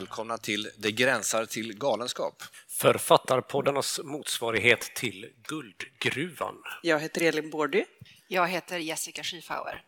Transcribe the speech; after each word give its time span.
Välkomna 0.00 0.38
till 0.38 0.70
Det 0.78 0.92
gränsar 0.92 1.46
till 1.46 1.78
galenskap. 1.78 2.42
Författarpoddarnas 2.68 4.00
motsvarighet 4.04 4.80
till 4.80 5.26
Guldgruvan. 5.48 6.54
Jag 6.82 7.00
heter 7.00 7.22
Elin 7.22 7.50
Bordy. 7.50 7.84
Jag 8.28 8.48
heter 8.48 8.78
Jessica 8.78 9.22
Schiefauer. 9.22 9.82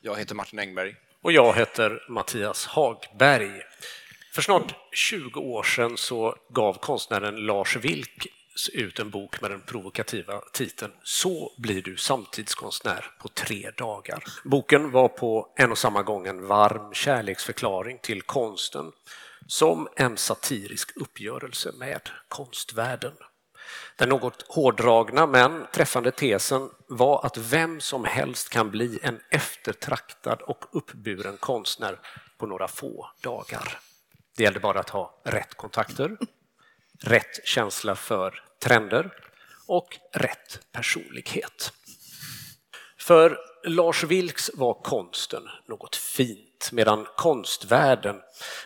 Jag 0.00 0.16
heter 0.18 0.34
Martin 0.34 0.58
Engberg. 0.58 0.94
Och 1.22 1.32
jag 1.32 1.54
heter 1.54 2.02
Mattias 2.08 2.66
Hagberg. 2.66 3.62
För 4.32 4.42
snart 4.42 4.74
20 4.92 5.40
år 5.40 5.62
sedan 5.62 5.96
så 5.96 6.36
gav 6.48 6.78
konstnären 6.78 7.36
Lars 7.36 7.76
Vilk 7.76 8.26
ut 8.72 8.98
en 8.98 9.10
bok 9.10 9.40
med 9.40 9.50
den 9.50 9.60
provokativa 9.60 10.40
titeln 10.52 10.92
Så 11.02 11.52
blir 11.58 11.82
du 11.82 11.96
samtidskonstnär 11.96 13.10
på 13.18 13.28
tre 13.28 13.70
dagar. 13.76 14.24
Boken 14.44 14.90
var 14.90 15.08
på 15.08 15.54
en 15.56 15.70
och 15.70 15.78
samma 15.78 16.02
gång 16.02 16.26
en 16.26 16.46
varm 16.46 16.94
kärleksförklaring 16.94 17.98
till 18.02 18.22
konsten 18.22 18.92
som 19.46 19.88
en 19.96 20.16
satirisk 20.16 20.96
uppgörelse 20.96 21.72
med 21.72 22.00
konstvärlden. 22.28 23.12
Den 23.96 24.08
något 24.08 24.44
hårdragna 24.48 25.26
men 25.26 25.66
träffande 25.72 26.10
tesen 26.10 26.70
var 26.88 27.26
att 27.26 27.36
vem 27.36 27.80
som 27.80 28.04
helst 28.04 28.48
kan 28.48 28.70
bli 28.70 28.98
en 29.02 29.20
eftertraktad 29.30 30.42
och 30.42 30.64
uppburen 30.72 31.36
konstnär 31.36 31.98
på 32.38 32.46
några 32.46 32.68
få 32.68 33.10
dagar. 33.22 33.78
Det 34.36 34.42
gällde 34.42 34.60
bara 34.60 34.80
att 34.80 34.90
ha 34.90 35.22
rätt 35.24 35.54
kontakter, 35.54 36.16
rätt 37.00 37.46
känsla 37.46 37.94
för 37.94 38.42
trender 38.62 39.10
och 39.66 39.98
rätt 40.12 40.60
personlighet. 40.72 41.72
För 42.98 43.38
Lars 43.64 44.04
Vilks 44.04 44.50
var 44.54 44.74
konsten 44.74 45.42
något 45.68 45.96
fint 45.96 46.45
medan 46.72 47.06
konstvärlden, 47.16 48.20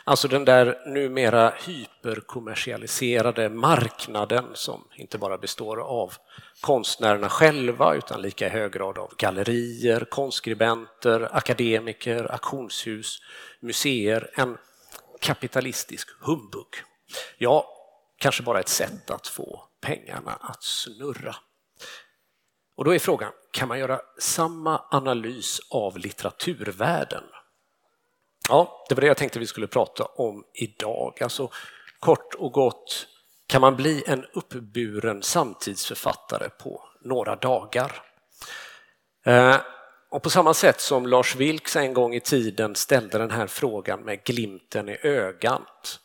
alltså 0.05 0.29
den 0.29 0.45
där 0.45 0.83
numera 0.87 1.53
hyperkommersialiserade 1.65 3.49
marknaden 3.49 4.45
som 4.55 4.85
inte 4.95 5.19
bara 5.19 5.39
består 5.39 5.81
av 5.81 6.13
konstnärerna 6.61 7.29
själva 7.29 7.95
utan 7.95 8.23
lika 8.23 8.47
i 8.47 8.51
hög 8.51 8.73
grad 8.73 8.99
av 8.99 9.15
gallerier, 9.19 10.07
konstskribenter, 10.11 11.37
akademiker, 11.37 12.33
auktionshus, 12.33 13.19
museer, 13.61 14.31
en 14.35 14.59
kapitalistisk 15.21 16.09
humbug. 16.21 16.85
Ja, 17.39 17.67
kanske 18.19 18.43
bara 18.43 18.61
ett 18.61 18.69
sätt 18.69 19.11
att 19.11 19.27
få 19.27 19.65
pengarna 19.81 20.33
att 20.41 20.63
snurra. 20.63 21.37
Och 22.77 22.85
då 22.85 22.95
är 22.95 22.99
frågan, 22.99 23.33
kan 23.51 23.69
man 23.69 23.79
göra 23.79 24.01
samma 24.19 24.83
analys 24.91 25.61
av 25.71 25.99
litteraturvärlden? 25.99 27.25
Ja, 28.51 28.85
det 28.89 28.95
var 28.95 29.01
det 29.01 29.07
jag 29.07 29.17
tänkte 29.17 29.39
vi 29.39 29.47
skulle 29.47 29.67
prata 29.67 30.05
om 30.05 30.45
idag. 30.55 31.23
Alltså 31.23 31.51
kort 32.01 32.35
och 32.35 32.53
gott, 32.53 33.07
kan 33.47 33.61
man 33.61 33.77
bli 33.77 34.05
en 34.07 34.27
uppburen 34.33 35.23
samtidsförfattare 35.23 36.49
på 36.49 36.83
några 37.05 37.37
dagar? 37.37 38.03
Eh, 39.27 39.57
och 40.11 40.23
på 40.23 40.31
samma 40.31 40.55
sätt 40.55 40.81
som 40.81 41.07
Lars 41.07 41.37
Vilks 41.37 41.77
en 41.77 41.95
gång 41.95 42.15
i 42.15 42.21
tiden 42.21 42.75
ställde 42.75 43.19
den 43.19 43.31
här 43.31 43.47
frågan 43.47 44.01
med 44.01 44.25
glimten 44.25 44.89
i 44.89 44.99
ögat 45.03 46.01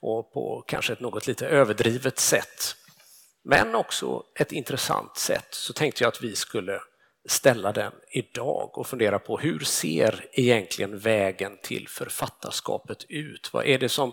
och 0.00 0.32
på 0.32 0.64
kanske 0.66 0.92
ett 0.92 1.00
något 1.00 1.26
lite 1.26 1.48
överdrivet 1.48 2.18
sätt 2.18 2.76
men 3.44 3.74
också 3.74 4.22
ett 4.34 4.52
intressant 4.52 5.16
sätt 5.16 5.48
så 5.50 5.72
tänkte 5.72 6.04
jag 6.04 6.08
att 6.08 6.22
vi 6.22 6.36
skulle 6.36 6.80
ställa 7.28 7.72
den 7.72 7.92
idag 8.10 8.78
och 8.78 8.86
fundera 8.86 9.18
på 9.18 9.38
hur 9.38 9.58
ser 9.58 10.26
egentligen 10.32 10.98
vägen 10.98 11.58
till 11.62 11.88
författarskapet 11.88 13.04
ut? 13.08 13.52
Vad 13.52 13.66
är 13.66 13.78
det 13.78 13.88
som 13.88 14.12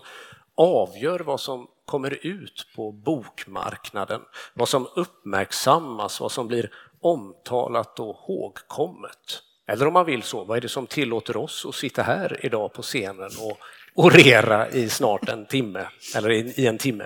avgör 0.54 1.20
vad 1.20 1.40
som 1.40 1.68
kommer 1.84 2.26
ut 2.26 2.66
på 2.76 2.92
bokmarknaden? 2.92 4.20
Vad 4.54 4.68
som 4.68 4.88
uppmärksammas, 4.96 6.20
vad 6.20 6.32
som 6.32 6.48
blir 6.48 6.70
omtalat 7.00 8.00
och 8.00 8.16
hågkommet? 8.16 9.42
Eller 9.66 9.86
om 9.86 9.92
man 9.92 10.06
vill 10.06 10.22
så, 10.22 10.44
vad 10.44 10.56
är 10.56 10.60
det 10.60 10.68
som 10.68 10.86
tillåter 10.86 11.36
oss 11.36 11.66
att 11.68 11.74
sitta 11.74 12.02
här 12.02 12.40
idag 12.42 12.72
på 12.72 12.82
scenen 12.82 13.30
och 13.40 13.58
orera 13.94 14.68
i 14.68 14.88
snart 14.88 15.28
en 15.28 15.46
timme, 15.46 15.88
eller 16.16 16.30
i 16.30 16.66
en 16.66 16.78
timme? 16.78 17.04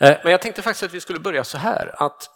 Eh, 0.00 0.16
men 0.22 0.32
jag 0.32 0.42
tänkte 0.42 0.62
faktiskt 0.62 0.82
att 0.82 0.94
vi 0.94 1.00
skulle 1.00 1.18
börja 1.18 1.44
så 1.44 1.58
här, 1.58 1.94
att 2.02 2.30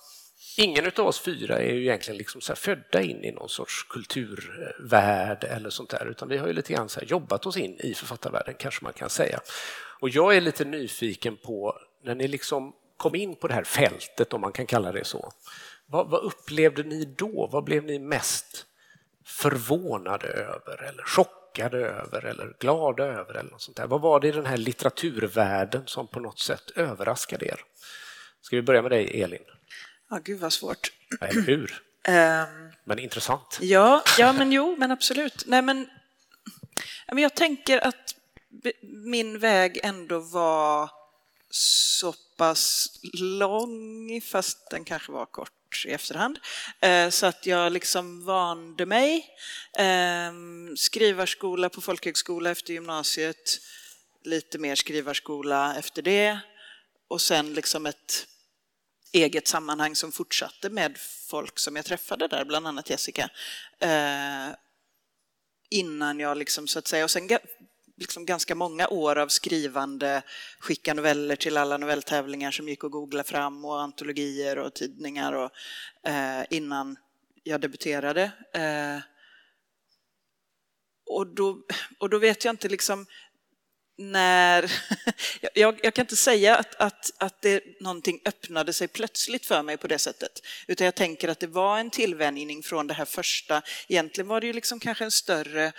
ingen 0.59 0.93
av 0.97 1.07
oss 1.07 1.21
fyra 1.21 1.59
är 1.59 1.75
ju 1.75 1.81
egentligen 1.81 2.19
liksom 2.19 2.41
så 2.41 2.55
födda 2.55 3.03
in 3.03 3.25
i 3.25 3.31
någon 3.31 3.49
sorts 3.49 3.83
kulturvärld 3.83 5.45
eller 5.45 5.71
sånt 5.71 5.91
där, 5.91 6.07
utan 6.11 6.29
vi 6.29 6.37
har 6.37 6.47
ju 6.47 6.53
lite 6.53 6.73
grann 6.73 6.89
så 6.89 7.01
jobbat 7.01 7.47
oss 7.47 7.57
in 7.57 7.81
i 7.81 7.95
författarvärlden, 7.95 8.55
kanske 8.59 8.85
man 8.85 8.93
kan 8.93 9.11
säga. 9.11 9.41
Och 10.01 10.09
jag 10.09 10.37
är 10.37 10.41
lite 10.41 10.65
nyfiken 10.65 11.37
på, 11.37 11.79
när 12.05 12.15
ni 12.15 12.29
liksom 12.29 12.73
kom 12.97 13.15
in 13.15 13.35
på 13.35 13.49
det 13.49 13.55
här 13.55 13.65
fältet, 13.65 14.33
om 14.33 14.41
man 14.41 14.53
kan 14.53 14.67
kalla 14.67 14.93
det 14.93 15.05
så, 15.05 15.33
vad, 15.87 16.11
vad 16.11 16.25
upplevde 16.25 16.83
ni 16.83 17.05
då? 17.05 17.49
Vad 17.53 17.65
blev 17.65 17.85
ni 17.85 17.99
mest 17.99 18.67
förvånade 19.25 20.27
över 20.27 20.83
eller 20.83 21.03
chockade 21.03 21.43
chockade 21.53 21.79
över 21.79 22.25
eller 22.25 22.55
glada 22.59 23.05
över? 23.05 23.35
eller 23.35 23.51
något 23.51 23.63
sånt 23.63 23.77
där. 23.77 23.87
Vad 23.87 24.01
var 24.01 24.21
det 24.21 24.29
i 24.29 24.33
den 24.33 24.47
här 24.47 24.57
litteraturvärlden 24.57 25.83
som 25.87 26.07
på 26.07 26.21
något 26.21 26.39
sätt 26.39 26.71
överraskade 26.77 27.47
er? 27.47 27.61
Ska 28.41 28.57
vi 28.57 28.63
börja 28.63 28.83
med 28.83 28.91
dig, 28.91 29.23
Elin? 29.23 29.43
Ja, 30.13 30.19
gud 30.19 30.41
vad 30.41 30.53
svårt. 30.53 30.93
Eller 31.21 31.43
hur? 31.43 31.83
Um, 32.09 32.73
men 32.85 32.99
intressant. 32.99 33.59
Ja, 33.61 34.03
ja, 34.19 34.33
men 34.33 34.53
jo, 34.53 34.77
men 34.79 34.91
absolut. 34.91 35.45
Nej, 35.47 35.63
men, 35.63 35.89
jag 37.07 37.35
tänker 37.35 37.87
att 37.87 38.15
min 38.83 39.39
väg 39.39 39.81
ändå 39.83 40.19
var 40.19 40.91
så 41.51 42.15
pass 42.37 42.91
lång, 43.13 44.21
fast 44.21 44.71
den 44.71 44.85
kanske 44.85 45.13
var 45.13 45.27
kort 45.27 45.85
i 45.87 45.91
efterhand. 45.91 46.39
Eh, 46.81 47.09
så 47.09 47.27
att 47.27 47.47
jag 47.47 47.73
liksom 47.73 48.25
vande 48.25 48.87
mig. 48.87 49.27
Ehm, 49.79 50.77
skrivarskola 50.77 51.69
på 51.69 51.81
folkhögskola 51.81 52.51
efter 52.51 52.73
gymnasiet, 52.73 53.61
lite 54.25 54.59
mer 54.59 54.75
skrivarskola 54.75 55.77
efter 55.77 56.03
det 56.03 56.39
och 57.09 57.21
sen 57.21 57.55
liksom 57.55 57.87
ett 57.87 58.27
eget 59.13 59.49
sammanhang 59.49 59.97
som 59.97 60.13
fortsatte 60.13 60.71
med 60.71 60.99
folk 61.29 61.59
som 61.59 61.77
jag 61.77 61.85
träffade 61.85 62.29
där, 62.29 62.45
bland 62.45 62.67
annat 62.67 62.91
Jessica. 62.91 63.31
Eh, 63.79 64.55
innan 65.71 66.21
jag 66.21 66.37
liksom 66.37 66.69
så 66.69 66.79
att 66.79 66.87
säga, 66.87 67.05
och 67.05 67.11
sen 67.11 67.29
liksom 67.97 68.27
ganska 68.27 68.55
många 68.55 68.89
år 68.89 69.19
av 69.19 69.29
skrivande, 69.29 70.23
skicka 70.59 70.95
noveller 70.95 71.37
till 71.37 71.57
alla 71.57 71.77
novelltävlingar 71.77 72.51
som 72.51 72.69
gick 72.69 72.85
att 72.85 72.91
googla 72.91 73.25
fram 73.25 73.65
och 73.65 73.81
antologier 73.81 74.59
och 74.59 74.75
tidningar 74.75 75.33
och, 75.33 75.51
eh, 76.11 76.45
innan 76.51 76.97
jag 77.43 77.61
debuterade. 77.61 78.33
Eh, 78.55 78.99
och, 81.07 81.27
då, 81.27 81.63
och 81.99 82.11
då 82.11 82.19
vet 82.19 82.45
jag 82.45 82.53
inte 82.53 82.69
liksom 82.69 83.07
när... 83.99 84.73
jag, 85.55 85.81
jag, 85.83 85.95
kan 85.95 86.03
inte 86.03 86.17
säga 86.17 86.57
att, 86.57 86.75
att, 86.75 87.13
att 87.19 87.43
det, 87.43 87.81
någonting 87.81 88.21
öppnade 88.25 88.73
sig 88.73 88.89
plötsligt 88.89 89.47
för 89.47 89.63
mig 89.63 89.77
på 89.77 89.87
det 89.87 89.99
sättet, 89.99 90.41
utan 90.67 90.85
jag 90.85 90.95
tänker 90.95 91.29
att 91.29 91.41
det 91.41 91.47
var 91.47 91.79
en 91.79 91.91
tillvänjning 91.91 92.63
från 92.63 92.87
det 92.87 92.95
här 92.95 93.05
första. 93.05 93.63
Egentligen 93.89 94.29
var 94.29 94.41
det 94.41 94.47
ju 94.47 94.53
liksom 94.53 94.81
kanske 94.81 95.05
en 95.05 95.11
större 95.11 95.65
eh, 95.65 95.73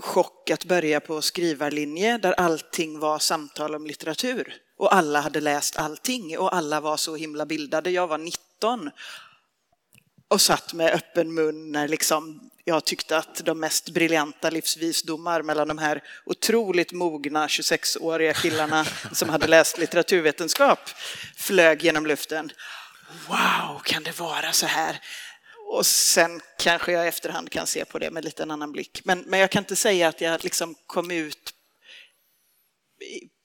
chock 0.00 0.50
att 0.50 0.64
börja 0.64 1.00
på 1.00 1.22
skrivarlinje 1.22 2.18
där 2.18 2.32
allting 2.32 2.98
var 2.98 3.18
samtal 3.18 3.74
om 3.74 3.86
litteratur 3.86 4.54
och 4.76 4.94
alla 4.94 5.20
hade 5.20 5.40
läst 5.40 5.76
allting 5.76 6.38
och 6.38 6.54
alla 6.54 6.80
var 6.80 6.96
så 6.96 7.16
himla 7.16 7.46
bildade. 7.46 7.90
Jag 7.90 8.06
var 8.06 8.18
19 8.18 8.90
och 10.34 10.40
satt 10.40 10.72
med 10.72 10.92
öppen 10.92 11.34
mun 11.34 11.72
när 11.72 11.88
liksom 11.88 12.50
jag 12.64 12.84
tyckte 12.84 13.16
att 13.16 13.44
de 13.44 13.60
mest 13.60 13.90
briljanta 13.90 14.50
livsvisdomar 14.50 15.42
mellan 15.42 15.68
de 15.68 15.78
här 15.78 16.02
otroligt 16.24 16.92
mogna 16.92 17.46
26-åriga 17.46 18.32
killarna 18.34 18.84
som 19.12 19.28
hade 19.28 19.46
läst 19.46 19.78
litteraturvetenskap 19.78 20.78
flög 21.36 21.82
genom 21.82 22.06
luften. 22.06 22.52
Wow, 23.28 23.78
kan 23.84 24.02
det 24.02 24.18
vara 24.18 24.52
så 24.52 24.66
här? 24.66 25.00
Och 25.72 25.86
sen 25.86 26.40
kanske 26.58 26.92
jag 26.92 27.04
i 27.04 27.08
efterhand 27.08 27.50
kan 27.50 27.66
se 27.66 27.84
på 27.84 27.98
det 27.98 28.10
med 28.10 28.24
lite 28.24 28.42
en 28.42 28.50
annan 28.50 28.72
blick. 28.72 29.00
Men, 29.04 29.20
men 29.20 29.40
jag 29.40 29.50
kan 29.50 29.62
inte 29.62 29.76
säga 29.76 30.08
att 30.08 30.20
jag 30.20 30.44
liksom 30.44 30.74
kom 30.86 31.10
ut 31.10 31.54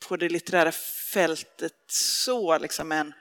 på 0.07 0.17
det 0.17 0.29
litterära 0.29 0.71
fältet 1.13 1.73
så, 1.91 2.57
liksom, 2.57 2.87
men, 2.87 3.13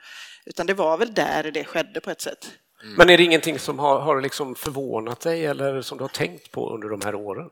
utan 0.47 0.67
det 0.67 0.75
var 0.75 0.99
väl 0.99 1.14
där 1.14 1.50
det 1.50 1.64
skedde 1.64 2.00
på 2.00 2.11
ett 2.11 2.21
sätt. 2.21 2.50
Mm. 2.82 2.94
Men 2.94 3.10
är 3.10 3.19
det 3.19 3.25
ingenting 3.25 3.58
som 3.58 3.78
har, 3.78 4.00
har 4.00 4.20
liksom 4.20 4.54
förvånat 4.54 5.20
dig 5.20 5.46
eller 5.46 5.82
som 5.82 5.98
du 5.98 6.04
har 6.04 6.08
tänkt 6.08 6.50
på 6.50 6.75
under 6.75 6.88
de 6.88 7.00
här 7.00 7.14
åren? 7.14 7.50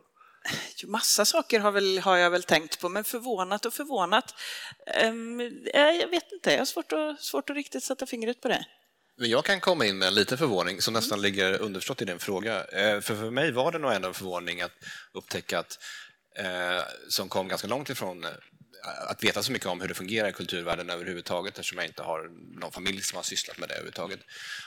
Massa 0.87 1.25
saker 1.25 1.61
har, 1.61 1.73
väl, 1.73 1.99
har 1.99 2.17
jag 2.17 2.31
väl 2.31 2.43
tänkt 2.43 2.81
på, 2.81 2.88
men 2.88 3.05
förvånat 3.05 3.67
och 3.67 3.75
förvånat. 3.75 4.34
Um, 5.05 5.40
jag 5.75 6.08
vet 6.08 6.32
inte, 6.32 6.50
jag 6.50 6.58
har 6.58 6.64
svårt 6.64 6.93
att, 6.93 7.20
svårt 7.20 7.50
att 7.50 7.56
riktigt 7.56 7.84
sätta 7.84 8.06
fingret 8.06 8.40
på 8.40 8.49
det. 8.49 8.67
Men 9.19 9.31
jag 9.31 9.44
kan 9.44 9.61
komma 9.61 9.87
in 9.87 9.99
med 9.99 10.12
lite 10.12 10.37
förvåning 10.37 10.81
som 10.81 10.94
nästan 10.94 11.23
ligger 11.23 11.61
underförstått 11.62 12.02
i 12.02 12.05
din 12.05 12.19
fråga. 12.19 12.64
Eh, 12.64 13.00
för 13.00 13.17
för 13.17 13.31
mig 13.31 13.52
var 13.52 13.73
det 13.73 13.78
nog 13.78 13.93
ändå 13.93 14.08
en 14.08 14.14
förvåning 14.14 14.61
att 14.61 14.73
upptäcka 15.12 15.58
att 15.58 15.78
eh, 16.38 16.84
som 17.08 17.28
kom 17.28 17.49
ganska 17.49 17.69
långt 17.69 17.90
ifrån 17.90 18.26
att 18.87 19.25
veta 19.25 19.43
så 19.43 19.53
mycket 19.53 19.69
om 19.69 19.81
hur 19.81 19.88
det 19.88 19.94
fungerar 19.94 20.29
i 20.29 20.33
kulturvärlden 20.33 20.91
överhuvudtaget 20.91 21.59
eftersom 21.59 21.79
jag 21.79 21.87
inte 21.87 22.03
har 22.03 22.31
någon 22.61 22.73
familj 22.73 23.03
som 23.03 23.17
har 23.17 23.23
sysslat 23.23 23.59
med 23.59 23.69
det 23.69 23.75
överhuvudtaget. 23.75 24.21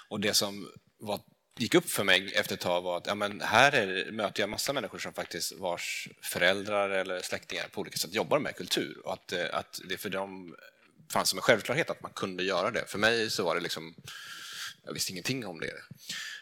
Och 0.09 0.19
det 0.19 0.33
som 0.33 0.71
var, 0.97 1.19
gick 1.57 1.75
upp 1.75 1.89
för 1.89 2.03
mig 2.03 2.33
efter 2.35 2.53
ett 2.53 2.61
tag 2.61 2.81
var 2.81 2.97
att 2.97 3.07
ja, 3.07 3.15
men 3.15 3.41
här 3.41 3.71
är, 3.71 4.11
möter 4.11 4.43
jag 4.43 4.49
massa 4.49 4.73
människor 4.73 4.99
som 4.99 5.13
faktiskt 5.13 5.51
vars 5.51 6.07
föräldrar 6.21 6.89
eller 6.89 7.21
släktingar 7.21 7.67
på 7.71 7.81
olika 7.81 7.97
sätt 7.97 8.13
jobbar 8.13 8.39
med 8.39 8.55
kultur 8.55 9.01
och 9.05 9.13
att, 9.13 9.31
eh, 9.31 9.45
att 9.53 9.81
det 9.89 9.97
för 9.97 10.09
dem 10.09 10.55
fanns 11.13 11.29
som 11.29 11.39
en 11.39 11.43
självklarhet 11.43 11.89
att 11.89 12.01
man 12.01 12.11
kunde 12.15 12.43
göra 12.43 12.71
det. 12.71 12.85
För 12.87 12.99
mig 12.99 13.29
så 13.29 13.43
var 13.43 13.55
det 13.55 13.61
liksom, 13.61 13.95
jag 14.85 14.93
visste 14.93 15.11
ingenting 15.11 15.45
om 15.45 15.59
det. 15.59 15.73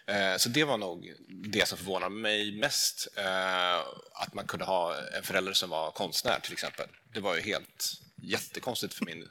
Eh, 0.07 0.37
så 0.37 0.49
det 0.49 0.63
var 0.63 0.77
nog 0.77 1.13
det 1.27 1.67
som 1.67 1.77
förvånade 1.77 2.15
mig 2.15 2.51
mest. 2.51 3.07
Eh, 3.15 3.77
att 4.13 4.33
man 4.33 4.47
kunde 4.47 4.65
ha 4.65 4.95
en 5.17 5.23
förälder 5.23 5.53
som 5.53 5.69
var 5.69 5.91
konstnär 5.91 6.39
till 6.39 6.53
exempel. 6.53 6.87
Det 7.13 7.19
var 7.19 7.35
ju 7.35 7.41
helt 7.41 7.93
jättekonstigt 8.15 8.93
för 8.93 9.05
min, 9.05 9.29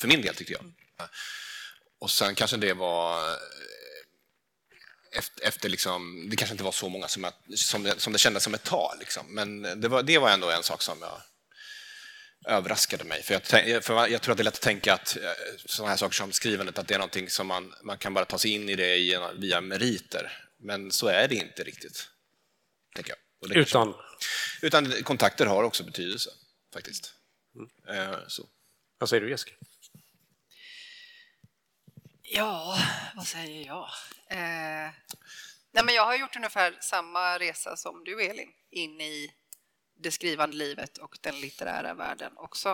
för 0.00 0.08
min 0.08 0.22
del 0.22 0.34
tyckte 0.34 0.52
jag. 0.52 0.64
Eh, 1.00 1.06
och 1.98 2.10
sen 2.10 2.34
kanske 2.34 2.56
det 2.56 2.72
var 2.72 3.30
eh, 3.30 3.36
efter, 5.12 5.44
efter 5.44 5.68
liksom, 5.68 6.28
det 6.30 6.36
kanske 6.36 6.54
inte 6.54 6.64
var 6.64 6.72
så 6.72 6.88
många 6.88 7.08
som, 7.08 7.24
jag, 7.24 7.32
som, 7.58 7.82
det, 7.82 8.00
som 8.00 8.12
det 8.12 8.18
kändes 8.18 8.42
som 8.42 8.54
ett 8.54 8.64
tal, 8.64 8.98
liksom. 8.98 9.26
men 9.28 9.62
det 9.80 9.88
var, 9.88 10.02
det 10.02 10.18
var 10.18 10.30
ändå 10.30 10.50
en 10.50 10.62
sak 10.62 10.82
som 10.82 10.98
jag 11.00 11.22
överraskade 12.48 13.04
mig. 13.04 13.22
För 13.22 13.34
jag, 13.34 13.84
för 13.84 14.06
jag 14.08 14.22
tror 14.22 14.32
att 14.32 14.38
det 14.38 14.42
är 14.42 14.44
lätt 14.44 14.54
att 14.54 14.60
tänka 14.60 14.94
att 14.94 15.16
eh, 15.16 15.22
sådana 15.66 15.90
här 15.90 15.96
saker 15.96 16.14
som 16.14 16.32
skrivandet, 16.32 16.78
att 16.78 16.88
det 16.88 16.94
är 16.94 16.98
någonting 16.98 17.30
som 17.30 17.46
man, 17.46 17.74
man 17.82 17.98
kan 17.98 18.14
bara 18.14 18.24
ta 18.24 18.38
sig 18.38 18.50
in 18.50 18.68
i 18.68 18.76
det 18.76 19.32
via 19.38 19.60
meriter. 19.60 20.44
Men 20.58 20.90
så 20.90 21.06
är 21.06 21.28
det 21.28 21.34
inte 21.34 21.64
riktigt. 21.64 22.08
Tänker 22.94 23.14
jag. 23.40 23.56
utan? 23.56 23.92
Kanske, 23.92 24.66
utan 24.66 24.92
kontakter 25.02 25.46
har 25.46 25.62
också 25.62 25.84
betydelse, 25.84 26.30
faktiskt. 26.72 27.14
Mm. 27.88 28.20
Så. 28.26 28.42
Vad 28.98 29.08
säger 29.08 29.20
du, 29.20 29.30
Jessica? 29.30 29.54
Ja, 32.22 32.78
vad 33.16 33.26
säger 33.26 33.66
jag? 33.66 33.88
Eh, 34.30 34.92
nej 35.72 35.84
men 35.84 35.94
jag 35.94 36.06
har 36.06 36.16
gjort 36.16 36.36
ungefär 36.36 36.78
samma 36.80 37.38
resa 37.38 37.76
som 37.76 38.04
du, 38.04 38.22
Elin, 38.22 38.52
in 38.70 39.00
i 39.00 39.30
det 39.98 40.10
skrivande 40.10 40.56
livet 40.56 40.98
och 40.98 41.18
den 41.20 41.40
litterära 41.40 41.94
världen 41.94 42.32
också. 42.36 42.68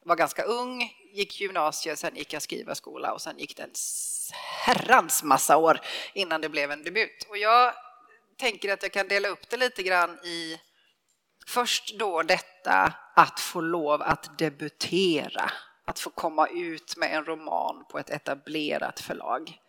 Jag 0.00 0.08
var 0.08 0.16
ganska 0.16 0.42
ung, 0.42 0.92
gick 1.12 1.40
gymnasiet, 1.40 1.98
sen 1.98 2.16
gick 2.16 2.32
jag 2.32 2.42
skrivarskola 2.42 3.12
och 3.12 3.22
sen 3.22 3.38
gick 3.38 3.56
det 3.56 3.62
en 3.62 3.72
herrans 4.66 5.22
massa 5.22 5.56
år 5.56 5.80
innan 6.14 6.40
det 6.40 6.48
blev 6.48 6.70
en 6.70 6.84
debut. 6.84 7.26
Och 7.28 7.38
jag 7.38 7.74
tänker 8.36 8.72
att 8.72 8.82
jag 8.82 8.92
kan 8.92 9.08
dela 9.08 9.28
upp 9.28 9.48
det 9.48 9.56
lite 9.56 9.82
grann 9.82 10.18
i 10.24 10.60
först 11.46 11.98
då 11.98 12.22
detta 12.22 12.94
att 13.14 13.40
få 13.40 13.60
lov 13.60 14.02
att 14.02 14.38
debutera, 14.38 15.50
att 15.84 15.98
få 15.98 16.10
komma 16.10 16.48
ut 16.48 16.96
med 16.96 17.16
en 17.16 17.24
roman 17.24 17.84
på 17.90 17.98
ett 17.98 18.10
etablerat 18.10 19.00
förlag. 19.00 19.60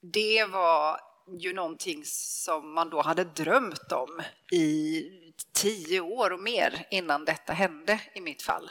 Det 0.00 0.44
var 0.44 1.00
ju 1.38 1.52
någonting 1.52 2.02
som 2.04 2.74
man 2.74 2.90
då 2.90 3.02
hade 3.02 3.24
drömt 3.24 3.92
om 3.92 4.22
i 4.52 5.02
tio 5.52 6.00
år 6.00 6.30
och 6.32 6.40
mer 6.40 6.86
innan 6.90 7.24
detta 7.24 7.52
hände 7.52 8.00
i 8.14 8.20
mitt 8.20 8.42
fall. 8.42 8.70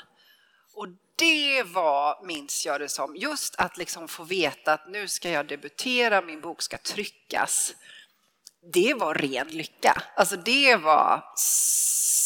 Och 0.74 0.88
det 1.16 1.64
var, 1.64 2.26
minns 2.26 2.66
jag 2.66 2.82
det 2.82 2.90
som, 2.90 3.16
just 3.16 3.56
att 3.56 3.78
liksom 3.78 4.08
få 4.08 4.24
veta 4.24 4.74
att 4.74 4.88
nu 4.90 5.08
ska 5.08 5.30
jag 5.30 5.48
debutera, 5.48 6.22
min 6.22 6.42
bok 6.42 6.62
ska 6.62 6.78
tryckas. 6.78 7.74
Det 8.74 8.94
var 8.94 9.14
ren 9.14 9.48
lycka. 9.48 10.02
Alltså 10.16 10.36
det 10.36 10.76
var 10.76 11.24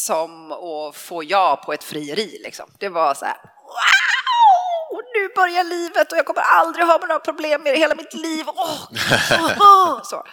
som 0.04 0.52
att 0.52 0.96
få 0.96 1.24
ja 1.24 1.62
på 1.64 1.72
ett 1.72 1.84
frieri. 1.84 2.40
Liksom. 2.44 2.70
Det 2.78 2.88
var 2.88 3.14
så 3.14 3.24
här, 3.24 3.36
wow! 3.66 5.02
Nu 5.14 5.28
börjar 5.34 5.64
livet 5.64 6.12
och 6.12 6.18
jag 6.18 6.26
kommer 6.26 6.42
aldrig 6.42 6.86
ha 6.86 6.98
några 6.98 7.18
problem 7.18 7.62
med 7.62 7.74
det 7.74 7.78
hela 7.78 7.94
mitt 7.94 8.14
liv. 8.14 8.48
Oh, 8.48 8.88
oh, 9.30 9.58
oh. 9.58 10.00
Så. 10.04 10.24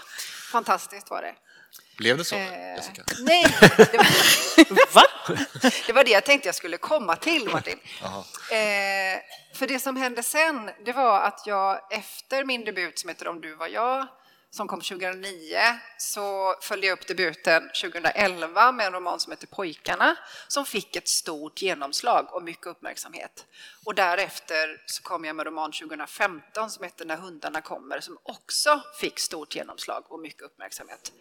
Fantastiskt 0.51 1.09
var 1.09 1.21
det. 1.21 1.35
Blev 2.00 2.18
det 2.18 2.24
så, 2.24 2.36
eh, 2.36 2.75
Jessica? 2.75 3.04
Nej, 3.19 3.44
det 4.56 4.69
var, 4.69 4.94
Va? 4.94 5.04
det 5.88 5.94
var 5.94 6.04
det 6.04 6.12
jag 6.12 6.25
tänkte 6.25 6.48
jag 6.48 6.56
skulle 6.56 6.78
komma 6.78 7.16
till, 7.16 7.50
Martin. 7.50 7.80
Eh, 8.51 9.19
för 9.54 9.68
det 9.68 9.80
som 9.80 9.96
hände 9.96 10.24
sen, 10.24 10.72
det 10.86 10.92
var 10.92 11.22
att 11.22 11.48
jag 11.48 11.94
efter 11.94 12.46
min 12.46 12.66
debut 12.66 13.00
som 13.00 13.10
heter 13.10 13.28
Om 13.28 13.42
du 13.42 13.56
var 13.56 13.68
jag, 13.68 14.07
som 14.50 14.68
kom 14.68 14.81
2009, 14.81 15.57
så 15.98 16.56
följde 16.62 16.88
jag 16.88 17.00
upp 17.00 17.07
debuten 17.07 17.69
2011 17.81 18.72
med 18.72 18.86
en 18.88 18.94
roman 18.94 19.19
som 19.19 19.31
heter 19.31 19.48
Pojkarna, 19.48 20.16
som 20.48 20.66
fick 20.66 20.95
ett 20.95 21.07
stort 21.07 21.62
genomslag 21.62 22.28
och 22.34 22.44
mycket 22.44 22.68
uppmärksamhet. 22.68 23.45
Och 23.86 23.95
därefter 23.95 24.81
så 24.86 25.04
kom 25.04 25.25
jag 25.25 25.36
med 25.36 25.45
roman 25.45 25.72
2015 25.72 26.69
som 26.69 26.84
heter 26.84 27.06
När 27.06 27.18
hundarna 27.18 27.62
kommer, 27.62 28.00
som 28.00 28.18
också 28.24 28.81
fick 29.00 29.19
stort 29.19 29.56
genomslag 29.56 30.04
och 30.07 30.19
mycket 30.19 30.42
uppmärksamhet. 30.42 31.12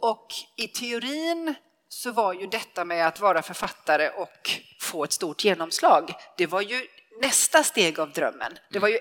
Och 0.00 0.26
i 0.56 0.68
teorin 0.68 1.54
så 1.88 2.10
var 2.10 2.32
ju 2.32 2.46
detta 2.46 2.84
med 2.84 3.06
att 3.06 3.20
vara 3.20 3.42
författare 3.42 4.08
och 4.08 4.50
få 4.80 5.04
ett 5.04 5.12
stort 5.12 5.44
genomslag, 5.44 6.14
det 6.36 6.46
var 6.46 6.60
ju 6.60 6.86
nästa 7.20 7.64
steg 7.64 8.00
av 8.00 8.12
drömmen. 8.12 8.58
Det 8.70 8.78
var 8.78 8.88
ju 8.88 8.98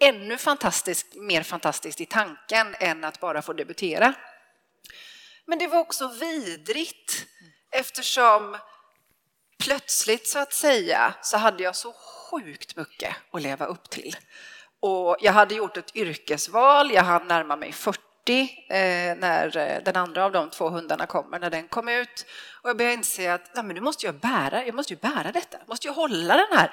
ännu 0.00 0.38
fantastiskt, 0.38 1.14
mer 1.14 1.42
fantastiskt 1.42 2.00
i 2.00 2.06
tanken 2.06 2.74
än 2.80 3.04
att 3.04 3.20
bara 3.20 3.42
få 3.42 3.52
debutera. 3.52 4.14
Men 5.46 5.58
det 5.58 5.66
var 5.66 5.78
också 5.78 6.08
vidrigt 6.08 7.26
eftersom 7.70 8.56
plötsligt 9.64 10.28
så 10.28 10.38
att 10.38 10.52
säga 10.52 11.14
så 11.22 11.36
hade 11.36 11.62
jag 11.62 11.76
så 11.76 11.92
sjukt 11.92 12.76
mycket 12.76 13.16
att 13.30 13.42
leva 13.42 13.66
upp 13.66 13.90
till. 13.90 14.16
Och 14.80 15.16
jag 15.20 15.32
hade 15.32 15.54
gjort 15.54 15.76
ett 15.76 15.96
yrkesval, 15.96 16.92
jag 16.92 17.02
hann 17.02 17.28
närma 17.28 17.56
mig 17.56 17.72
40 17.72 18.03
eh, 18.32 19.16
när 19.16 19.56
eh, 19.56 19.82
den 19.84 19.96
andra 19.96 20.24
av 20.24 20.32
de 20.32 20.50
två 20.50 20.68
hundarna 20.68 21.06
kommer, 21.06 21.38
när 21.38 21.50
den 21.50 21.68
kom 21.68 21.88
ut. 21.88 22.26
Och 22.62 22.70
jag 22.70 22.76
började 22.76 22.94
inse 22.94 23.34
att 23.34 23.50
nej, 23.54 23.64
men 23.64 23.74
nu 23.74 23.80
måste 23.80 24.06
jag 24.06 24.14
bära, 24.14 24.66
jag 24.66 24.74
måste 24.74 24.92
ju 24.92 24.98
bära 25.00 25.32
detta, 25.32 25.58
jag 25.58 25.68
måste 25.68 25.86
ju 25.86 25.94
hålla 25.94 26.36
den 26.36 26.58
här. 26.58 26.72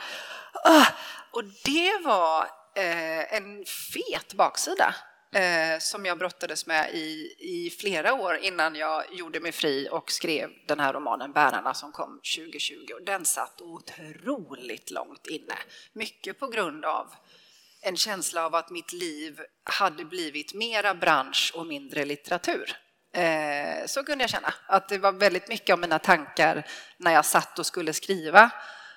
Ah! 0.63 0.85
Och 1.31 1.43
det 1.43 2.01
var 2.03 2.41
eh, 2.75 3.33
en 3.33 3.65
fet 3.93 4.33
baksida 4.33 4.95
eh, 5.35 5.79
som 5.79 6.05
jag 6.05 6.17
brottades 6.17 6.65
med 6.65 6.89
i, 6.93 7.35
i 7.39 7.69
flera 7.79 8.13
år 8.13 8.37
innan 8.37 8.75
jag 8.75 9.03
gjorde 9.13 9.39
mig 9.39 9.51
fri 9.51 9.87
och 9.91 10.11
skrev 10.11 10.49
den 10.67 10.79
här 10.79 10.93
romanen 10.93 11.31
Bärarna 11.31 11.73
som 11.73 11.91
kom 11.91 12.19
2020. 12.35 12.75
Och 12.95 13.05
den 13.05 13.25
satt 13.25 13.61
otroligt 13.61 14.91
långt 14.91 15.27
inne, 15.27 15.55
mycket 15.93 16.39
på 16.39 16.47
grund 16.47 16.85
av 16.85 17.13
en 17.81 17.97
känsla 17.97 18.45
av 18.45 18.55
att 18.55 18.69
mitt 18.69 18.93
liv 18.93 19.39
hade 19.63 20.05
blivit 20.05 20.53
mera 20.53 20.95
bransch 20.95 21.51
och 21.55 21.67
mindre 21.67 22.05
litteratur. 22.05 22.77
Eh, 23.13 23.85
så 23.85 24.03
kunde 24.03 24.23
jag 24.23 24.29
känna, 24.29 24.53
att 24.67 24.89
det 24.89 24.97
var 24.97 25.11
väldigt 25.11 25.47
mycket 25.47 25.73
av 25.73 25.79
mina 25.79 25.99
tankar 25.99 26.67
när 26.97 27.13
jag 27.13 27.25
satt 27.25 27.59
och 27.59 27.65
skulle 27.65 27.93
skriva 27.93 28.51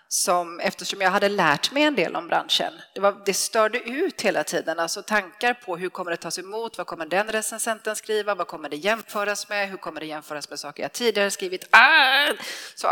som, 0.08 0.60
eftersom 0.60 1.00
jag 1.00 1.10
hade 1.10 1.28
lärt 1.28 1.72
mig 1.72 1.82
en 1.82 1.94
del 1.94 2.16
om 2.16 2.26
branschen, 2.26 2.72
det, 2.94 3.00
var, 3.00 3.22
det 3.26 3.34
störde 3.34 3.78
ut 3.78 4.20
hela 4.20 4.44
tiden. 4.44 4.78
Alltså 4.78 5.02
tankar 5.02 5.54
på 5.54 5.76
hur 5.76 5.88
kommer 5.88 6.10
det 6.10 6.16
tas 6.16 6.38
emot, 6.38 6.78
vad 6.78 6.86
kommer 6.86 7.06
den 7.06 7.28
recensenten 7.28 7.96
skriva, 7.96 8.34
vad 8.34 8.46
kommer 8.46 8.68
det 8.68 8.76
jämföras 8.76 9.48
med, 9.48 9.68
hur 9.68 9.76
kommer 9.76 10.00
det 10.00 10.06
jämföras 10.06 10.50
med 10.50 10.58
saker 10.58 10.82
jag 10.82 10.92
tidigare 10.92 11.30
skrivit. 11.30 11.68
Ah! 11.70 12.32
Så. 12.74 12.88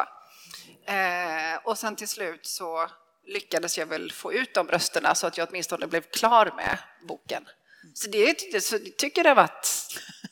Eh, 0.93 1.57
och 1.65 1.79
sen 1.79 1.97
till 1.97 2.09
slut 2.09 2.47
så 2.47 2.89
lyckades 3.27 3.79
jag 3.79 3.87
väl 3.87 4.13
få 4.13 4.33
ut 4.33 4.55
de 4.55 4.69
rösterna 4.69 5.15
så 5.15 5.27
att 5.27 5.39
jag 5.39 5.49
åtminstone 5.49 5.87
blev 5.87 6.01
klar 6.01 6.53
med 6.57 6.79
boken. 7.09 7.49
Så 7.95 8.11
det, 8.11 8.35
typ- 8.35 8.63
så 8.63 8.75
jag 8.77 8.97
tycker 8.97 9.25
jag 9.25 9.31
har 9.31 9.35
varit 9.35 9.69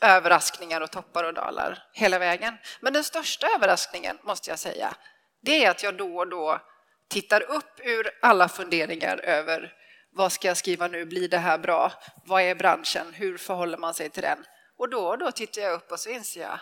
överraskningar 0.01 0.81
och 0.81 0.91
toppar 0.91 1.25
och 1.25 1.35
dalar 1.35 1.83
hela 1.93 2.19
vägen. 2.19 2.55
Men 2.81 2.93
den 2.93 3.05
största 3.05 3.47
överraskningen, 3.57 4.19
måste 4.23 4.51
jag 4.51 4.59
säga, 4.59 4.95
det 5.43 5.65
är 5.65 5.71
att 5.71 5.83
jag 5.83 5.97
då 5.97 6.17
och 6.17 6.29
då 6.29 6.61
tittar 7.09 7.43
upp 7.43 7.81
ur 7.85 8.11
alla 8.23 8.49
funderingar 8.49 9.19
över 9.19 9.73
vad 10.13 10.33
ska 10.33 10.49
jag 10.49 10.57
skriva 10.57 10.89
nu, 10.89 11.05
blir 11.05 11.29
det 11.29 11.39
här 11.39 11.59
bra, 11.59 11.93
vad 12.27 12.43
är 12.43 12.55
branschen, 12.55 13.07
hur 13.13 13.39
förhåller 13.39 13.79
man 13.79 13.95
sig 13.95 14.11
till 14.11 14.23
den? 14.23 14.45
Och 14.77 14.91
då 14.91 15.09
och 15.09 15.19
då 15.19 15.33
tittar 15.33 15.63
jag 15.63 15.73
upp 15.73 15.93
och 15.93 16.01
så 16.01 16.11
inser 16.11 16.41
jag, 16.41 16.61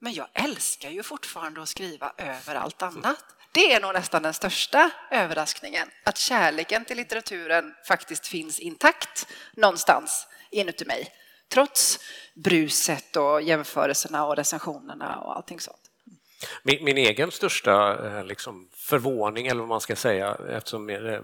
men 0.00 0.12
jag 0.12 0.28
älskar 0.32 0.90
ju 0.90 1.02
fortfarande 1.02 1.62
att 1.62 1.68
skriva 1.68 2.12
över 2.18 2.54
allt 2.54 2.82
annat. 2.82 3.24
Det 3.54 3.72
är 3.72 3.80
nog 3.80 3.92
nästan 3.92 4.22
den 4.22 4.34
största 4.34 4.90
överraskningen, 5.10 5.88
att 6.04 6.18
kärleken 6.18 6.84
till 6.84 6.96
litteraturen 6.96 7.74
faktiskt 7.88 8.26
finns 8.26 8.60
intakt 8.60 9.26
någonstans 9.56 10.26
inuti 10.50 10.84
mig, 10.84 11.08
trots 11.48 11.98
bruset 12.34 13.16
och 13.16 13.42
jämförelserna 13.42 14.26
och 14.26 14.36
recensionerna 14.36 15.16
och 15.16 15.36
allting 15.36 15.60
sånt. 15.60 15.80
Min, 16.62 16.84
min 16.84 16.98
egen 16.98 17.30
största 17.30 18.06
eh, 18.06 18.24
liksom, 18.24 18.68
förvåning, 18.72 19.46
eller 19.46 19.60
vad 19.60 19.68
man 19.68 19.80
ska 19.80 19.96
säga, 19.96 20.38
eftersom 20.48 20.86
min, 20.86 21.20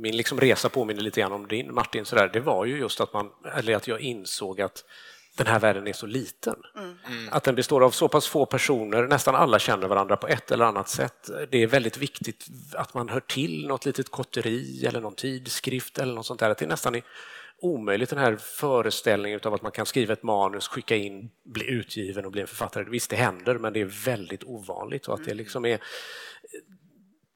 min 0.00 0.16
liksom 0.16 0.40
resa 0.40 0.68
påminner 0.68 1.02
lite 1.02 1.20
grann 1.20 1.32
om 1.32 1.48
din, 1.48 1.74
Martin, 1.74 2.04
så 2.04 2.16
där, 2.16 2.28
det 2.28 2.40
var 2.40 2.64
ju 2.64 2.78
just 2.78 3.00
att, 3.00 3.12
man, 3.12 3.30
eller 3.56 3.76
att 3.76 3.86
jag 3.86 4.00
insåg 4.00 4.60
att 4.60 4.84
den 5.36 5.46
här 5.46 5.60
världen 5.60 5.86
är 5.86 5.92
så 5.92 6.06
liten. 6.06 6.54
Mm. 6.76 7.28
Att 7.30 7.44
den 7.44 7.54
består 7.54 7.84
av 7.84 7.90
så 7.90 8.08
pass 8.08 8.26
få 8.26 8.46
personer, 8.46 9.02
nästan 9.02 9.34
alla 9.34 9.58
känner 9.58 9.88
varandra 9.88 10.16
på 10.16 10.26
ett 10.26 10.50
eller 10.50 10.64
annat 10.64 10.88
sätt. 10.88 11.30
Det 11.50 11.62
är 11.62 11.66
väldigt 11.66 11.96
viktigt 11.96 12.46
att 12.74 12.94
man 12.94 13.08
hör 13.08 13.20
till 13.20 13.66
något 13.66 13.84
litet 13.84 14.10
kotteri 14.10 14.86
eller 14.86 15.00
någon 15.00 15.14
tidskrift 15.14 15.98
eller 15.98 16.14
något 16.14 16.26
sånt 16.26 16.40
där. 16.40 16.50
Att 16.50 16.58
det 16.58 16.64
är 16.64 16.68
nästan 16.68 17.00
omöjligt 17.58 18.10
den 18.10 18.18
här 18.18 18.36
föreställningen 18.36 19.40
av 19.44 19.54
att 19.54 19.62
man 19.62 19.72
kan 19.72 19.86
skriva 19.86 20.12
ett 20.12 20.22
manus, 20.22 20.68
skicka 20.68 20.96
in, 20.96 21.30
bli 21.44 21.70
utgiven 21.70 22.24
och 22.24 22.32
bli 22.32 22.40
en 22.40 22.46
författare. 22.46 22.84
Visst, 22.84 23.10
det 23.10 23.16
händer, 23.16 23.58
men 23.58 23.72
det 23.72 23.80
är 23.80 24.04
väldigt 24.04 24.44
ovanligt 24.44 25.06
och 25.06 25.14
att 25.14 25.24
det 25.24 25.30
mm. 25.30 25.38
liksom 25.38 25.64
är 25.64 25.78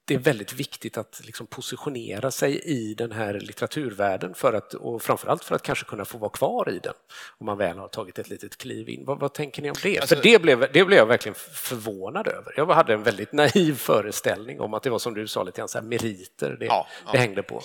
det 0.09 0.15
är 0.15 0.19
väldigt 0.19 0.53
viktigt 0.53 0.99
att 0.99 1.21
liksom 1.25 1.47
positionera 1.47 2.31
sig 2.31 2.61
i 2.65 2.95
den 2.95 3.12
här 3.12 3.41
litteraturvärlden 3.41 4.35
för 4.35 4.53
att, 4.53 4.75
och 4.75 5.03
framförallt 5.03 5.45
för 5.45 5.55
att 5.55 5.62
kanske 5.62 5.85
kunna 5.85 6.05
få 6.05 6.19
vara 6.19 6.31
kvar 6.31 6.71
i 6.71 6.79
den 6.79 6.95
om 7.38 7.47
man 7.47 7.59
väl 7.59 7.79
har 7.79 7.88
tagit 7.88 8.19
ett 8.19 8.29
litet 8.29 8.59
kliv 8.59 8.88
in. 8.88 9.05
Vad, 9.05 9.21
vad 9.21 9.35
tänker 9.35 9.62
ni 9.62 9.71
om 9.71 9.77
det? 9.83 9.99
Alltså, 9.99 10.17
för 10.17 10.23
det 10.23 10.43
blev, 10.43 10.61
det 10.61 10.85
blev 10.85 10.99
jag 10.99 11.07
verkligen 11.07 11.35
förvånad 11.35 12.27
över. 12.29 12.55
Jag 12.57 12.67
hade 12.67 12.93
en 12.93 13.03
väldigt 13.03 13.33
naiv 13.33 13.75
föreställning 13.75 14.61
om 14.61 14.75
att 14.75 14.83
det 14.83 14.91
var 14.91 14.99
som 14.99 15.15
du 15.15 15.29
sa, 15.29 15.43
lite 15.43 15.59
grann 15.59 15.69
så 15.69 15.83
meriter 15.83 16.57
det, 16.61 16.67
ja, 16.67 16.87
ja. 17.07 17.12
det 17.12 17.19
hängde 17.19 17.43
på. 17.43 17.62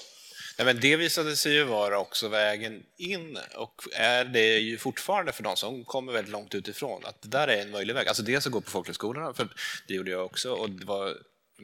Nej, 0.58 0.66
men 0.66 0.80
det 0.80 0.96
visade 0.96 1.36
sig 1.36 1.54
ju 1.54 1.64
vara 1.64 2.00
också 2.00 2.28
vägen 2.28 2.84
in 2.98 3.38
och 3.56 3.82
är 3.94 4.26
det 4.26 4.58
ju 4.58 4.78
fortfarande 4.78 5.32
för 5.32 5.44
de 5.44 5.56
som 5.56 5.84
kommer 5.84 6.14
väldigt 6.14 6.32
långt 6.32 6.56
utifrån 6.56 7.06
att 7.06 7.22
det 7.22 7.28
där 7.28 7.48
är 7.48 7.62
en 7.62 7.72
möjlig 7.72 7.94
väg. 7.94 8.08
Alltså 8.08 8.24
dels 8.24 8.46
att 8.46 8.52
gå 8.52 8.62
på 8.62 8.70
folkhögskolorna, 8.70 9.34
för 9.34 9.48
det 9.88 9.94
gjorde 9.94 10.12
jag 10.12 10.26
också 10.26 10.52
och 10.52 10.70
det 10.70 10.86
var 10.86 11.14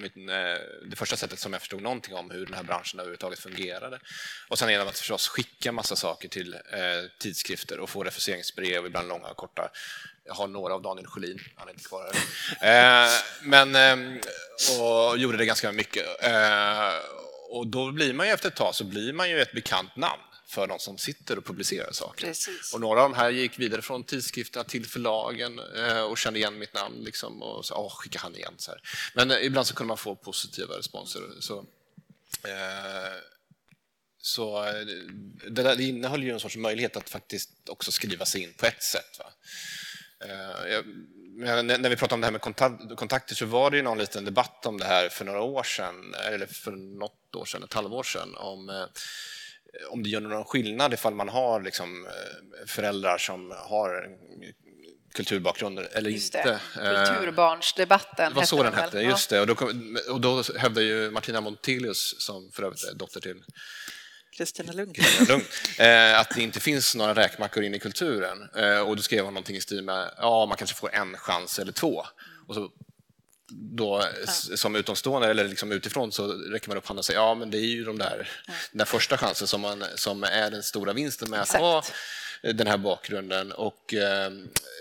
Eh, 0.03 0.61
det 0.89 0.95
första 0.95 1.15
sättet 1.15 1.39
som 1.39 1.53
jag 1.53 1.61
förstod 1.61 1.81
någonting 1.81 2.15
om 2.15 2.31
hur 2.31 2.45
den 2.45 2.55
här 2.55 2.63
branschen 2.63 2.99
överhuvudtaget 2.99 3.39
fungerade. 3.39 3.99
Och 4.47 4.59
sen 4.59 4.71
genom 4.71 4.87
att 4.87 4.97
förstås 4.97 5.27
skicka 5.27 5.71
massa 5.71 5.95
saker 5.95 6.29
till 6.29 6.53
eh, 6.53 6.59
tidskrifter 7.19 7.79
och 7.79 7.89
få 7.89 8.03
refuseringsbrev, 8.03 8.85
ibland 8.85 9.07
långa 9.07 9.27
och 9.27 9.37
korta. 9.37 9.69
Jag 10.25 10.33
har 10.33 10.47
några 10.47 10.73
av 10.73 10.81
Daniel 10.81 11.07
Sjölin, 11.07 11.39
han 11.55 11.67
är 11.67 11.71
inte 11.71 11.83
kvar 11.83 12.11
här. 12.59 13.05
Eh, 13.05 13.09
men, 13.41 13.75
eh, 13.75 14.17
och 14.79 15.17
gjorde 15.17 15.37
det 15.37 15.45
ganska 15.45 15.71
mycket. 15.71 16.23
Eh, 16.23 16.93
och 17.49 17.67
då 17.67 17.91
blir 17.91 18.13
man 18.13 18.27
ju 18.27 18.33
efter 18.33 18.47
ett 18.47 18.55
tag 18.55 18.75
så 18.75 18.83
blir 18.83 19.13
man 19.13 19.29
ju 19.29 19.41
ett 19.41 19.51
bekant 19.51 19.95
namn 19.95 20.21
för 20.49 20.67
de 20.67 20.79
som 20.79 20.97
sitter 20.97 21.37
och 21.37 21.45
publicerar 21.45 21.91
saker. 21.91 22.27
Precis. 22.27 22.73
Och 22.73 22.81
några 22.81 23.03
av 23.03 23.09
de 23.09 23.17
här 23.17 23.29
gick 23.29 23.59
vidare 23.59 23.81
från 23.81 24.03
tidskrifterna 24.03 24.63
till 24.63 24.85
förlagen 24.85 25.59
eh, 25.75 26.01
och 26.01 26.17
kände 26.17 26.39
igen 26.39 26.59
mitt 26.59 26.73
namn 26.73 27.03
liksom, 27.03 27.41
och 27.41 27.65
sa 27.65 27.75
åh, 27.75 27.95
skicka 27.95 28.19
han 28.19 28.35
igen. 28.35 28.53
Så 28.57 28.71
här. 28.71 28.81
Men 29.13 29.31
eh, 29.31 29.45
ibland 29.45 29.67
så 29.67 29.75
kunde 29.75 29.87
man 29.87 29.97
få 29.97 30.15
positiva 30.15 30.77
responser. 30.77 31.21
Så, 31.39 31.59
eh, 32.47 33.17
så 34.21 34.65
eh, 34.65 34.73
det, 35.49 35.63
där, 35.63 35.75
det 35.75 35.83
innehöll 35.83 36.23
ju 36.23 36.31
en 36.31 36.39
sorts 36.39 36.57
möjlighet 36.57 36.97
att 36.97 37.09
faktiskt 37.09 37.51
också 37.69 37.91
skriva 37.91 38.25
sig 38.25 38.43
in 38.43 38.53
på 38.53 38.65
ett 38.65 38.83
sätt. 38.83 39.19
Va? 39.19 39.25
Jag, 40.67 40.85
när 41.65 41.89
vi 41.89 41.95
pratade 41.95 42.13
om 42.13 42.21
det 42.21 42.27
här 42.27 42.31
med 42.87 42.97
kontakter 42.97 43.35
så 43.35 43.45
var 43.45 43.71
det 43.71 43.77
ju 43.77 43.83
någon 43.83 43.97
liten 43.97 44.25
debatt 44.25 44.65
om 44.65 44.77
det 44.77 44.85
här 44.85 45.09
för 45.09 45.25
några 45.25 45.41
år 45.41 45.63
sedan, 45.63 46.13
eller 46.13 46.45
för 46.45 46.71
något 46.71 47.35
år 47.35 47.45
sedan, 47.45 47.63
ett 47.63 47.73
halvår 47.73 48.03
sedan, 48.03 48.35
om 48.35 48.87
om 49.89 50.03
det 50.03 50.09
gör 50.09 50.21
någon 50.21 50.45
skillnad 50.45 50.93
ifall 50.93 51.15
man 51.15 51.29
har 51.29 51.61
liksom, 51.61 52.05
eh, 52.05 52.67
föräldrar 52.67 53.17
som 53.17 53.51
har 53.51 54.07
kulturbakgrund 55.13 55.79
eller 55.79 56.09
just 56.09 56.35
inte. 56.35 56.59
Det. 56.75 57.05
Kulturbarnsdebatten. 57.07 58.33
Det 58.33 58.35
var 58.35 58.43
så 58.43 58.63
den 58.63 58.73
hette, 58.73 58.99
just 58.99 59.29
det. 59.29 59.41
Och 59.41 59.47
då, 59.47 59.53
och 60.09 60.21
då 60.21 60.43
hävdade 60.57 60.85
ju 60.85 61.11
Martina 61.11 61.41
Montelius, 61.41 62.21
som 62.21 62.51
för 62.51 62.63
övrigt 62.63 62.83
är 62.83 62.93
dotter 62.93 63.21
till 63.21 63.43
Kristina 64.37 64.73
Lund. 64.73 64.97
Lund 65.27 65.43
eh, 65.79 66.19
att 66.19 66.35
det 66.35 66.41
inte 66.41 66.59
finns 66.59 66.95
några 66.95 67.15
räkmackor 67.15 67.63
in 67.63 67.75
i 67.75 67.79
kulturen. 67.79 68.49
Eh, 68.55 68.79
och 68.79 68.95
då 68.95 69.01
skrev 69.01 69.25
hon 69.25 69.33
någonting 69.33 69.55
i 69.55 69.61
stil 69.61 69.83
med 69.83 70.11
ja, 70.17 70.45
man 70.45 70.57
kanske 70.57 70.75
får 70.75 70.95
en 70.95 71.17
chans 71.17 71.59
eller 71.59 71.71
två. 71.71 72.03
Och 72.47 72.55
så 72.55 72.71
då, 73.51 74.03
ja. 74.25 74.31
som 74.31 74.75
utomstående 74.75 75.27
eller 75.27 75.47
liksom 75.47 75.71
utifrån 75.71 76.11
så 76.11 76.27
räcker 76.27 76.67
man 76.67 76.77
upp 76.77 76.87
handen 76.87 76.99
och 76.99 77.05
säger 77.05 77.19
ja 77.19 77.35
men 77.35 77.51
det 77.51 77.57
är 77.57 77.61
ju 77.61 77.83
de 77.83 77.97
där, 77.97 78.29
ja. 78.47 78.53
den 78.71 78.77
där 78.77 78.85
första 78.85 79.17
chansen 79.17 79.47
som, 79.47 79.61
man, 79.61 79.83
som 79.95 80.23
är 80.23 80.51
den 80.51 80.63
stora 80.63 80.93
vinsten 80.93 81.29
med 81.29 81.39
att 81.39 81.45
Exakt. 81.45 81.61
ha 81.61 81.83
den 82.41 82.67
här 82.67 82.77
bakgrunden 82.77 83.51
och 83.51 83.93
eh, 83.93 84.31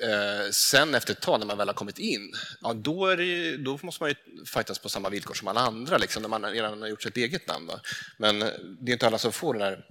eh, 0.03 0.51
sen 0.51 0.95
efter 0.95 1.13
ett 1.13 1.21
tag 1.21 1.41
när 1.41 1.47
man 1.47 1.59
väl 1.59 1.69
har 1.69 1.75
kommit 1.75 1.99
in, 1.99 2.33
ja, 2.61 2.73
då, 2.73 3.15
det, 3.15 3.57
då 3.57 3.79
måste 3.83 4.03
man 4.03 4.11
ju 4.11 4.45
fightas 4.45 4.79
på 4.79 4.89
samma 4.89 5.09
villkor 5.09 5.35
som 5.35 5.49
alla 5.49 5.61
andra, 5.61 5.99
liksom, 5.99 6.23
när 6.23 6.29
man 6.29 6.45
redan 6.45 6.83
har 6.83 6.89
gjort 6.89 7.03
sitt 7.03 7.17
eget 7.17 7.47
namn. 7.47 7.67
Va? 7.67 7.81
Men 8.17 8.39
det 8.81 8.91
är 8.91 8.93
inte 8.93 9.07
alla 9.07 9.19
som 9.19 9.33
får 9.33 9.55
den 9.55 9.63
här 9.63 9.85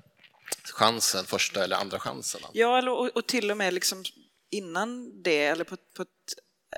chansen, 0.74 1.25
första 1.25 1.63
eller 1.63 1.75
andra 1.75 2.00
chansen. 2.00 2.41
Ja, 2.53 2.91
och, 2.91 3.17
och 3.17 3.27
till 3.27 3.51
och 3.51 3.57
med 3.57 3.74
liksom 3.74 4.03
innan 4.50 5.22
det, 5.24 5.46
eller 5.46 5.63
på, 5.63 5.77
på 5.96 6.01
ett 6.01 6.10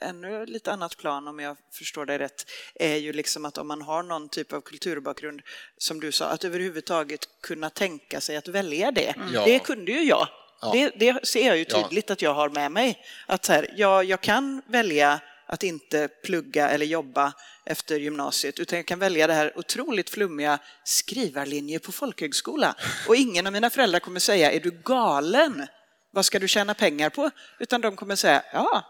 ännu 0.02 0.46
lite 0.46 0.72
annat 0.72 0.98
plan 0.98 1.28
om 1.28 1.40
jag 1.40 1.58
förstår 1.74 2.06
dig 2.06 2.18
rätt, 2.18 2.46
är 2.76 2.96
ju 2.96 3.14
liksom 3.14 3.46
att 3.46 3.58
om 3.58 3.68
man 3.68 3.82
har 3.82 4.04
någon 4.04 4.30
typ 4.30 4.54
av 4.54 4.62
kulturbakgrund, 4.62 5.42
som 5.78 6.00
du 6.00 6.12
sa, 6.12 6.26
att 6.26 6.44
överhuvudtaget 6.44 7.28
kunna 7.42 7.70
tänka 7.70 8.22
sig 8.22 8.38
att 8.38 8.48
välja 8.48 8.92
det. 8.92 9.10
Mm. 9.10 9.34
Ja. 9.34 9.46
Det 9.46 9.60
kunde 9.60 9.92
ju 9.92 10.04
jag. 10.04 10.28
Ja. 10.62 10.72
Det, 10.74 10.94
det, 10.96 11.28
ser 11.28 11.48
jag 11.48 11.58
ju 11.58 11.66
tydligt 11.66 12.10
ja. 12.10 12.14
att 12.14 12.22
jag 12.22 12.34
har 12.34 12.50
med 12.50 12.72
mig. 12.72 13.06
Att 13.28 13.46
så 13.46 13.54
här, 13.54 13.74
ja, 13.78 14.04
jag 14.04 14.22
kan 14.22 14.62
välja 14.68 15.20
att 15.46 15.64
inte 15.64 16.08
plugga 16.08 16.70
eller 16.70 16.86
jobba 16.86 17.34
efter 17.66 18.00
gymnasiet, 18.00 18.60
utan 18.60 18.78
jag 18.78 18.86
kan 18.86 19.00
välja 19.00 19.28
det 19.28 19.34
här 19.34 19.54
otroligt 19.56 20.10
flummiga 20.10 20.60
skrivarlinje 20.84 21.80
på 21.80 21.92
folkhögskola. 21.92 22.76
Och 23.08 23.16
ingen 23.16 23.48
av 23.48 23.54
mina 23.54 23.70
föräldrar 23.70 24.00
kommer 24.00 24.20
säga, 24.20 24.52
är 24.52 24.60
du 24.60 24.72
galen? 24.72 25.68
Vad 26.12 26.26
ska 26.26 26.40
du 26.40 26.48
tjäna 26.48 26.74
pengar 26.74 27.10
på? 27.10 27.32
Utan 27.60 27.82
de 27.82 27.96
kommer 27.96 28.16
säga, 28.16 28.44
ja, 28.54 28.84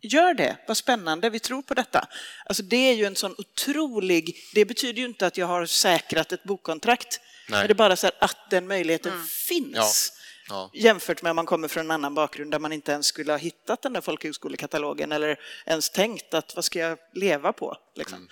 gör 0.00 0.34
det, 0.34 0.56
vad 0.66 0.76
spännande, 0.76 1.30
vi 1.30 1.40
tror 1.40 1.62
på 1.62 1.74
detta. 1.74 2.08
Alltså 2.46 2.62
det 2.62 2.76
är 2.76 2.94
ju 2.94 3.04
en 3.04 3.16
sån 3.16 3.34
otrolig, 3.38 4.36
det 4.54 4.64
betyder 4.64 5.00
ju 5.00 5.08
inte 5.08 5.26
att 5.26 5.36
jag 5.36 5.46
har 5.46 5.66
säkrat 5.66 6.32
ett 6.32 6.44
bokkontrakt, 6.44 7.20
Nej. 7.48 7.58
men 7.58 7.66
det 7.66 7.72
är 7.72 7.74
bara 7.74 7.96
så 7.96 8.10
att 8.18 8.50
den 8.50 8.68
möjligheten 8.68 9.12
mm. 9.12 9.26
finns. 9.26 10.12
Ja. 10.14 10.24
Ja. 10.48 10.70
Jämfört 10.72 11.22
med 11.22 11.30
om 11.30 11.36
man 11.36 11.46
kommer 11.46 11.68
från 11.68 11.84
en 11.84 11.90
annan 11.90 12.14
bakgrund 12.14 12.50
där 12.50 12.58
man 12.58 12.72
inte 12.72 12.92
ens 12.92 13.06
skulle 13.06 13.32
ha 13.32 13.38
hittat 13.38 13.82
den 13.82 13.92
där 13.92 14.00
folkhögskolekatalogen 14.00 15.12
eller 15.12 15.40
ens 15.66 15.90
tänkt 15.90 16.34
att 16.34 16.54
vad 16.54 16.64
ska 16.64 16.78
jag 16.78 16.98
leva 17.14 17.52
på? 17.52 17.76
Liksom. 17.96 18.18
Mm. 18.18 18.28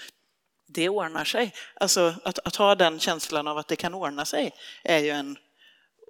Det 0.68 0.88
ordnar 0.88 1.24
sig. 1.24 1.54
Alltså 1.74 2.14
att, 2.24 2.38
att 2.38 2.56
ha 2.56 2.74
den 2.74 2.98
känslan 2.98 3.48
av 3.48 3.58
att 3.58 3.68
det 3.68 3.76
kan 3.76 3.94
ordna 3.94 4.24
sig 4.24 4.52
är 4.84 4.98
ju 4.98 5.10
en 5.10 5.38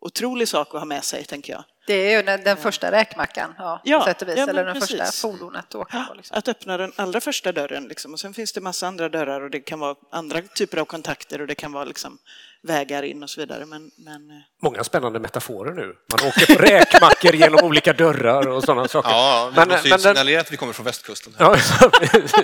otrolig 0.00 0.49
sak 0.49 0.75
att 0.75 0.81
ha 0.81 0.85
med 0.85 1.05
sig, 1.05 1.25
tänker 1.25 1.53
jag. 1.53 1.65
Det 1.87 1.95
är 1.95 2.16
ju 2.16 2.23
den, 2.23 2.45
den 2.45 2.57
första 2.57 2.93
räkmackan, 2.93 3.55
ja, 3.59 3.81
ja, 3.85 4.05
sätt 4.05 4.23
och 4.23 4.28
vis, 4.28 4.35
ja, 4.37 4.47
eller 4.49 4.64
den 4.64 4.75
precis. 4.75 5.00
första 5.00 5.28
fordonet 5.28 5.64
att 5.64 5.75
åka 5.75 6.05
på. 6.09 6.14
Liksom. 6.14 6.38
Att 6.38 6.49
öppna 6.49 6.76
den 6.76 6.93
allra 6.97 7.21
första 7.21 7.52
dörren, 7.52 7.85
liksom. 7.88 8.12
och 8.12 8.21
sen 8.21 8.35
finns 8.35 8.52
det 8.52 8.61
massa 8.61 8.87
andra 8.87 9.09
dörrar 9.09 9.40
och 9.40 9.50
det 9.50 9.61
kan 9.61 9.81
vara 9.81 9.95
andra 10.11 10.43
typer 10.43 10.78
av 10.78 10.85
kontakter 10.85 11.40
och 11.40 11.47
det 11.47 11.55
kan 11.55 11.73
vara 11.73 11.85
liksom 11.85 12.19
vägar 12.66 13.02
in 13.02 13.23
och 13.23 13.30
så 13.30 13.40
vidare. 13.40 13.66
Men, 13.66 13.90
men... 13.96 14.30
Eh. 14.30 14.37
Många 14.62 14.85
spännande 14.85 15.20
metaforer 15.20 15.73
nu. 15.73 15.82
Man 15.82 16.28
åker 16.28 16.56
på 16.56 16.62
räkmackor 16.62 17.35
genom 17.35 17.64
olika 17.64 17.92
dörrar 17.92 18.49
och 18.49 18.64
sådana 18.64 18.88
saker. 18.88 19.11
Ja, 19.11 19.50
vi 19.50 19.56
men, 19.61 19.68
måste 19.68 19.88
ju 19.88 19.99
signalera 19.99 20.40
att 20.40 20.52
vi 20.52 20.56
kommer 20.56 20.73
från 20.73 20.87
västkusten. 20.87 21.32
Ja, 21.38 21.56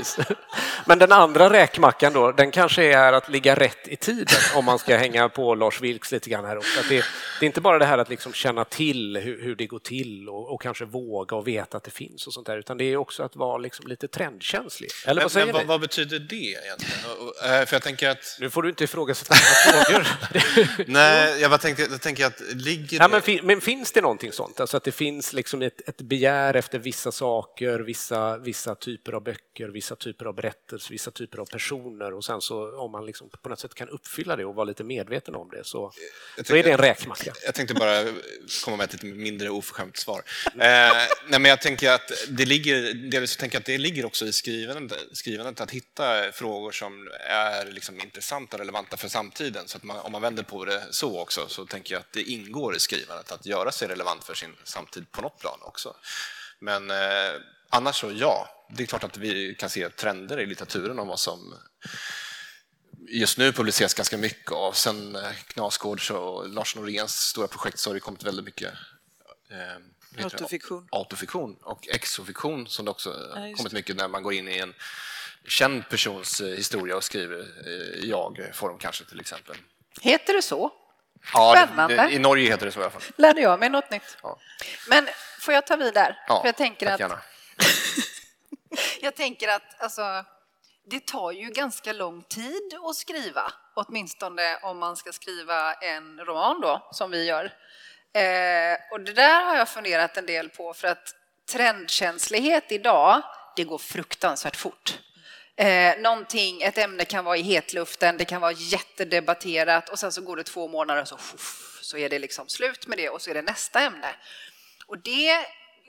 men 0.87 0.99
den 0.99 1.13
andra 1.13 1.53
räkmackan 1.53 2.13
då, 2.13 2.33
den 2.33 2.51
kanske 2.51 2.85
är 2.85 3.13
att 3.13 3.29
ligga 3.29 3.55
rätt 3.55 3.89
i 3.89 3.97
tiden 3.97 4.39
om 4.55 4.65
man 4.65 4.79
ska 4.79 4.97
hänga 4.97 5.29
på 5.29 5.55
Lars 5.55 5.81
Vilks 5.81 6.13
lite 6.13 6.31
grann 6.31 6.45
här 6.45 6.59
också. 6.59 6.81
Att 6.81 6.89
det, 6.89 7.05
det 7.41 7.45
är 7.45 7.47
inte 7.47 7.61
bara 7.61 7.79
det 7.79 7.87
här 7.87 7.99
att 7.99 8.09
liksom 8.09 8.33
känna 8.33 8.65
till 8.65 9.17
hur, 9.17 9.43
hur 9.43 9.57
det 9.57 9.67
går 9.67 9.79
till 9.79 10.29
och, 10.29 10.55
och, 10.55 10.63
kanske 10.63 10.85
våga 10.85 11.37
och 11.37 11.49
veta 11.49 11.77
att 11.77 11.85
det 11.85 11.91
finns 11.91 12.27
och 12.27 12.35
sånt 12.35 12.47
där, 12.47 12.59
utan 12.59 12.79
det 12.79 12.85
är 12.85 12.97
också 12.97 13.23
att 13.23 13.37
vara 13.37 13.59
liksom 13.59 13.87
lite 13.87 14.09
trendkänslig. 14.09 14.91
Eller 15.07 15.15
men, 15.15 15.25
vad 15.25 15.33
säger 15.33 15.47
men, 15.47 15.55
vad, 15.55 15.67
vad, 15.67 15.81
betyder 15.81 16.19
det 16.19 16.37
egentligen? 16.37 16.99
Eh, 17.45 17.67
för 17.67 17.75
jag 17.75 17.83
tänker 17.83 18.09
att... 18.09 18.37
Nu 18.41 18.51
får 18.51 18.63
du 18.63 18.69
inte 18.69 18.85
ifrågasätta 18.85 19.35
mina 19.35 19.85
frågor. 19.85 20.07
Nej, 20.87 21.41
jag 21.41 21.51
bara 21.51 21.59
tänkte, 21.59 21.83
jag 21.83 22.01
tänker 22.01 22.27
att 22.27 22.41
ligger 22.55 22.99
ja, 22.99 23.09
men, 23.09 23.23
fin, 23.23 23.41
men, 23.43 23.61
finns 23.61 23.93
det 23.93 24.01
någonting 24.01 24.33
sånt? 24.33 24.61
Alltså 24.61 24.77
att 24.77 24.85
det 24.85 24.93
finns 24.93 25.33
liksom 25.33 25.63
ett, 25.63 25.89
ett 25.89 26.01
begär 26.01 26.55
efter 26.57 26.79
vissa 26.79 27.13
saker, 27.13 27.81
vissa, 27.81 28.39
vissa 28.39 28.75
typer 28.75 29.13
av 29.13 29.23
böcker, 29.23 29.69
vissa 29.69 29.97
typer 29.97 30.25
av 30.25 30.35
berättelser, 30.35 30.91
vissa 30.91 31.11
typer 31.11 31.39
av 31.39 31.47
personer 31.47 32.15
och 32.15 32.25
sen 32.25 32.41
så 32.41 32.81
om 32.81 32.93
man 32.93 33.07
liksom 33.07 33.31
på 33.43 33.49
något 33.49 33.61
sätt 33.61 33.75
kan 33.75 33.89
uppfylla 33.89 34.37
det 34.37 34.45
och 34.45 34.55
vara 34.55 34.65
lite 34.65 34.85
medveten 34.85 35.35
om 35.35 35.51
det 35.51 35.65
så, 35.65 35.93
tänkte, 36.37 36.53
så 36.53 36.57
är 36.57 36.63
det 36.63 36.71
en 36.71 36.79
räkmacka. 36.79 37.33
Jag 37.45 37.55
tänkte 37.55 37.75
bara 37.75 38.05
komma 38.65 38.77
med 38.77 38.85
ett 38.85 38.93
lite 38.93 39.07
mindre 39.07 39.51
oförskämt 39.51 39.97
svar. 39.97 40.23
eh, 40.47 40.53
nej, 40.59 41.09
men 41.29 41.45
jag 41.45 41.61
tänker 41.61 41.91
att 41.91 42.13
det 42.29 42.45
ligger, 42.45 42.95
delvis 42.95 43.37
tänker 43.37 43.59
att 43.59 43.65
det 43.65 43.79
ligger 43.79 44.05
också 44.05 44.25
i 44.25 44.33
skrivandet, 44.33 44.99
skrivandet 45.13 45.61
att 45.61 45.71
hitta 45.71 46.33
frågor 46.33 46.73
som 46.73 47.09
är 47.29 47.73
liksom 47.73 48.01
intressanta 48.01 48.57
och 48.57 48.59
relevanta 48.59 48.97
för 48.97 49.09
samtiden. 49.09 49.69
Så 49.69 49.77
att 49.77 49.83
man, 49.83 49.92
om 49.97 50.13
man 50.13 50.23
vänder 50.23 50.43
på 50.43 50.65
det 50.65 50.87
så 50.91 51.21
också 51.21 51.49
så 51.49 51.67
tänker 51.67 51.95
jag 51.95 52.01
att 52.01 52.13
det 52.13 52.23
ingår 52.23 52.77
i 52.77 52.79
skrivandet 52.79 53.33
att 53.33 53.47
göra 53.47 53.73
sig 53.73 53.89
relevant 53.89 54.25
för 54.25 54.35
sin 54.35 54.57
samtid 54.65 55.13
på 55.13 55.23
något 55.23 55.39
plan 55.39 55.59
också. 55.63 55.97
Men 56.59 56.91
eh, 56.91 57.41
annars 57.69 58.01
så 58.01 58.13
ja, 58.13 58.49
det 58.71 58.83
är 58.83 58.87
klart 58.87 59.05
att 59.05 59.17
vi 59.17 59.55
kan 59.55 59.71
se 59.71 59.89
trender 59.89 60.41
i 60.41 60.47
litteraturen 60.47 60.99
om 60.99 61.09
vad 61.09 61.21
som 61.21 61.55
just 63.09 63.39
nu 63.39 63.53
publiceras 63.53 63.95
ganska 63.95 64.17
mycket 64.19 64.53
av. 64.53 64.73
Sen 64.73 65.17
eh, 65.17 65.33
Knausgårds 65.47 66.11
och 66.11 66.49
Lars 66.49 66.77
Noréns 66.77 67.15
stora 67.15 67.49
projekt 67.49 67.79
så 67.79 67.91
har 67.91 67.95
det 67.95 68.01
kommit 68.01 68.23
väldigt 68.23 68.45
mycket 68.45 68.73
eh, 69.51 70.25
Autofiktion. 70.25 70.89
autofiktion 70.91 71.57
och 71.63 71.89
exofiktion 71.89 72.67
som 72.67 72.85
det 72.85 72.91
också 72.91 73.33
Ja, 73.35 73.47
just 73.47 73.59
kommit 73.59 73.73
mycket 73.73 73.97
när 73.97 74.09
man 74.09 74.23
går 74.23 74.33
in 74.33 74.49
i 74.49 74.59
en 74.59 74.75
känd 75.45 75.89
persons 75.89 76.41
eh, 76.41 76.57
historia 76.57 76.97
och 76.97 77.05
skriver 77.05 77.41
eh, 77.41 78.09
jag-form 78.09 78.79
kanske 78.79 79.05
till 79.05 79.21
exempel. 79.21 79.57
Heter 80.01 80.35
det 80.35 80.43
så? 80.43 80.71
Ja, 81.35 81.53
det- 81.55 81.59
Spännande. 81.67 81.97
det, 81.97 82.11
I 82.13 82.19
Norge 82.19 82.51
heter 82.51 82.67
det 82.67 82.73
så 82.73 82.81
i 82.81 82.83
alla 82.83 82.91
fall. 82.91 83.03
Lärde 83.17 83.41
jag 83.41 83.61
mig 83.61 83.69
något 83.69 83.91
nytt. 83.91 84.17
Ja. 84.23 84.39
Men 84.89 85.09
får 85.41 85.55
jag 85.55 85.67
ta 85.67 85.77
vid 85.77 85.95
där? 85.95 86.19
Ja, 86.29 86.41
För 86.41 86.49
jag 86.49 86.57
tänker 86.57 86.87
tack 86.87 86.95
att 86.95 87.01
gärna. 87.01 87.21
Jag 89.01 89.15
tänker 89.15 89.49
att 89.49 89.83
alltså, 89.83 90.25
det 90.91 91.07
tar 91.07 91.33
ju 91.33 91.49
ganska 91.51 91.93
lång 91.93 92.23
tid 92.23 92.75
att 92.89 92.97
skriva, 92.97 93.53
åtminstone 93.75 94.57
om 94.63 94.79
man 94.79 94.97
ska 94.97 95.13
skriva 95.13 95.75
en 95.75 96.21
roman 96.21 96.61
då, 96.61 96.89
som 96.93 97.11
vi 97.11 97.25
gör. 97.25 97.45
Eh, 98.15 98.77
och 98.91 99.01
det 99.01 99.13
där 99.13 99.45
har 99.45 99.57
jag 99.57 99.69
funderat 99.69 100.17
en 100.17 100.27
del 100.27 100.49
på, 100.49 100.75
för 100.75 100.89
att 100.89 101.15
trendkänslighet 101.53 102.73
idag, 102.73 103.23
det 103.57 103.65
går 103.65 103.79
fruktansvärt 103.79 104.57
fort. 104.57 104.99
Eh, 105.57 105.99
någonting, 105.99 106.63
ett 106.63 106.79
ämne 106.79 107.05
kan 107.05 107.25
vara 107.25 107.37
i 107.37 107.43
hetluften, 107.43 108.17
det 108.17 108.25
kan 108.25 108.41
vara 108.41 108.53
jättedebatterat 108.53 109.89
och 109.89 109.99
sen 109.99 110.13
så 110.13 110.21
går 110.21 110.37
det 110.37 110.45
två 110.45 110.69
månader 110.69 111.03
och 111.03 111.09
så, 111.09 111.19
så 111.83 111.97
är 111.97 112.09
det 112.09 112.19
liksom 112.19 112.49
slut 112.49 112.87
med 112.87 112.99
det 112.99 113.09
och 113.09 113.23
så 113.23 113.31
är 113.31 113.35
det 113.35 113.43
nästa 113.43 113.81
ämne. 113.81 114.09
Och 114.87 114.99
det 114.99 115.47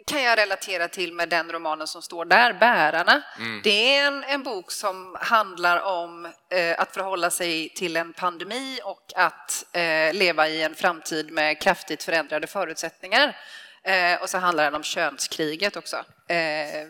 kan 0.07 0.23
jag 0.23 0.37
relatera 0.37 0.87
till 0.87 1.13
med 1.13 1.29
den 1.29 1.51
romanen 1.51 1.87
som 1.87 2.01
står 2.01 2.25
där, 2.25 2.53
Bärarna. 2.53 3.23
Det 3.63 3.95
är 3.95 4.07
en, 4.07 4.23
en 4.23 4.43
bok 4.43 4.71
som 4.71 5.17
handlar 5.21 5.81
om 5.81 6.25
eh, 6.49 6.79
att 6.79 6.93
förhålla 6.93 7.29
sig 7.29 7.69
till 7.69 7.97
en 7.97 8.13
pandemi 8.13 8.79
och 8.83 9.13
att 9.15 9.65
eh, 9.71 10.13
leva 10.13 10.47
i 10.47 10.63
en 10.63 10.75
framtid 10.75 11.31
med 11.31 11.61
kraftigt 11.61 12.03
förändrade 12.03 12.47
förutsättningar. 12.47 13.37
Eh, 13.83 14.21
och 14.21 14.29
så 14.29 14.37
handlar 14.37 14.63
den 14.63 14.75
om 14.75 14.83
könskriget 14.83 15.75
också. 15.75 15.95
Eh, 16.27 16.87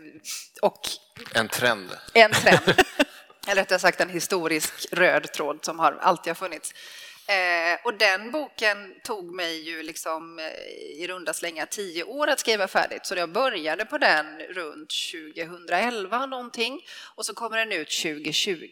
och 0.61 0.81
En 1.33 1.47
trend. 1.49 1.89
en 2.13 2.31
trend, 2.31 2.61
eller 3.47 3.61
rättare 3.61 3.79
sagt 3.79 4.01
en 4.01 4.09
historisk 4.09 4.73
röd 4.91 5.31
tråd 5.33 5.59
som 5.65 5.79
har 5.79 5.91
alltid 5.93 6.29
har 6.29 6.35
funnits. 6.35 6.73
Eh, 7.27 7.85
och 7.85 7.93
den 7.93 8.31
boken 8.31 8.93
tog 9.03 9.35
mig 9.35 9.69
ju 9.69 9.83
liksom 9.83 10.39
eh, 10.39 10.45
i 11.01 11.07
runda 11.07 11.33
slängar 11.33 11.65
tio 11.65 12.03
år 12.03 12.27
att 12.27 12.39
skriva 12.39 12.67
färdigt, 12.67 13.05
så 13.05 13.15
jag 13.15 13.31
började 13.31 13.85
på 13.85 13.97
den 13.97 14.39
runt 14.39 14.93
2011 15.11 16.25
någonting 16.25 16.81
och 17.15 17.25
så 17.25 17.33
kommer 17.33 17.57
den 17.57 17.71
ut 17.71 18.01
2020. 18.01 18.67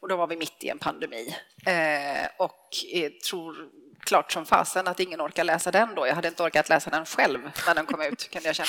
Och 0.00 0.08
då 0.08 0.16
var 0.16 0.26
vi 0.26 0.36
mitt 0.36 0.64
i 0.64 0.68
en 0.68 0.78
pandemi. 0.78 1.36
Eh, 1.66 2.26
och 2.38 2.68
jag 2.92 3.20
tror 3.20 3.68
klart 4.04 4.32
som 4.32 4.46
fasen 4.46 4.88
att 4.88 5.00
ingen 5.00 5.20
orkar 5.20 5.44
läsa 5.44 5.70
den 5.70 5.94
då. 5.94 6.06
Jag 6.06 6.14
hade 6.14 6.28
inte 6.28 6.42
orkat 6.42 6.68
läsa 6.68 6.90
den 6.90 7.06
själv 7.06 7.50
när 7.66 7.74
den 7.74 7.86
kom 7.86 8.02
ut, 8.02 8.30
kan 8.30 8.42
jag 8.44 8.54
känna. 8.54 8.68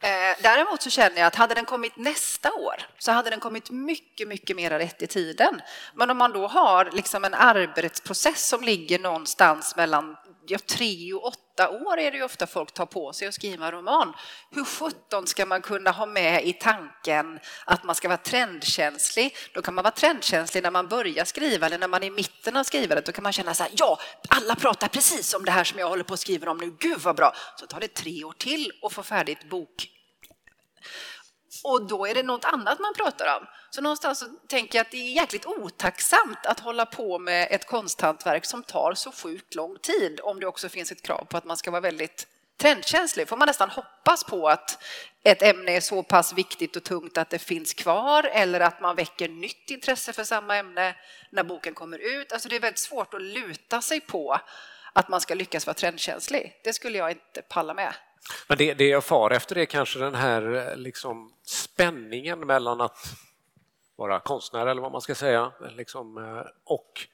Eh, 0.00 0.36
däremot 0.42 0.82
så 0.82 0.90
känner 0.90 1.18
jag 1.18 1.26
att 1.26 1.34
hade 1.34 1.54
den 1.54 1.64
kommit 1.64 1.96
nästa 1.96 2.52
år 2.52 2.74
så 2.98 3.12
hade 3.12 3.30
den 3.30 3.40
kommit 3.40 3.70
mycket, 3.70 4.28
mycket 4.28 4.56
mer 4.56 4.70
rätt 4.70 5.02
i 5.02 5.06
tiden. 5.06 5.60
Men 5.94 6.10
om 6.10 6.16
man 6.16 6.32
då 6.32 6.46
har 6.46 6.90
liksom 6.92 7.24
en 7.24 7.34
arbetsprocess 7.34 8.48
som 8.48 8.62
ligger 8.62 8.98
någonstans 8.98 9.76
mellan 9.76 10.16
ja, 10.50 10.58
tre 10.58 11.12
och 11.12 11.26
åtta 11.26 11.68
år 11.68 11.98
är 11.98 12.10
det 12.10 12.16
ju 12.16 12.24
ofta 12.24 12.46
folk 12.46 12.72
tar 12.72 12.86
på 12.86 13.12
sig 13.12 13.28
att 13.28 13.34
skriva 13.34 13.66
en 13.66 13.72
roman. 13.72 14.12
Hur 14.50 14.64
sjutton 14.64 15.26
ska 15.26 15.46
man 15.46 15.62
kunna 15.62 15.90
ha 15.90 16.06
med 16.06 16.46
i 16.46 16.52
tanken 16.52 17.40
att 17.64 17.84
man 17.84 17.94
ska 17.94 18.08
vara 18.08 18.18
trendkänslig? 18.18 19.36
Då 19.54 19.62
kan 19.62 19.74
man 19.74 19.82
vara 19.82 19.94
trendkänslig 19.94 20.62
när 20.62 20.70
man 20.70 20.88
börjar 20.88 21.24
skriva 21.24 21.66
eller 21.66 21.78
när 21.78 21.88
man 21.88 22.02
är 22.02 22.06
i 22.06 22.10
mitten 22.10 22.56
av 22.56 22.64
skrivandet. 22.64 23.06
Då 23.06 23.12
kan 23.12 23.22
man 23.22 23.32
känna 23.32 23.54
så 23.54 23.62
här, 23.62 23.72
ja, 23.76 23.98
alla 24.28 24.54
pratar 24.54 24.88
precis 24.88 25.34
om 25.34 25.44
det 25.44 25.50
här 25.50 25.64
som 25.64 25.78
jag 25.78 25.88
håller 25.88 26.04
på 26.04 26.14
att 26.14 26.20
skriva 26.20 26.50
om 26.50 26.58
nu. 26.58 26.76
Gud 26.80 26.98
vad 26.98 27.16
bra! 27.16 27.32
Så 27.56 27.66
tar 27.66 27.80
det 27.80 27.94
tre 27.94 28.24
år 28.24 28.34
till 28.38 28.72
att 28.82 28.92
få 28.92 29.02
färdigt 29.02 29.48
bok 29.50 29.88
och 31.64 31.86
då 31.86 32.06
är 32.06 32.14
det 32.14 32.22
något 32.22 32.44
annat 32.44 32.78
man 32.78 32.94
pratar 32.94 33.36
om. 33.40 33.46
Så 33.70 33.80
någonstans 33.80 34.18
så 34.18 34.26
tänker 34.48 34.78
jag 34.78 34.84
att 34.84 34.90
det 34.90 34.96
är 34.96 35.12
jäkligt 35.12 35.46
otacksamt 35.46 36.46
att 36.46 36.60
hålla 36.60 36.86
på 36.86 37.18
med 37.18 37.48
ett 37.50 37.66
konsthantverk 37.66 38.44
som 38.44 38.62
tar 38.62 38.94
så 38.94 39.12
sjukt 39.12 39.54
lång 39.54 39.78
tid 39.78 40.20
om 40.22 40.40
det 40.40 40.46
också 40.46 40.68
finns 40.68 40.92
ett 40.92 41.02
krav 41.02 41.24
på 41.24 41.36
att 41.36 41.44
man 41.44 41.56
ska 41.56 41.70
vara 41.70 41.80
väldigt 41.80 42.26
trendkänslig. 42.60 43.28
Får 43.28 43.36
man 43.36 43.46
nästan 43.46 43.70
hoppas 43.70 44.24
på 44.24 44.48
att 44.48 44.82
ett 45.22 45.42
ämne 45.42 45.72
är 45.72 45.80
så 45.80 46.02
pass 46.02 46.32
viktigt 46.32 46.76
och 46.76 46.84
tungt 46.84 47.18
att 47.18 47.30
det 47.30 47.38
finns 47.38 47.74
kvar 47.74 48.30
eller 48.32 48.60
att 48.60 48.80
man 48.80 48.96
väcker 48.96 49.28
nytt 49.28 49.70
intresse 49.70 50.12
för 50.12 50.24
samma 50.24 50.56
ämne 50.56 50.94
när 51.30 51.42
boken 51.42 51.74
kommer 51.74 51.98
ut. 51.98 52.32
Alltså 52.32 52.48
det 52.48 52.56
är 52.56 52.60
väldigt 52.60 52.78
svårt 52.78 53.14
att 53.14 53.22
luta 53.22 53.82
sig 53.82 54.00
på 54.00 54.38
att 54.92 55.08
man 55.08 55.20
ska 55.20 55.34
lyckas 55.34 55.66
vara 55.66 55.74
trendkänslig. 55.74 56.60
Det 56.64 56.72
skulle 56.72 56.98
jag 56.98 57.10
inte 57.10 57.42
palla 57.42 57.74
med. 57.74 57.94
Men 58.48 58.58
det, 58.58 58.74
det 58.74 58.88
jag 58.88 59.04
far 59.04 59.30
efter 59.30 59.58
är 59.58 59.64
kanske 59.64 59.98
den 59.98 60.14
här 60.14 60.54
eh, 60.54 60.76
liksom, 60.76 61.32
spänningen 61.42 62.46
mellan 62.46 62.80
att 62.80 63.06
vara 63.96 64.20
konstnär, 64.20 64.66
eller 64.66 64.82
vad 64.82 64.92
man 64.92 65.00
ska 65.00 65.14
säga, 65.14 65.52
liksom, 65.76 66.18
eh, 66.18 66.50
och 66.64 67.06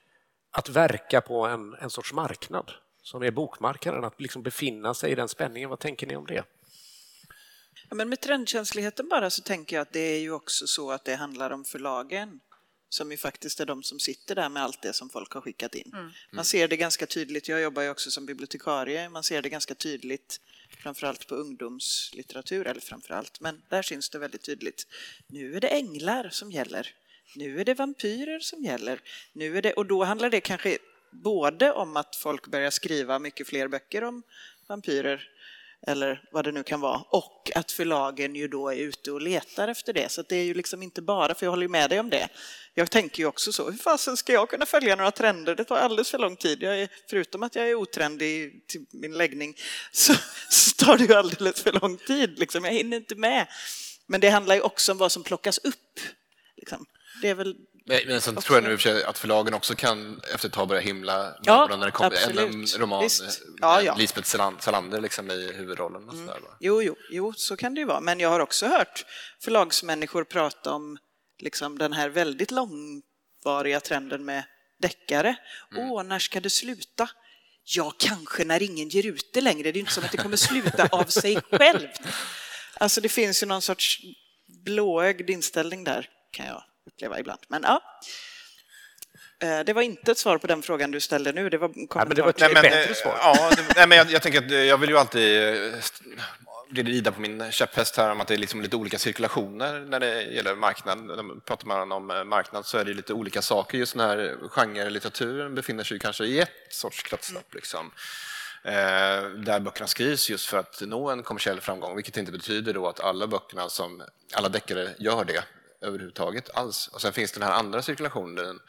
att 0.50 0.68
verka 0.68 1.20
på 1.20 1.46
en, 1.46 1.74
en 1.74 1.90
sorts 1.90 2.12
marknad 2.12 2.72
som 3.02 3.22
är 3.22 3.30
bokmarknaden, 3.30 4.04
att 4.04 4.20
liksom 4.20 4.42
befinna 4.42 4.94
sig 4.94 5.12
i 5.12 5.14
den 5.14 5.28
spänningen. 5.28 5.70
Vad 5.70 5.78
tänker 5.78 6.06
ni 6.06 6.16
om 6.16 6.26
det? 6.26 6.44
Ja, 7.88 7.94
men 7.94 8.08
med 8.08 8.20
trendkänsligheten 8.20 9.08
bara 9.08 9.30
så 9.30 9.42
tänker 9.42 9.76
jag 9.76 9.82
att 9.82 9.92
det 9.92 10.00
är 10.00 10.20
ju 10.20 10.32
också 10.32 10.66
så 10.66 10.90
att 10.90 11.04
det 11.04 11.14
handlar 11.14 11.50
om 11.50 11.64
förlagen 11.64 12.40
som 12.94 13.10
ju 13.10 13.16
faktiskt 13.16 13.60
är 13.60 13.66
de 13.66 13.82
som 13.82 13.98
sitter 13.98 14.34
där 14.34 14.48
med 14.48 14.62
allt 14.62 14.82
det 14.82 14.92
som 14.92 15.10
folk 15.10 15.32
har 15.32 15.40
skickat 15.40 15.74
in. 15.74 15.92
Man 16.32 16.44
ser 16.44 16.68
det 16.68 16.76
ganska 16.76 17.06
tydligt, 17.06 17.48
jag 17.48 17.60
jobbar 17.60 17.82
ju 17.82 17.90
också 17.90 18.10
som 18.10 18.26
bibliotekarie, 18.26 19.08
man 19.08 19.22
ser 19.22 19.42
det 19.42 19.48
ganska 19.48 19.74
tydligt 19.74 20.40
framförallt 20.78 21.26
på 21.26 21.34
ungdomslitteratur, 21.34 22.66
eller 22.66 22.80
framförallt, 22.80 23.40
men 23.40 23.62
där 23.68 23.82
syns 23.82 24.10
det 24.10 24.18
väldigt 24.18 24.42
tydligt. 24.42 24.86
Nu 25.26 25.56
är 25.56 25.60
det 25.60 25.68
änglar 25.68 26.28
som 26.28 26.52
gäller. 26.52 26.94
Nu 27.36 27.60
är 27.60 27.64
det 27.64 27.74
vampyrer 27.74 28.40
som 28.40 28.64
gäller. 28.64 29.00
Nu 29.32 29.58
är 29.58 29.62
det, 29.62 29.72
och 29.72 29.86
då 29.86 30.04
handlar 30.04 30.30
det 30.30 30.40
kanske 30.40 30.78
både 31.10 31.72
om 31.72 31.96
att 31.96 32.16
folk 32.16 32.46
börjar 32.46 32.70
skriva 32.70 33.18
mycket 33.18 33.48
fler 33.48 33.68
böcker 33.68 34.04
om 34.04 34.22
vampyrer 34.66 35.28
eller 35.86 36.22
vad 36.32 36.44
det 36.44 36.52
nu 36.52 36.62
kan 36.62 36.80
vara, 36.80 36.98
och 37.10 37.50
att 37.54 37.72
förlagen 37.72 38.34
ju 38.34 38.48
då 38.48 38.68
är 38.68 38.76
ute 38.76 39.12
och 39.12 39.20
letar 39.20 39.68
efter 39.68 39.92
det. 39.92 40.12
Så 40.12 40.22
det 40.22 40.36
är 40.36 40.44
ju 40.44 40.54
liksom 40.54 40.82
inte 40.82 41.02
bara, 41.02 41.34
för 41.34 41.46
jag 41.46 41.50
håller 41.50 41.62
ju 41.62 41.68
med 41.68 41.90
dig 41.90 42.00
om 42.00 42.10
det. 42.10 42.28
Jag 42.74 42.90
tänker 42.90 43.18
ju 43.18 43.26
också 43.26 43.52
så, 43.52 43.70
hur 43.70 43.78
fasen 43.78 44.16
ska 44.16 44.32
jag 44.32 44.50
kunna 44.50 44.66
följa 44.66 44.96
några 44.96 45.10
trender? 45.10 45.54
Det 45.54 45.64
tar 45.64 45.76
alldeles 45.76 46.10
för 46.10 46.18
lång 46.18 46.36
tid. 46.36 46.62
Jag 46.62 46.80
är, 46.80 46.88
förutom 47.10 47.42
att 47.42 47.54
jag 47.54 47.70
är 47.70 47.74
otrendig 47.74 48.66
till 48.66 48.86
min 48.92 49.12
läggning 49.12 49.56
så, 49.92 50.14
så 50.48 50.84
tar 50.84 50.98
det 50.98 51.04
ju 51.04 51.14
alldeles 51.14 51.62
för 51.62 51.72
lång 51.72 51.96
tid. 51.96 52.38
Liksom. 52.38 52.64
Jag 52.64 52.72
hinner 52.72 52.96
inte 52.96 53.14
med. 53.14 53.46
Men 54.06 54.20
det 54.20 54.28
handlar 54.28 54.54
ju 54.54 54.60
också 54.60 54.92
om 54.92 54.98
vad 54.98 55.12
som 55.12 55.22
plockas 55.22 55.58
upp. 55.58 56.00
Liksom. 56.56 56.86
Det 57.22 57.28
är 57.28 57.34
väl 57.34 57.56
men 57.86 58.20
sen 58.20 58.36
tror 58.36 58.56
jag 58.56 58.64
nu 58.64 58.78
för 58.78 59.08
att 59.08 59.18
förlagen 59.18 59.54
också 59.54 59.74
kan 59.74 60.20
efter 60.34 60.48
ett 60.48 60.54
tag 60.54 60.68
börja 60.68 60.80
himla 60.80 61.36
Ja, 61.42 61.66
när 61.76 61.86
det 61.86 61.90
kommer 61.92 62.40
en, 62.40 62.66
roman 62.78 63.02
Visst. 63.02 63.22
med 63.22 63.30
Ja, 63.60 63.82
ja. 63.82 63.94
Lisbeth 63.94 64.28
Salan- 64.28 64.60
Salander 64.60 65.00
liksom 65.00 65.30
i 65.30 65.52
huvudrollen. 65.52 66.08
Och 66.08 66.14
sådär, 66.14 66.40
va? 66.40 66.56
Jo, 66.60 66.82
jo, 66.82 66.96
jo, 67.10 67.32
så 67.36 67.56
kan 67.56 67.74
det 67.74 67.80
ju 67.80 67.86
vara. 67.86 68.00
Men 68.00 68.20
jag 68.20 68.28
har 68.28 68.40
också 68.40 68.66
hört 68.66 69.04
förlagsmänniskor 69.42 70.24
prata 70.24 70.72
om 70.72 70.98
liksom, 71.38 71.78
den 71.78 71.92
här 71.92 72.08
väldigt 72.08 72.50
långvariga 72.50 73.80
trenden 73.80 74.24
med 74.24 74.44
deckare. 74.78 75.36
Åh, 75.76 76.02
när 76.02 76.18
ska 76.18 76.40
det 76.40 76.50
sluta? 76.50 77.10
Ja, 77.64 77.92
kanske 77.98 78.44
när 78.44 78.62
ingen 78.62 78.88
ger 78.88 79.06
ut 79.06 79.30
det 79.32 79.40
längre. 79.40 79.72
Det 79.72 79.78
är 79.78 79.80
inte 79.80 79.92
som 79.92 80.04
att 80.04 80.10
det 80.12 80.16
kommer 80.18 80.36
sluta 80.36 80.86
av 80.86 81.04
sig 81.04 81.38
självt. 81.50 82.00
Alltså, 82.74 83.00
det 83.00 83.08
finns 83.08 83.42
ju 83.42 83.46
någon 83.46 83.62
sorts 83.62 84.00
blåögd 84.64 85.30
inställning 85.30 85.84
där, 85.84 86.08
kan 86.30 86.46
jag 86.46 86.62
uppleva 86.86 87.18
ibland. 87.20 87.40
Men 87.48 87.62
ja. 87.62 87.82
Eh, 89.40 89.60
Det 89.60 89.72
var 89.72 89.82
inte 89.82 90.10
ett 90.12 90.18
svar 90.18 90.38
på 90.38 90.46
den 90.46 90.62
frågan 90.62 90.90
du 90.90 91.00
ställde 91.00 91.32
nu. 91.32 91.50
Det 91.50 91.58
var 91.58 91.68
en 91.68 91.88
Ja, 91.94 92.04
men 92.04 92.16
det 92.16 92.22
var 92.22 92.32
kommentar 92.32 92.64
ett 92.64 92.72
bättre 92.72 92.84
eh, 92.90 92.94
svar. 92.94 93.18
Ja, 93.20 93.50
det, 93.56 93.74
nej, 93.76 93.88
men 93.88 93.98
jag, 93.98 94.10
jag 94.10 94.22
tänker 94.22 94.38
att 94.38 94.50
eh, 94.50 94.56
jag 94.58 94.78
vill 94.78 94.90
ju 94.90 94.98
alltid 94.98 95.74
rida 96.70 97.12
på 97.12 97.20
min 97.20 97.52
käpphäst 97.52 97.96
här 97.96 98.10
om 98.10 98.20
att 98.20 98.28
det 98.28 98.34
är 98.34 98.38
liksom 98.38 98.62
lite 98.62 98.76
olika 98.76 98.98
cirkulationer 98.98 99.80
när 99.80 100.00
det 100.00 100.22
gäller 100.22 100.54
marknad. 100.54 101.04
När 101.04 101.40
pratar 101.40 101.66
man 101.66 101.92
om 101.92 102.06
marknad 102.06 102.66
så 102.66 102.78
är 102.78 102.84
det 102.84 102.94
lite 102.94 103.12
olika 103.12 103.42
saker. 103.42 103.78
Just 103.78 103.92
den 103.98 104.08
här 104.08 104.36
genrelitteraturen 104.48 105.54
befinner 105.54 105.84
sig 105.84 105.98
kanske 105.98 106.24
i 106.24 106.40
ett 106.40 106.50
sorts 106.70 107.02
kretslopp. 107.02 107.54
Liksom. 107.54 107.90
Där 109.44 109.60
böckerna 109.60 109.86
skrivs 109.86 110.30
just 110.30 110.46
för 110.46 110.58
att 110.58 110.80
nå 110.80 111.10
en 111.10 111.22
kommersiell 111.22 111.60
framgång, 111.60 111.96
vilket 111.96 112.16
inte 112.16 112.32
betyder 112.32 112.74
då 112.74 112.88
att 112.88 113.00
alla 113.00 113.26
böckerna 113.26 113.68
som 113.68 114.02
alla 114.34 114.48
deckare 114.48 114.94
gör 114.98 115.24
det 115.24 115.44
överhuvudtaget 115.84 116.50
alls. 116.54 116.88
Och 116.88 117.00
sen 117.00 117.12
finns 117.12 117.32
den 117.32 117.42
här 117.42 117.52
andra 117.52 117.82
cirkulationen 117.82 118.60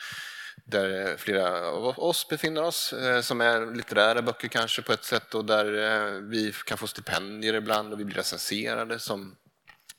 där 0.66 1.18
flera 1.18 1.68
av 1.70 2.00
oss 2.00 2.28
befinner 2.28 2.64
oss, 2.64 2.94
eh, 2.94 3.22
som 3.22 3.42
är 3.42 3.76
litterära 3.76 4.22
böcker 4.22 4.48
kanske 4.48 4.82
på 4.82 4.94
ett 4.94 5.04
sätt 5.04 5.36
och 5.36 5.46
där 5.46 5.66
eh, 5.66 6.22
vi 6.22 6.54
kan 6.66 6.78
få 6.78 6.88
stipendier 6.88 7.54
ibland 7.54 7.94
och 7.94 8.00
vi 8.00 8.06
blir 8.06 8.16
recenserade 8.16 9.00
som 9.00 9.36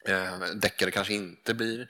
eh, 0.09 0.39
deckare 0.55 0.91
kanske 0.91 1.15
inte 1.15 1.55
blir. 1.55 1.89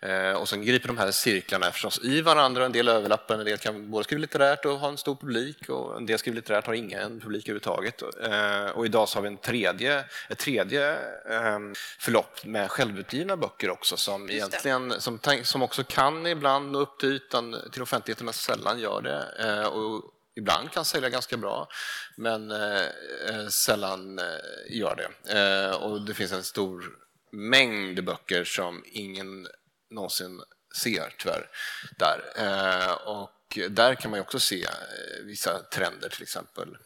Eh, 0.00 0.32
och 0.32 0.48
sen 0.48 0.64
griper 0.64 0.88
de 0.88 0.98
här 0.98 1.10
cirklarna 1.10 1.72
förstås 1.72 2.00
i 2.04 2.20
varandra, 2.20 2.66
en 2.66 2.72
del 2.72 2.88
överlappar, 2.88 3.34
en 3.34 3.44
del 3.44 3.58
kan 3.58 3.90
både 3.90 4.04
skriva 4.04 4.20
litterärt 4.20 4.64
och 4.64 4.78
ha 4.78 4.88
en 4.88 4.96
stor 4.96 5.14
publik 5.14 5.68
och 5.68 5.96
en 5.96 6.06
del 6.06 6.18
skriver 6.18 6.36
litterärt 6.36 6.66
har 6.66 6.74
ingen 6.74 7.20
publik 7.20 7.48
överhuvudtaget. 7.48 8.02
Eh, 8.22 8.66
och 8.66 8.86
idag 8.86 9.08
så 9.08 9.16
har 9.16 9.22
vi 9.22 9.28
en 9.28 9.36
tredje, 9.36 10.04
ett 10.28 10.38
tredje 10.38 10.92
eh, 11.30 11.58
förlopp 11.98 12.44
med 12.44 12.70
självutgivna 12.70 13.36
böcker 13.36 13.70
också 13.70 13.96
som, 13.96 14.30
egentligen, 14.30 15.00
som, 15.00 15.20
som 15.42 15.62
också 15.62 15.84
kan 15.84 16.26
ibland 16.26 16.72
nå 16.72 16.80
upp 16.80 16.98
till 16.98 17.12
ytan 17.12 17.56
till 17.72 17.82
offentligheten 17.82 18.24
men 18.24 18.34
sällan 18.34 18.78
gör 18.78 19.02
det. 19.02 19.66
Och 19.66 20.14
ibland 20.38 20.70
kan 20.70 20.84
sälja 20.84 21.08
ganska 21.08 21.36
bra, 21.36 21.68
men 22.16 22.50
eh, 22.50 23.46
sällan 23.50 24.18
eh, 24.18 24.78
gör 24.78 24.96
det. 24.96 25.38
Eh, 25.38 25.70
och 25.70 26.02
det 26.02 26.14
finns 26.14 26.32
en 26.32 26.42
stor 26.42 26.84
mängd 27.32 28.04
böcker 28.04 28.44
som 28.44 28.82
ingen 28.86 29.46
någonsin 29.90 30.42
ser, 30.82 31.14
tyvärr. 31.18 31.48
Där. 31.98 32.22
Eh, 32.36 32.92
och 32.92 33.58
där 33.70 33.94
kan 33.94 34.10
man 34.10 34.20
också 34.20 34.40
se 34.40 34.64
eh, 34.64 35.24
vissa 35.24 35.58
trender, 35.58 36.08
till 36.08 36.22
exempel, 36.22 36.76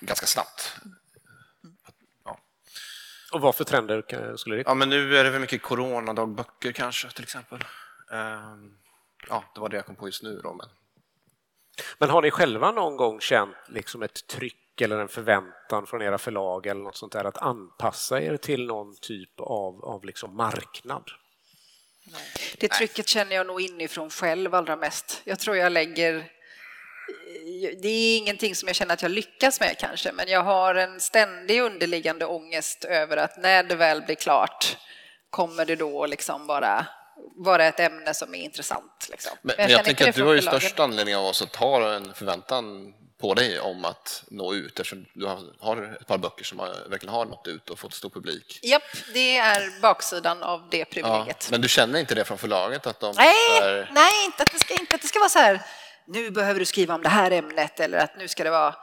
ganska 0.00 0.26
snabbt. 0.26 0.76
Ja. 2.24 2.38
Och 3.32 3.40
vad 3.40 3.54
för 3.54 3.64
trender 3.64 4.36
skulle 4.36 4.56
det 4.56 4.62
Ja, 4.66 4.74
men 4.74 4.88
Nu 4.88 5.16
är 5.16 5.24
det 5.24 5.30
väl 5.30 5.40
mycket 5.40 5.62
coronadagböcker 5.62 6.72
kanske, 6.72 7.10
till 7.10 7.24
exempel. 7.24 7.64
Eh, 8.12 8.56
ja, 9.28 9.44
det 9.54 9.60
var 9.60 9.68
det 9.68 9.76
jag 9.76 9.86
kom 9.86 9.96
på 9.96 10.08
just 10.08 10.22
nu. 10.22 10.40
Då, 10.42 10.54
men 10.54 10.68
men 11.98 12.10
har 12.10 12.22
ni 12.22 12.30
själva 12.30 12.70
någon 12.70 12.96
gång 12.96 13.20
känt 13.20 13.56
liksom 13.68 14.02
ett 14.02 14.26
tryck 14.26 14.80
eller 14.80 14.98
en 14.98 15.08
förväntan 15.08 15.86
från 15.86 16.02
era 16.02 16.18
förlag 16.18 16.66
eller 16.66 16.80
något 16.80 16.96
sånt 16.96 17.12
där 17.12 17.24
att 17.24 17.38
anpassa 17.38 18.20
er 18.20 18.36
till 18.36 18.66
någon 18.66 18.96
typ 19.00 19.40
av, 19.40 19.84
av 19.84 20.04
liksom 20.04 20.36
marknad? 20.36 21.10
Det 22.58 22.68
trycket 22.68 23.08
känner 23.08 23.36
jag 23.36 23.46
nog 23.46 23.60
inifrån 23.60 24.10
själv 24.10 24.54
allra 24.54 24.76
mest. 24.76 25.20
Jag 25.24 25.38
tror 25.38 25.56
jag 25.56 25.72
lägger 25.72 26.30
det 27.82 27.88
är 27.88 28.18
ingenting 28.18 28.54
som 28.54 28.66
jag 28.66 28.76
känner 28.76 28.94
att 28.94 29.02
jag 29.02 29.10
lyckas 29.10 29.60
med 29.60 29.78
kanske, 29.78 30.12
men 30.12 30.28
jag 30.28 30.42
har 30.42 30.74
en 30.74 31.00
ständig 31.00 31.60
underliggande 31.60 32.26
ångest 32.26 32.84
över 32.84 33.16
att 33.16 33.36
när 33.36 33.62
det 33.62 33.74
väl 33.74 34.02
blir 34.02 34.14
klart 34.14 34.76
kommer 35.30 35.64
det 35.64 35.76
då 35.76 36.06
liksom 36.06 36.46
bara 36.46 36.86
vara 37.36 37.64
ett 37.64 37.80
ämne 37.80 38.14
som 38.14 38.34
är 38.34 38.38
intressant. 38.38 39.08
Liksom. 39.10 39.32
Men, 39.42 39.54
men 39.58 39.70
jag, 39.70 39.78
jag 39.78 39.84
tänker 39.84 40.08
att 40.08 40.14
du 40.14 40.22
har 40.22 40.34
ju 40.34 40.42
största 40.42 40.82
anledning 40.82 41.16
av 41.16 41.24
oss 41.24 41.42
att 41.42 41.56
ha 41.56 41.94
en 41.94 42.14
förväntan 42.14 42.94
på 43.18 43.34
dig 43.34 43.60
om 43.60 43.84
att 43.84 44.24
nå 44.28 44.54
ut 44.54 44.80
eftersom 44.80 45.06
du 45.12 45.26
har 45.58 45.96
ett 46.00 46.06
par 46.06 46.18
böcker 46.18 46.44
som 46.44 46.58
verkligen 46.88 47.14
har 47.14 47.24
nått 47.24 47.46
ut 47.46 47.70
och 47.70 47.78
fått 47.78 47.94
stor 47.94 48.10
publik. 48.10 48.60
Japp, 48.62 48.82
det 49.14 49.36
är 49.36 49.80
baksidan 49.80 50.42
av 50.42 50.68
det 50.70 50.84
privilegiet. 50.84 51.36
Ja, 51.40 51.50
men 51.50 51.60
du 51.60 51.68
känner 51.68 52.00
inte 52.00 52.14
det 52.14 52.24
från 52.24 52.38
förlaget? 52.38 52.86
Att 52.86 53.00
de 53.00 53.14
nej, 53.16 53.34
är... 53.62 53.90
nej 53.92 54.24
inte, 54.24 54.42
att 54.42 54.52
det 54.52 54.58
ska, 54.58 54.74
inte 54.74 54.94
att 54.94 55.02
det 55.02 55.08
ska 55.08 55.18
vara 55.18 55.28
så 55.28 55.38
här, 55.38 55.60
nu 56.06 56.30
behöver 56.30 56.60
du 56.60 56.66
skriva 56.66 56.94
om 56.94 57.02
det 57.02 57.08
här 57.08 57.30
ämnet 57.30 57.80
eller 57.80 57.98
att 57.98 58.18
nu 58.18 58.28
ska 58.28 58.44
det 58.44 58.50
vara 58.50 58.74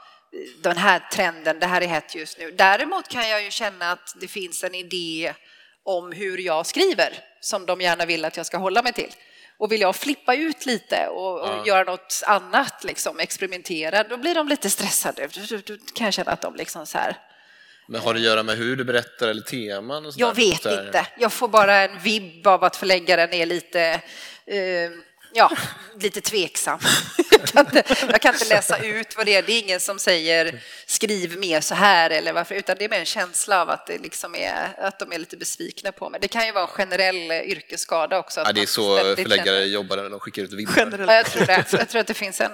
den 0.58 0.78
här 0.78 1.08
trenden, 1.12 1.60
det 1.60 1.68
här 1.68 1.82
är 1.82 1.88
hett 1.88 2.16
just 2.16 2.40
nu. 2.40 2.52
Däremot 2.52 3.08
kan 3.08 3.30
jag 3.30 3.44
ju 3.44 3.52
känna 3.52 3.92
att 3.92 4.16
det 4.22 4.28
finns 4.28 4.64
en 4.64 4.76
idé 4.76 5.34
om 5.84 6.12
hur 6.12 6.38
jag 6.38 6.66
skriver 6.66 7.14
som 7.40 7.66
de 7.66 7.82
gärna 7.82 8.06
vill 8.06 8.26
att 8.26 8.38
jag 8.38 8.46
ska 8.46 8.58
hålla 8.58 8.82
mig 8.82 8.94
till. 8.94 9.14
Och 9.64 9.72
vill 9.72 9.82
jag 9.82 9.96
flippa 9.96 10.36
ut 10.36 10.66
lite 10.66 11.08
och, 11.08 11.42
och 11.42 11.48
ja. 11.48 11.64
göra 11.66 11.84
något 11.84 12.24
annat, 12.26 12.84
liksom, 12.84 13.20
experimentera, 13.20 14.04
då 14.04 14.18
blir 14.18 14.36
de 14.36 14.48
lite 14.48 14.70
stressade. 14.70 15.30
Då, 15.68 15.78
kan 15.94 16.06
jag 16.06 16.14
känna 16.14 16.32
att 16.32 16.42
de 16.42 16.56
liksom 16.56 16.86
så 16.86 16.98
här... 16.98 17.18
Men 17.88 18.02
har 18.02 18.14
det 18.14 18.20
att 18.20 18.26
göra 18.26 18.44
med 18.44 18.58
hur 18.58 18.76
du 18.76 18.84
berättar 18.84 19.28
eller 19.28 19.42
teman? 19.42 20.06
Och 20.06 20.14
jag 20.18 20.36
vet 20.36 20.66
inte. 20.66 21.08
Jag 21.20 21.34
får 21.34 21.48
bara 21.48 21.76
en 21.76 22.00
vibb 22.00 22.48
av 22.48 22.64
att 22.64 22.76
förläggaren 22.76 23.34
är 23.34 23.46
lite 23.46 23.82
eh, 24.46 24.92
ja, 25.34 25.52
lite 26.00 26.22
tveksam. 26.22 26.80
Jag 27.44 27.66
kan, 27.66 27.66
inte, 27.66 27.96
jag 28.12 28.22
kan, 28.22 28.34
inte, 28.34 28.46
läsa 28.46 28.78
ut 28.78 29.18
vad 29.18 29.26
det 29.26 29.36
är. 29.36 29.42
Det 29.42 29.52
är 29.54 29.60
ingen 29.60 29.80
som 29.80 30.00
säger 30.00 30.62
skriv 30.86 31.40
mer 31.40 31.62
så 31.62 31.76
här 31.76 32.10
eller 32.10 32.34
varför, 32.34 32.56
utan 32.56 32.76
det 32.80 32.86
är 32.86 32.90
mer 32.90 33.00
en 33.00 33.06
känsla 33.06 33.62
av 33.62 33.70
att, 33.70 33.88
det 33.88 33.98
liksom 33.98 34.36
är, 34.36 34.76
att 34.78 35.00
de 35.00 35.12
är 35.12 35.20
lite 35.20 35.38
besvikna 35.38 35.92
på 35.92 36.10
mig. 36.10 36.20
Det 36.22 36.28
kan 36.28 36.46
ju 36.46 36.52
vara 36.52 36.64
en 36.64 36.70
generell 36.70 37.32
yrkesskada 37.32 38.20
också. 38.20 38.42
Ja, 38.46 38.52
det 38.52 38.62
är 38.62 38.66
så 38.66 38.98
förläggare 38.98 39.46
känner... 39.46 39.62
jobbar 39.62 39.98
när 39.98 40.10
de 40.10 40.20
skickar 40.20 40.42
ut 40.42 40.54
vibbar. 40.54 41.06
Ja, 41.08 41.14
jag 41.14 41.26
tror 41.26 41.46
det. 41.46 41.66
Jag 41.72 41.90
tror 41.90 42.02
att 42.02 42.08
det 42.08 42.14
finns 42.14 42.42
en 42.42 42.52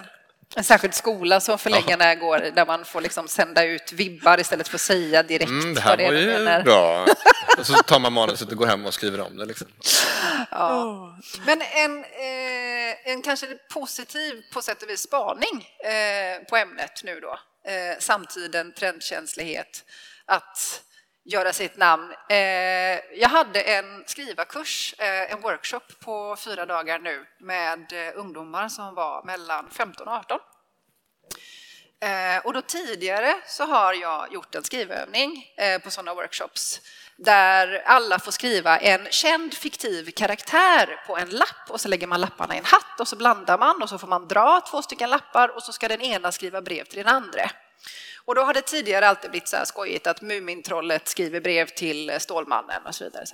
en 0.56 0.64
särskild 0.64 0.94
skola 0.94 1.40
som 1.40 1.58
förläggarna 1.58 2.06
ja. 2.06 2.16
går 2.16 2.40
där 2.56 2.66
man 2.66 2.86
får 2.86 3.02
liksom 3.02 3.28
sända 3.28 3.66
ut 3.66 3.94
vibbar 3.94 4.40
istället 4.40 4.68
för 4.68 4.76
att 4.76 4.82
säga 4.82 5.24
direkt 5.24 5.50
mm, 5.50 5.74
det 5.74 5.82
här 5.82 5.90
vad 5.90 6.00
det 6.00 6.06
är 6.06 6.12
var 6.12 6.20
ju 6.20 6.28
menar. 6.28 6.64
bra. 6.64 7.06
och 7.60 7.66
så 7.66 7.74
tar 7.74 8.00
man 8.00 8.14
manuset 8.14 8.52
och 8.52 8.58
går 8.58 8.66
hem 8.66 8.86
och 8.86 8.94
skriver 8.94 9.20
om 9.20 9.38
det. 9.38 9.46
Liksom. 9.46 9.68
Ja. 10.52 11.18
Men 11.46 11.62
en, 11.62 12.04
eh, 12.04 12.06
Eh, 12.90 13.12
en 13.12 13.22
kanske 13.22 13.56
positiv 13.74 14.44
på 14.54 14.62
sätt 14.62 14.84
och 14.84 14.90
vis 14.90 15.02
spaning 15.02 15.70
eh, 15.84 16.44
på 16.50 16.58
ämnet 16.58 17.04
nu 17.04 17.20
då, 17.20 17.40
eh, 17.72 18.00
samtiden, 18.00 18.74
trendkänslighet, 18.74 19.86
att 20.26 20.84
göra 21.24 21.54
sitt 21.54 21.78
namn. 21.78 22.14
Jag 23.14 23.30
hade 23.30 23.62
en 23.62 24.04
skrivarkurs, 24.08 24.96
en 24.98 25.42
workshop 25.42 25.80
på 26.00 26.36
fyra 26.36 26.66
dagar 26.66 27.00
nu 27.00 27.26
med 27.40 27.94
ungdomar 28.16 28.70
som 28.70 28.96
var 28.96 29.24
mellan 29.24 29.70
15 29.72 30.08
och 30.08 30.14
18. 30.14 30.40
Och 32.44 32.54
då 32.54 32.62
tidigare 32.62 33.36
så 33.46 33.64
har 33.64 33.94
jag 33.94 34.34
gjort 34.34 34.56
en 34.56 34.64
skrivövning 34.64 35.46
på 35.84 35.92
sådana 35.92 36.14
workshops 36.14 36.82
där 37.20 37.82
alla 37.86 38.20
får 38.20 38.32
skriva 38.32 38.78
en 38.78 39.08
känd 39.10 39.54
fiktiv 39.54 40.12
karaktär 40.12 41.04
på 41.08 41.18
en 41.18 41.30
lapp 41.30 41.70
och 41.70 41.82
så 41.82 41.88
lägger 41.88 42.08
man 42.08 42.22
lapparna 42.22 42.56
i 42.56 42.58
en 42.58 42.66
hatt 42.66 43.00
och 43.00 43.08
så 43.08 43.16
blandar 43.16 43.58
man 43.58 43.82
och 43.82 43.90
så 43.90 43.98
får 43.98 44.08
man 44.08 44.28
dra 44.28 44.62
två 44.72 44.82
stycken 44.82 45.10
lappar 45.10 45.56
och 45.56 45.64
så 45.64 45.72
ska 45.72 45.88
den 45.88 46.02
ena 46.02 46.32
skriva 46.32 46.62
brev 46.62 46.84
till 46.84 46.98
den 46.98 47.08
andra. 47.08 47.52
Och 48.26 48.36
då 48.36 48.42
har 48.42 48.54
det 48.54 48.62
tidigare 48.62 49.08
alltid 49.08 49.32
blivit 49.32 49.48
så 49.48 49.58
här 49.58 49.66
skojigt 49.66 50.08
att 50.08 50.22
Mumintrollet 50.22 51.08
skriver 51.08 51.42
brev 51.42 51.66
till 51.66 52.12
Stålmannen 52.20 52.86
och 52.86 52.96
så 52.96 53.04
vidare. 53.04 53.26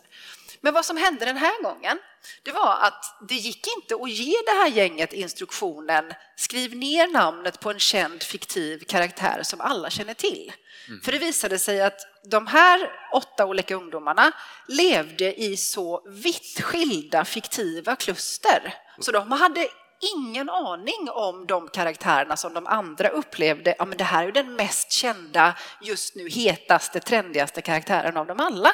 Men 0.65 0.73
vad 0.73 0.85
som 0.85 0.97
hände 0.97 1.25
den 1.25 1.37
här 1.37 1.63
gången, 1.63 1.97
det 2.43 2.51
var 2.51 2.77
att 2.81 3.17
det 3.29 3.35
gick 3.35 3.67
inte 3.77 3.95
att 3.95 4.09
ge 4.09 4.33
det 4.45 4.51
här 4.51 4.67
gänget 4.67 5.13
instruktionen 5.13 6.13
skriv 6.35 6.75
ner 6.75 7.07
namnet 7.07 7.59
på 7.59 7.71
en 7.71 7.79
känd 7.79 8.23
fiktiv 8.23 8.83
karaktär 8.87 9.43
som 9.43 9.61
alla 9.61 9.89
känner 9.89 10.13
till. 10.13 10.53
Mm. 10.87 11.01
För 11.01 11.11
det 11.11 11.17
visade 11.17 11.59
sig 11.59 11.81
att 11.81 11.99
de 12.23 12.47
här 12.47 12.91
åtta 13.13 13.45
olika 13.45 13.75
ungdomarna 13.75 14.31
levde 14.67 15.41
i 15.41 15.57
så 15.57 16.01
vitt 16.09 16.61
skilda 16.61 17.25
fiktiva 17.25 17.95
kluster. 17.95 18.73
Så 18.99 19.11
de 19.11 19.31
hade 19.31 19.67
ingen 20.15 20.49
aning 20.49 21.09
om 21.09 21.45
de 21.47 21.67
karaktärerna 21.67 22.37
som 22.37 22.53
de 22.53 22.67
andra 22.67 23.09
upplevde, 23.09 23.75
ja 23.77 23.85
men 23.85 23.97
det 23.97 24.03
här 24.03 24.27
är 24.27 24.31
den 24.31 24.55
mest 24.55 24.91
kända, 24.91 25.55
just 25.81 26.15
nu 26.15 26.29
hetaste, 26.29 26.99
trendigaste 26.99 27.61
karaktären 27.61 28.17
av 28.17 28.27
dem 28.27 28.39
alla. 28.39 28.71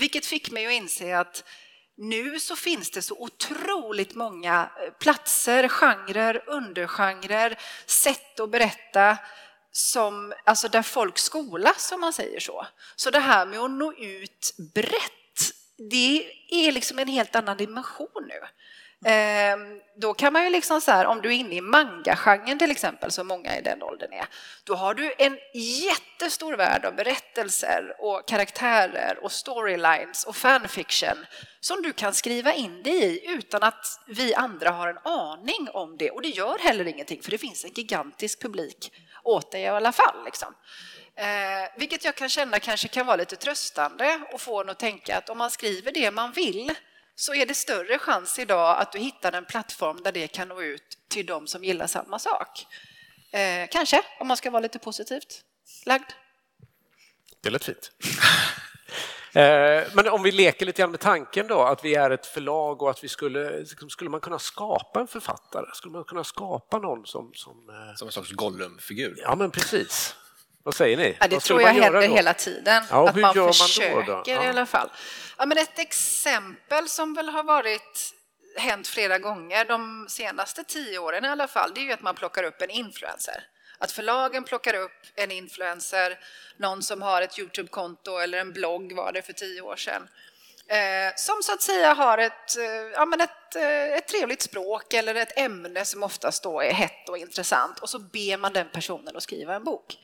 Vilket 0.00 0.26
fick 0.26 0.50
mig 0.50 0.66
att 0.66 0.72
inse 0.72 1.18
att 1.18 1.44
nu 1.96 2.40
så 2.40 2.56
finns 2.56 2.90
det 2.90 3.02
så 3.02 3.14
otroligt 3.18 4.14
många 4.14 4.70
eh, 4.76 4.92
platser, 4.92 5.68
genrer, 5.68 6.42
undergenrer, 6.46 7.58
sätt 7.86 8.40
att 8.40 8.50
berätta 8.50 9.18
som, 9.72 10.34
alltså 10.44 10.68
där 10.68 10.82
folk 10.82 11.18
skolas, 11.18 11.92
om 11.92 12.00
man 12.00 12.12
säger 12.12 12.40
så. 12.40 12.66
Så 12.96 13.10
det 13.10 13.18
här 13.18 13.46
med 13.46 13.60
att 13.60 13.70
nå 13.70 13.92
ut 13.92 14.54
brett, 14.74 15.52
det 15.90 16.32
är 16.50 16.72
liksom 16.72 16.98
en 16.98 17.08
helt 17.08 17.36
annan 17.36 17.56
dimension 17.56 18.28
nu. 18.28 18.40
Ehm, 19.04 19.80
då 19.96 20.14
kan 20.14 20.32
man 20.32 20.44
ju 20.44 20.50
liksom 20.50 20.80
så 20.80 20.90
här, 20.90 21.06
om 21.06 21.20
du 21.22 21.28
är 21.28 21.32
inne 21.38 21.54
i 21.54 21.60
manga-genren 21.60 22.58
till 22.58 22.70
exempel, 22.70 23.10
som 23.10 23.26
många 23.26 23.58
i 23.58 23.62
den 23.62 23.82
åldern 23.82 24.12
är, 24.12 24.26
då 24.64 24.74
har 24.74 24.94
du 24.94 25.14
en 25.18 25.38
jättestor 25.54 26.56
värld 26.56 26.84
av 26.84 26.94
berättelser 26.94 27.96
och 27.98 28.28
karaktärer 28.28 29.18
och 29.22 29.32
storylines 29.32 30.24
och 30.24 30.36
fanfiction 30.36 31.26
som 31.60 31.82
du 31.82 31.92
kan 31.92 32.14
skriva 32.14 32.52
in 32.52 32.82
dig 32.82 33.02
i 33.02 33.30
utan 33.30 33.62
att 33.62 34.00
vi 34.06 34.34
andra 34.34 34.70
har 34.70 34.88
en 34.88 34.98
aning 34.98 35.68
om 35.72 35.96
det. 35.96 36.10
Och 36.10 36.22
det 36.22 36.28
gör 36.28 36.58
heller 36.58 36.88
ingenting, 36.88 37.22
för 37.22 37.30
det 37.30 37.38
finns 37.38 37.64
en 37.64 37.72
gigantisk 37.74 38.42
publik 38.42 38.92
åt 39.24 39.52
dig 39.52 39.62
i 39.62 39.66
alla 39.66 39.92
fall. 39.92 40.24
Liksom. 40.24 40.54
Eh, 41.14 41.26
vilket 41.76 42.04
jag 42.04 42.14
kan 42.14 42.28
känna 42.28 42.58
kanske 42.58 42.88
kan 42.88 43.06
vara 43.06 43.16
lite 43.16 43.36
tröstande 43.36 44.20
och 44.32 44.40
få 44.40 44.60
en 44.60 44.70
att 44.70 44.78
tänka 44.78 45.18
att 45.18 45.28
om 45.28 45.38
man 45.38 45.50
skriver 45.50 45.92
det 45.92 46.10
man 46.10 46.32
vill 46.32 46.74
så 47.20 47.34
är 47.34 47.46
det 47.46 47.54
större 47.54 47.98
chans 47.98 48.38
idag 48.38 48.78
att 48.78 48.92
du 48.92 48.98
hittar 48.98 49.32
en 49.32 49.44
plattform 49.44 50.00
där 50.04 50.12
det 50.12 50.28
kan 50.28 50.48
nå 50.48 50.62
ut 50.62 50.98
till 51.08 51.26
de 51.26 51.46
som 51.46 51.64
gillar 51.64 51.86
samma 51.86 52.18
sak. 52.18 52.66
Eh, 53.32 53.68
kanske, 53.70 54.02
om 54.20 54.28
man 54.28 54.36
ska 54.36 54.50
vara 54.50 54.60
lite 54.60 54.78
positivt 54.78 55.44
lagd. 55.86 56.10
Det 57.40 57.50
lät 57.50 57.64
fint. 57.64 57.92
Eh, 59.34 59.84
men 59.94 60.08
om 60.08 60.22
vi 60.22 60.32
leker 60.32 60.66
lite 60.66 60.82
grann 60.82 60.90
med 60.90 61.00
tanken 61.00 61.46
då 61.46 61.62
att 61.62 61.84
vi 61.84 61.94
är 61.94 62.10
ett 62.10 62.26
förlag 62.26 62.82
och 62.82 62.90
att 62.90 63.04
vi 63.04 63.08
skulle, 63.08 63.66
skulle 63.88 64.10
man 64.10 64.20
kunna 64.20 64.38
skapa 64.38 65.00
en 65.00 65.06
författare? 65.06 65.66
Skulle 65.74 65.92
man 65.92 66.04
kunna 66.04 66.24
skapa 66.24 66.78
någon 66.78 67.06
som... 67.06 67.32
Som, 67.34 67.68
eh, 67.68 67.96
som 67.96 68.08
en 68.08 68.12
sorts 68.12 68.32
Gollum-figur? 68.32 69.14
Ja, 69.22 69.34
men 69.36 69.50
precis. 69.50 70.16
Vad 70.62 70.74
säger 70.74 70.96
ni? 70.96 71.16
Ja, 71.20 71.26
det 71.28 71.36
Vad 71.36 71.42
tror 71.42 71.62
jag 71.62 71.68
händer 71.68 72.08
hela 72.08 72.34
tiden. 72.34 72.84
Ja, 72.90 73.08
att 73.08 73.16
man 73.16 73.34
gör 73.34 73.42
man 73.42 73.46
då 73.46 73.52
försöker 73.52 74.02
då? 74.02 74.22
i 74.26 74.30
Ja. 74.30 74.48
alla 74.48 74.66
fall. 74.66 74.90
Ja, 75.38 75.46
men 75.46 75.58
ett 75.58 75.78
exempel 75.78 76.88
som 76.88 77.14
väl 77.14 77.28
har 77.28 77.42
varit 77.44 78.14
hänt 78.56 78.88
flera 78.88 79.18
gånger 79.18 79.64
de 79.64 80.06
senaste 80.08 80.64
tio 80.64 80.98
åren 80.98 81.24
i 81.24 81.28
alla 81.28 81.48
fall, 81.48 81.72
det 81.74 81.80
är 81.80 81.84
ju 81.84 81.92
att 81.92 82.02
man 82.02 82.14
plockar 82.14 82.44
upp 82.44 82.62
en 82.62 82.70
influencer. 82.70 83.44
Att 83.78 83.92
förlagen 83.92 84.44
plockar 84.44 84.74
upp 84.74 84.92
en 85.14 85.30
influencer, 85.30 86.18
någon 86.56 86.82
som 86.82 87.02
har 87.02 87.22
ett 87.22 87.38
Youtube-konto 87.38 88.18
eller 88.18 88.38
en 88.38 88.52
blogg 88.52 88.92
var 88.92 89.12
det 89.12 89.22
för 89.22 89.32
tio 89.32 89.60
år 89.60 89.76
sedan. 89.76 90.08
Eh, 90.68 91.12
som 91.16 91.42
så 91.42 91.52
att 91.52 91.62
säga 91.62 91.94
har 91.94 92.18
ett, 92.18 92.56
eh, 92.58 92.64
ja, 92.94 93.06
men 93.06 93.20
ett, 93.20 93.56
eh, 93.56 93.92
ett 93.92 94.08
trevligt 94.08 94.42
språk 94.42 94.94
eller 94.94 95.14
ett 95.14 95.38
ämne 95.38 95.84
som 95.84 96.02
oftast 96.02 96.42
då 96.42 96.60
är 96.60 96.72
hett 96.72 97.08
och 97.08 97.18
intressant 97.18 97.78
och 97.78 97.88
så 97.90 97.98
ber 97.98 98.36
man 98.36 98.52
den 98.52 98.68
personen 98.72 99.16
att 99.16 99.22
skriva 99.22 99.54
en 99.54 99.64
bok. 99.64 99.96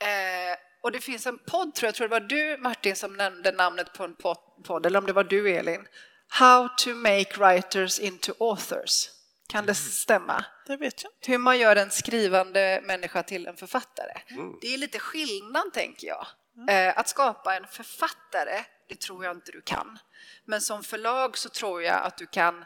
Eh, 0.00 0.56
och 0.82 0.92
det 0.92 1.00
finns 1.00 1.26
en 1.26 1.38
podd, 1.38 1.74
tror 1.74 1.86
jag, 1.88 1.94
tror 1.94 2.08
det 2.08 2.12
var 2.12 2.20
du 2.20 2.56
Martin 2.60 2.96
som 2.96 3.16
nämnde 3.16 3.52
namnet 3.52 3.92
på 3.92 4.04
en 4.04 4.14
pod- 4.14 4.64
podd, 4.64 4.86
eller 4.86 4.98
om 4.98 5.06
det 5.06 5.12
var 5.12 5.24
du 5.24 5.50
Elin. 5.50 5.86
How 6.28 6.68
to 6.78 6.90
make 6.94 7.36
writers 7.38 7.98
into 7.98 8.32
authors. 8.40 9.08
Kan 9.48 9.66
det 9.66 9.74
stämma? 9.74 10.44
Det 10.66 10.76
vet 10.76 11.02
jag. 11.02 11.12
Hur 11.26 11.38
man 11.38 11.58
gör 11.58 11.76
en 11.76 11.90
skrivande 11.90 12.80
människa 12.84 13.22
till 13.22 13.46
en 13.46 13.56
författare. 13.56 14.12
Det 14.60 14.74
är 14.74 14.78
lite 14.78 14.98
skillnad, 14.98 15.72
tänker 15.72 16.06
jag. 16.06 16.26
Eh, 16.70 16.98
Att 16.98 17.08
skapa 17.08 17.56
en 17.56 17.66
författare, 17.66 18.64
det 18.88 19.00
tror 19.00 19.24
jag 19.24 19.36
inte 19.36 19.52
du 19.52 19.62
kan. 19.62 19.98
Men 20.44 20.60
som 20.60 20.82
förlag 20.82 21.38
så 21.38 21.48
tror 21.48 21.82
jag 21.82 22.02
att 22.02 22.18
du 22.18 22.26
kan 22.26 22.64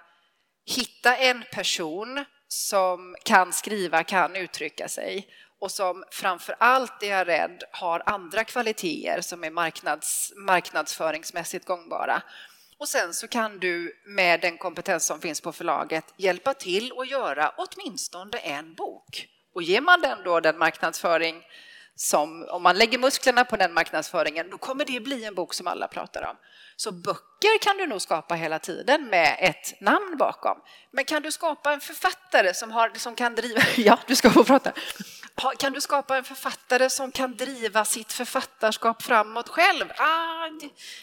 hitta 0.67 1.17
en 1.17 1.45
person 1.53 2.25
som 2.49 3.17
kan 3.25 3.53
skriva, 3.53 4.05
kan 4.05 4.37
uttrycka 4.37 4.89
sig 4.89 5.29
och 5.65 5.71
som 5.71 6.05
framför 6.11 6.55
allt, 6.59 7.03
är 7.03 7.07
jag 7.07 7.29
rädd, 7.29 7.63
har 7.71 8.03
andra 8.07 8.45
kvaliteter 8.45 9.21
som 9.21 9.45
är 9.45 9.51
marknads, 9.51 10.33
marknadsföringsmässigt 10.37 11.67
gångbara. 11.67 12.23
Och 12.79 12.89
sen 12.89 13.15
så 13.15 13.29
kan 13.29 13.59
du 13.59 14.03
med 14.07 14.41
den 14.41 14.59
kompetens 14.59 15.07
som 15.07 15.21
finns 15.21 15.41
på 15.41 15.53
förlaget 15.53 16.05
hjälpa 16.17 16.55
till 16.55 16.93
att 16.99 17.11
göra 17.11 17.53
åtminstone 17.57 18.39
en 18.39 18.75
bok. 18.75 19.29
Och 19.55 19.63
ger 19.63 19.81
man 19.81 20.01
den 20.01 20.19
då 20.25 20.41
den 20.41 20.59
marknadsföring 20.59 21.43
som, 21.95 22.49
om 22.51 22.63
man 22.63 22.79
lägger 22.79 22.99
musklerna 22.99 23.45
på 23.45 23.57
den 23.57 23.75
marknadsföringen, 23.75 24.51
då 24.51 24.59
kommer 24.59 24.85
det 24.85 25.01
bli 25.01 25.25
en 25.25 25.35
bok 25.35 25.55
som 25.55 25.67
alla 25.67 25.89
pratar 25.89 26.23
om. 26.31 26.37
Så 26.77 26.93
böcker 26.93 27.59
kan 27.63 27.77
du 27.77 27.87
nog 27.87 28.03
skapa 28.03 28.35
hela 28.35 28.59
tiden 28.59 29.07
med 29.07 29.37
ett 29.41 29.81
namn 29.81 30.17
bakom. 30.19 30.59
Men 30.91 31.05
kan 31.05 31.23
du 31.23 31.33
skapa 31.33 31.73
en 31.73 31.81
författare 31.81 32.55
som, 32.55 32.71
har, 32.71 32.91
som 32.95 33.15
kan 33.15 33.35
driva... 33.35 33.61
Ja, 33.77 33.99
du 34.07 34.17
ska 34.17 34.31
få 34.31 34.45
prata. 34.45 34.73
Kan 35.59 35.73
du 35.73 35.81
skapa 35.81 36.17
en 36.17 36.25
författare 36.25 36.91
som 36.91 37.13
kan 37.13 37.37
driva 37.37 37.85
sitt 37.85 38.13
författarskap 38.13 39.03
framåt 39.03 39.49
själv? 39.49 39.85
Ah, 39.97 40.49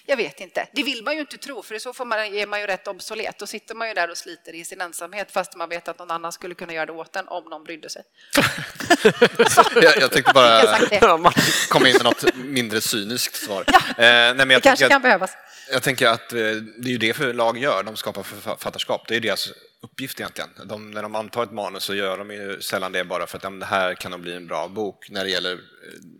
jag 0.05 0.17
vet 0.17 0.39
inte. 0.39 0.67
Det 0.73 0.83
vill 0.83 1.03
man 1.03 1.13
ju 1.13 1.19
inte 1.19 1.37
tro, 1.37 1.63
för 1.63 1.75
i 1.75 1.79
så 1.79 1.93
fall 1.93 2.07
man, 2.07 2.19
är 2.19 2.47
man 2.47 2.59
ju 2.61 2.67
rätt 2.67 2.87
obsolet. 2.87 3.39
Då 3.39 3.47
sitter 3.47 3.75
man 3.75 3.87
ju 3.87 3.93
där 3.93 4.09
och 4.09 4.17
sliter 4.17 4.55
i 4.55 4.65
sin 4.65 4.81
ensamhet 4.81 5.31
fast 5.31 5.55
man 5.55 5.69
vet 5.69 5.87
att 5.87 5.99
någon 5.99 6.11
annan 6.11 6.31
skulle 6.31 6.55
kunna 6.55 6.73
göra 6.73 6.85
det 6.85 6.91
åt 6.91 7.15
en 7.15 7.27
om 7.27 7.43
någon 7.43 7.63
brydde 7.63 7.89
sig. 7.89 8.03
Jag, 9.81 9.97
jag 9.97 10.11
tänkte 10.11 10.33
bara. 10.33 10.63
Ja, 10.91 11.31
komma 11.69 11.87
in 11.87 11.93
med 11.93 12.03
något 12.03 12.35
mindre 12.35 12.81
cyniskt 12.81 13.35
svar. 13.35 13.65
Eh, 13.67 13.73
nej, 13.97 14.35
men 14.35 14.47
Det 14.47 14.61
kanske 14.61 14.87
kan 14.87 14.95
att, 14.95 15.01
behövas. 15.01 15.31
jag 15.71 15.83
tänker 15.83 16.07
att 16.07 16.33
eh, 16.33 16.37
det 16.37 16.87
är 16.87 16.91
ju 16.91 16.97
det 16.97 17.13
förlag 17.13 17.57
gör, 17.57 17.83
de 17.83 17.95
skapar 17.97 18.23
författarskap. 18.23 19.07
Det 19.07 19.15
är 19.15 19.19
deras 19.19 19.49
uppgift 19.81 20.19
egentligen. 20.19 20.49
De, 20.65 20.91
när 20.91 21.01
de 21.01 21.15
antar 21.15 21.43
ett 21.43 21.51
manus 21.51 21.83
så 21.83 21.93
gör 21.93 22.17
de 22.17 22.31
ju 22.31 22.61
sällan 22.61 22.91
det 22.91 23.03
bara 23.03 23.27
för 23.27 23.37
att 23.37 23.43
ja, 23.43 23.49
det 23.49 23.65
här 23.65 23.95
kan 23.95 24.11
nog 24.11 24.19
bli 24.19 24.33
en 24.35 24.47
bra 24.47 24.67
bok 24.67 25.09
när 25.09 25.23
det 25.23 25.29
gäller 25.29 25.53
eh, 25.53 25.59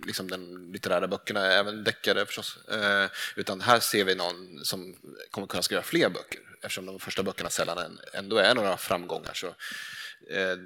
liksom 0.06 0.30
de 0.30 0.72
litterära 0.74 1.08
böckerna, 1.08 1.46
även 1.46 1.84
deckare 1.84 2.26
förstås. 2.26 2.58
Eh, 2.72 3.06
utan 3.36 3.62
här 3.62 3.80
ser 3.80 4.04
vi 4.04 4.16
någon 4.16 4.66
som 4.66 4.96
kommer 5.32 5.48
kunna 5.48 5.64
skriva 5.64 5.82
fler 5.82 6.10
böcker 6.10 6.40
eftersom 6.64 6.86
de 6.86 7.00
första 7.00 7.24
böckerna 7.24 7.50
sällan 7.50 8.00
ändå 8.14 8.38
är 8.38 8.56
några 8.56 8.78
framgångar. 8.78 9.34
Så, 9.34 9.48
eh, 10.30 10.58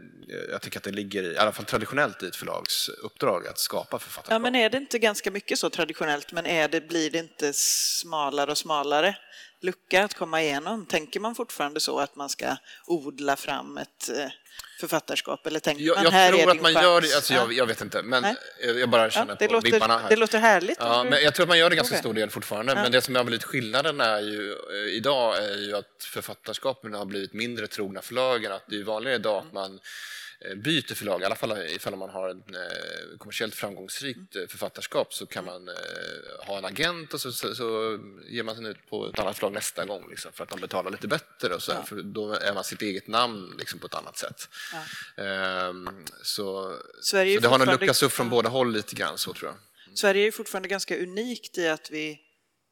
jag 0.51 0.61
tycker 0.61 0.79
att 0.79 0.83
det 0.83 0.91
ligger, 0.91 1.23
i, 1.23 1.33
i 1.33 1.37
alla 1.37 1.51
fall 1.51 1.65
traditionellt, 1.65 2.23
i 2.23 2.27
ett 2.27 2.35
förlags 2.35 2.89
uppdrag 2.89 3.47
att 3.47 3.59
skapa 3.59 3.99
författarskap. 3.99 4.33
Ja, 4.33 4.39
men 4.39 4.55
är 4.55 4.69
det 4.69 4.77
inte 4.77 4.99
ganska 4.99 5.31
mycket 5.31 5.59
så 5.59 5.69
traditionellt, 5.69 6.31
men 6.31 6.45
är 6.45 6.67
det, 6.67 6.81
blir 6.81 7.11
det 7.11 7.17
inte 7.17 7.53
smalare 7.53 8.51
och 8.51 8.57
smalare 8.57 9.17
lucka 9.61 10.03
att 10.03 10.13
komma 10.13 10.41
igenom? 10.41 10.85
Tänker 10.85 11.19
man 11.19 11.35
fortfarande 11.35 11.79
så 11.79 11.99
att 11.99 12.15
man 12.15 12.29
ska 12.29 12.55
odla 12.87 13.35
fram 13.35 13.77
ett 13.77 14.09
eh, 14.09 14.27
författarskap? 14.79 15.47
Eller 15.47 15.59
tänker 15.59 15.83
Jag, 15.83 15.95
man 15.95 16.03
jag 16.03 16.11
här 16.11 16.33
är 16.33 16.37
tror 16.37 16.49
att 16.49 16.53
din 16.55 16.61
man 16.61 16.73
chans? 16.73 16.83
gör 16.83 17.01
det, 17.01 17.15
alltså 17.15 17.33
jag, 17.33 17.47
Ja. 17.53 17.55
jag 17.57 17.65
vet 17.65 17.81
inte, 17.81 18.01
men 18.03 18.21
Nej. 18.21 18.35
jag 18.79 18.89
bara 18.89 19.09
känner 19.09 19.33
Ja, 19.33 19.35
det, 19.39 19.47
på 19.47 19.59
vibbarna 19.59 19.87
låter, 19.93 20.01
här. 20.03 20.09
det 20.09 20.15
låter 20.15 20.39
härligt. 20.39 20.77
Ja, 20.79 21.03
men 21.09 21.23
jag 21.23 21.35
tror 21.35 21.43
att 21.43 21.47
man 21.49 21.57
gör 21.59 21.69
det 21.69 21.75
ganska 21.75 21.93
Okej. 21.93 21.99
stor 22.01 22.13
del 22.13 22.29
fortfarande. 22.29 22.73
Ja. 22.73 22.81
Men 22.81 22.91
det 22.91 23.01
som 23.01 23.15
har 23.15 23.23
blivit 23.23 23.43
skillnaden 23.43 24.01
är 24.01 24.19
ju, 24.19 24.51
eh, 24.51 24.93
idag 24.95 25.37
är 25.37 25.57
ju 25.57 25.75
att 25.77 26.03
författarskapen 26.03 26.93
har 26.93 27.05
blivit 27.05 27.33
mindre 27.33 27.67
trogna 27.67 28.01
förlagen. 28.01 28.51
Att 28.51 28.63
det 28.67 28.75
är 28.79 28.83
vanligare 28.83 29.15
idag 29.15 29.45
att 29.47 29.53
man 29.53 29.73
eh, 29.73 29.79
byter 30.55 30.95
förlag, 30.95 31.21
i 31.21 31.25
alla 31.25 31.35
fall 31.35 31.57
ifall 31.67 31.95
man 31.95 32.09
har 32.09 32.29
ett 32.29 32.51
eh, 32.51 33.17
kommersiellt 33.17 33.55
framgångsrikt 33.55 34.35
eh, 34.35 34.47
författarskap 34.47 35.13
så 35.13 35.25
kan 35.25 35.45
man 35.45 35.67
eh, 35.67 36.47
ha 36.47 36.57
en 36.57 36.65
agent 36.65 37.13
och 37.13 37.21
så, 37.21 37.31
så, 37.31 37.55
så 37.55 37.99
ger 38.29 38.43
man 38.43 38.55
sig 38.55 38.65
ut 38.65 38.89
på 38.89 39.07
ett 39.07 39.19
annat 39.19 39.37
förlag 39.37 39.53
nästa 39.53 39.85
gång 39.85 40.09
liksom, 40.09 40.31
för 40.31 40.43
att 40.43 40.49
de 40.49 40.61
betalar 40.61 40.91
lite 40.91 41.07
bättre 41.07 41.55
och 41.55 41.61
så, 41.61 41.73
här, 41.73 41.83
för 41.83 41.95
då 41.95 42.33
är 42.33 42.53
man 42.53 42.63
sitt 42.63 42.81
eget 42.81 43.07
namn 43.07 43.55
liksom, 43.59 43.79
på 43.79 43.87
ett 43.87 43.95
annat 43.95 44.17
sätt. 44.17 44.49
Ehm, 45.17 45.89
så 46.23 46.77
så 47.01 47.17
det 47.17 47.45
har 47.45 47.57
nog 47.57 47.67
luckats 47.67 48.03
upp 48.03 48.11
från 48.11 48.29
båda 48.29 48.49
håll 48.49 48.71
lite 48.71 48.95
grann 48.95 49.17
så 49.17 49.33
tror 49.33 49.51
jag. 49.51 49.57
Sverige 49.97 50.27
är 50.27 50.31
fortfarande 50.31 50.69
ganska 50.69 50.97
unikt 50.97 51.57
i 51.57 51.67
att 51.67 51.91
vi 51.91 52.19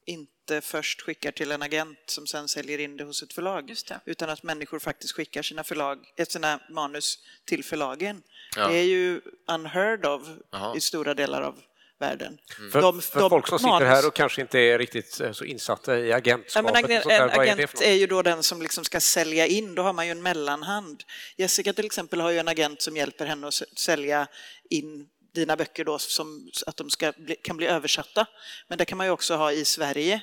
inte 0.05 0.32
först 0.61 1.01
skickar 1.01 1.31
till 1.31 1.51
en 1.51 1.61
agent 1.61 1.97
som 2.05 2.27
sen 2.27 2.47
säljer 2.47 2.79
in 2.79 2.97
det 2.97 3.03
hos 3.03 3.23
ett 3.23 3.33
förlag. 3.33 3.69
Just 3.69 3.87
det. 3.87 3.99
Utan 4.05 4.29
att 4.29 4.43
människor 4.43 4.79
faktiskt 4.79 5.13
skickar 5.15 5.41
sina, 5.41 5.63
förlag, 5.63 5.97
eh, 6.17 6.25
sina 6.25 6.59
manus 6.69 7.19
till 7.45 7.63
förlagen. 7.63 8.21
Ja. 8.55 8.67
Det 8.67 8.75
är 8.77 8.83
ju 8.83 9.21
unheard 9.51 10.05
of 10.05 10.21
Jaha. 10.51 10.75
i 10.77 10.81
stora 10.81 11.13
delar 11.13 11.41
av 11.41 11.59
världen. 11.99 12.37
För, 12.71 12.81
De- 12.81 13.01
för 13.01 13.19
de 13.19 13.29
folk 13.29 13.47
som 13.47 13.59
sitter 13.59 13.85
här 13.85 14.07
och 14.07 14.15
kanske 14.15 14.41
inte 14.41 14.59
är 14.59 14.77
riktigt 14.79 15.19
eh, 15.21 15.31
så 15.31 15.43
insatta 15.45 15.99
i 15.99 16.09
Ja, 16.09 16.15
agentskapet. 16.17 16.73
men 16.73 16.81
sånt 17.01 17.03
där, 17.09 17.21
en 17.21 17.29
är 17.29 17.35
det 17.35 17.41
agent 17.41 17.73
något? 17.73 17.81
är 17.81 17.93
ju 17.93 18.07
då 18.07 18.21
den 18.21 18.43
som 18.43 18.61
liksom 18.61 18.83
ska 18.83 18.99
sälja 18.99 19.47
in, 19.47 19.75
då 19.75 19.81
har 19.81 19.93
man 19.93 20.05
ju 20.05 20.11
en 20.11 20.21
mellanhand. 20.23 21.03
Jessica 21.37 21.73
till 21.73 21.85
exempel 21.85 22.21
har 22.21 22.31
ju 22.31 22.37
en 22.39 22.47
agent 22.47 22.81
som 22.81 22.97
hjälper 22.97 23.25
henne 23.25 23.47
att 23.47 23.53
sälja 23.75 24.27
in 24.69 25.07
dina 25.33 25.55
böcker 25.55 25.85
då, 25.85 25.99
som, 25.99 26.51
att 26.67 26.77
de 26.77 26.89
ska 26.89 27.11
bli, 27.17 27.35
kan 27.35 27.57
bli 27.57 27.67
översatta. 27.67 28.25
Men 28.67 28.77
det 28.77 28.85
kan 28.85 28.97
man 28.97 29.07
ju 29.07 29.11
också 29.11 29.35
ha 29.35 29.51
i 29.51 29.65
Sverige. 29.65 30.21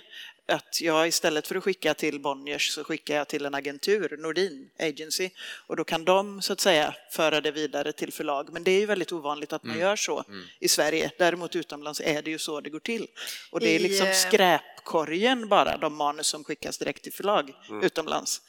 Att 0.48 0.80
jag 0.80 1.08
istället 1.08 1.46
för 1.46 1.54
att 1.54 1.64
skicka 1.64 1.94
till 1.94 2.20
Bonniers 2.20 2.70
så 2.70 2.84
skickar 2.84 3.16
jag 3.16 3.28
till 3.28 3.44
en 3.46 3.54
agentur, 3.54 4.16
Nordin 4.18 4.70
Agency, 4.78 5.30
och 5.66 5.76
då 5.76 5.84
kan 5.84 6.04
de 6.04 6.42
så 6.42 6.52
att 6.52 6.60
säga 6.60 6.94
föra 7.10 7.40
det 7.40 7.50
vidare 7.50 7.92
till 7.92 8.12
förlag. 8.12 8.52
Men 8.52 8.64
det 8.64 8.70
är 8.70 8.80
ju 8.80 8.86
väldigt 8.86 9.12
ovanligt 9.12 9.52
att 9.52 9.64
man 9.64 9.70
Mm. 9.76 9.86
gör 9.86 9.96
så 9.96 10.24
i 10.60 10.68
Sverige. 10.68 11.10
Däremot 11.18 11.56
utomlands 11.56 12.00
är 12.00 12.22
det 12.22 12.30
ju 12.30 12.38
så 12.38 12.60
det 12.60 12.70
går 12.70 12.80
till. 12.80 13.06
Och 13.50 13.60
det 13.60 13.68
är 13.76 13.78
liksom 13.78 14.06
eh, 14.06 14.12
skräpkorgen 14.14 15.48
bara, 15.48 15.76
de 15.76 15.94
manus 15.96 16.26
som 16.26 16.44
skickas 16.44 16.78
direkt 16.78 17.02
till 17.02 17.12
förlag 17.12 17.52
Mm. 17.68 17.82
utomlands. 17.84 18.42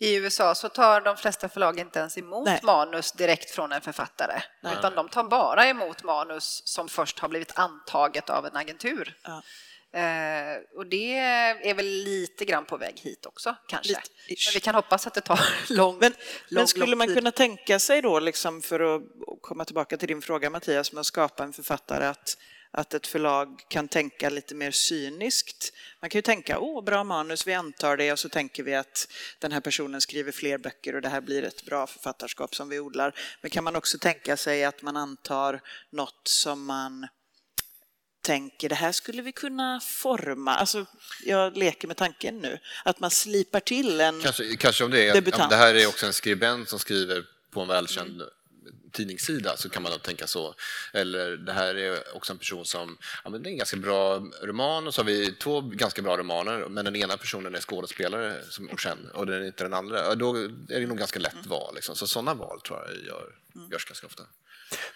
I 0.00 0.14
USA 0.14 0.54
så 0.54 0.68
tar 0.68 1.00
de 1.00 1.16
flesta 1.16 1.48
förlag 1.48 1.78
inte 1.78 1.98
ens 1.98 2.18
emot 2.18 2.46
Nej. 2.46 2.60
manus 2.62 3.12
direkt 3.12 3.50
från 3.50 3.72
en 3.72 3.80
författare. 3.80 4.42
Utan 4.78 4.94
de 4.94 5.08
tar 5.08 5.24
bara 5.24 5.66
emot 5.66 6.04
manus 6.04 6.62
som 6.64 6.88
först 6.88 7.18
har 7.18 7.28
blivit 7.28 7.58
antaget 7.58 8.30
av 8.30 8.46
en 8.46 8.56
agentur. 8.56 9.16
Ja. 9.22 9.42
Eh, 9.92 10.56
och 10.76 10.86
det 10.86 11.18
är 11.18 11.74
väl 11.74 11.86
lite 11.86 12.44
grann 12.44 12.64
på 12.64 12.76
väg 12.76 13.00
hit 13.00 13.26
också, 13.26 13.56
kanske. 13.68 13.88
Lite. 13.88 14.02
Men 14.28 14.54
vi 14.54 14.60
kan 14.60 14.74
hoppas 14.74 15.06
att 15.06 15.14
det 15.14 15.20
tar 15.20 15.40
lång, 15.68 15.98
Men, 15.98 16.12
lång, 16.48 16.60
men 16.60 16.68
skulle 16.68 16.86
lång 16.86 16.98
man 16.98 17.14
kunna 17.14 17.30
tänka 17.30 17.78
sig 17.78 18.02
då, 18.02 18.18
liksom 18.18 18.62
för 18.62 18.96
att 18.96 19.02
komma 19.40 19.64
tillbaka 19.64 19.96
till 19.96 20.08
din 20.08 20.22
fråga 20.22 20.50
Mattias, 20.50 20.92
med 20.92 21.00
att 21.00 21.06
skapa 21.06 21.44
en 21.44 21.52
författare, 21.52 22.06
att, 22.06 22.36
att 22.70 22.94
ett 22.94 23.06
förlag 23.06 23.60
kan 23.68 23.88
tänka 23.88 24.30
lite 24.30 24.54
mer 24.54 24.70
cyniskt? 24.70 25.72
Man 26.00 26.10
kan 26.10 26.18
ju 26.18 26.22
tänka, 26.22 26.58
åh, 26.58 26.84
bra 26.84 27.04
manus, 27.04 27.46
vi 27.46 27.54
antar 27.54 27.96
det 27.96 28.12
och 28.12 28.18
så 28.18 28.28
tänker 28.28 28.62
vi 28.62 28.74
att 28.74 29.08
den 29.38 29.52
här 29.52 29.60
personen 29.60 30.00
skriver 30.00 30.32
fler 30.32 30.58
böcker 30.58 30.94
och 30.94 31.02
det 31.02 31.08
här 31.08 31.20
blir 31.20 31.42
ett 31.42 31.64
bra 31.64 31.86
författarskap 31.86 32.54
som 32.54 32.68
vi 32.68 32.80
odlar. 32.80 33.14
Men 33.40 33.50
kan 33.50 33.64
man 33.64 33.76
också 33.76 33.98
tänka 33.98 34.36
sig 34.36 34.64
att 34.64 34.82
man 34.82 34.96
antar 34.96 35.60
något 35.90 36.22
som 36.28 36.64
man 36.64 37.08
tänker 38.22 38.68
det 38.68 38.74
här 38.74 38.92
skulle 38.92 39.22
vi 39.22 39.32
kunna 39.32 39.80
forma, 39.80 40.54
alltså 40.54 40.86
jag 41.24 41.56
leker 41.56 41.88
med 41.88 41.96
tanken 41.96 42.38
nu, 42.38 42.58
att 42.84 43.00
man 43.00 43.10
slipar 43.10 43.60
till 43.60 44.00
en 44.00 44.20
Kanske, 44.22 44.56
kanske 44.56 44.84
om 44.84 44.90
det 44.90 45.08
är, 45.08 45.14
Debutant. 45.14 45.50
det 45.50 45.56
här 45.56 45.74
är 45.74 45.86
också 45.86 46.06
en 46.06 46.12
skribent 46.12 46.68
som 46.68 46.78
skriver 46.78 47.24
på 47.50 47.60
en 47.60 47.68
välkänd 47.68 48.22
tidningssida 48.92 49.56
så 49.56 49.68
kan 49.68 49.82
man 49.82 49.92
då 49.92 49.98
tänka 49.98 50.26
så. 50.26 50.54
Eller 50.92 51.36
det 51.36 51.52
här 51.52 51.74
är 51.74 52.16
också 52.16 52.32
en 52.32 52.38
person 52.38 52.64
som, 52.64 52.98
ja 53.24 53.30
men 53.30 53.42
det 53.42 53.48
är 53.48 53.50
en 53.50 53.58
ganska 53.58 53.76
bra 53.76 54.22
roman 54.42 54.86
och 54.86 54.94
så 54.94 55.00
har 55.00 55.06
vi 55.06 55.32
två 55.32 55.60
ganska 55.60 56.02
bra 56.02 56.16
romaner 56.16 56.68
men 56.68 56.84
den 56.84 56.96
ena 56.96 57.16
personen 57.16 57.54
är 57.54 57.60
skådespelare 57.60 58.34
som 58.50 58.70
okänd 58.70 59.08
och 59.14 59.26
den 59.26 59.42
är 59.42 59.46
inte 59.46 59.64
den 59.64 59.74
andra. 59.74 60.14
Då 60.14 60.36
är 60.36 60.80
det 60.80 60.86
nog 60.86 60.98
ganska 60.98 61.18
lätt 61.18 61.46
val. 61.46 61.74
Liksom. 61.74 61.96
Så 61.96 62.06
sådana 62.06 62.34
val 62.34 62.60
tror 62.60 62.78
jag 62.78 63.06
gör, 63.06 63.34
görs 63.72 63.84
ganska 63.84 64.06
ofta. 64.06 64.22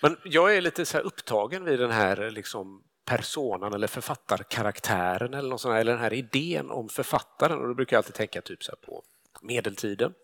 Men 0.00 0.16
jag 0.24 0.56
är 0.56 0.60
lite 0.60 0.86
så 0.86 0.98
upptagen 0.98 1.64
vid 1.64 1.78
den 1.78 1.90
här 1.90 2.30
liksom 2.30 2.82
personan 3.04 3.74
eller 3.74 3.86
författarkaraktären 3.86 5.34
eller, 5.34 5.48
något 5.48 5.60
sånt, 5.60 5.74
eller 5.74 5.92
den 5.92 6.00
här 6.00 6.12
idén 6.12 6.70
om 6.70 6.88
författaren. 6.88 7.58
Och 7.58 7.68
då 7.68 7.74
brukar 7.74 7.96
jag 7.96 7.98
alltid 7.98 8.14
tänka 8.14 8.42
typ 8.42 8.64
så 8.64 8.76
på 8.76 9.04
medeltiden, 9.42 10.14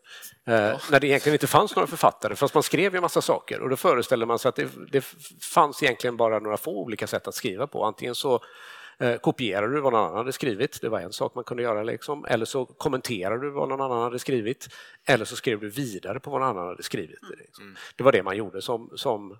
eh, 0.46 0.80
när 0.90 1.00
det 1.00 1.06
egentligen 1.06 1.34
inte 1.34 1.46
fanns 1.46 1.76
några 1.76 1.86
författare, 1.86 2.36
fast 2.36 2.54
man 2.54 2.62
skrev 2.62 2.94
ju 2.94 3.00
massa 3.00 3.22
saker. 3.22 3.60
Och 3.60 3.70
då 3.70 3.76
föreställde 3.76 4.26
man 4.26 4.38
sig 4.38 4.48
att 4.48 4.56
det, 4.56 4.68
det 4.92 5.04
fanns 5.54 5.82
egentligen 5.82 6.16
bara 6.16 6.38
några 6.38 6.56
få 6.56 6.70
olika 6.70 7.06
sätt 7.06 7.28
att 7.28 7.34
skriva 7.34 7.66
på. 7.66 7.84
Antingen 7.84 8.14
så 8.14 8.40
eh, 8.98 9.16
kopierade 9.16 9.74
du 9.74 9.80
vad 9.80 9.92
någon 9.92 10.04
annan 10.04 10.16
hade 10.16 10.32
skrivit, 10.32 10.80
det 10.80 10.88
var 10.88 11.00
en 11.00 11.12
sak 11.12 11.34
man 11.34 11.44
kunde 11.44 11.62
göra, 11.62 11.82
liksom. 11.82 12.24
eller 12.24 12.44
så 12.44 12.66
kommenterade 12.66 13.40
du 13.40 13.50
vad 13.50 13.68
någon 13.68 13.80
annan 13.80 14.02
hade 14.02 14.18
skrivit, 14.18 14.68
eller 15.04 15.24
så 15.24 15.36
skrev 15.36 15.60
du 15.60 15.70
vidare 15.70 16.20
på 16.20 16.30
vad 16.30 16.40
någon 16.40 16.50
annan 16.50 16.68
hade 16.68 16.82
skrivit. 16.82 17.20
Liksom. 17.38 17.76
Det 17.96 18.04
var 18.04 18.12
det 18.12 18.22
man 18.22 18.36
gjorde 18.36 18.62
som, 18.62 18.90
som 18.96 19.38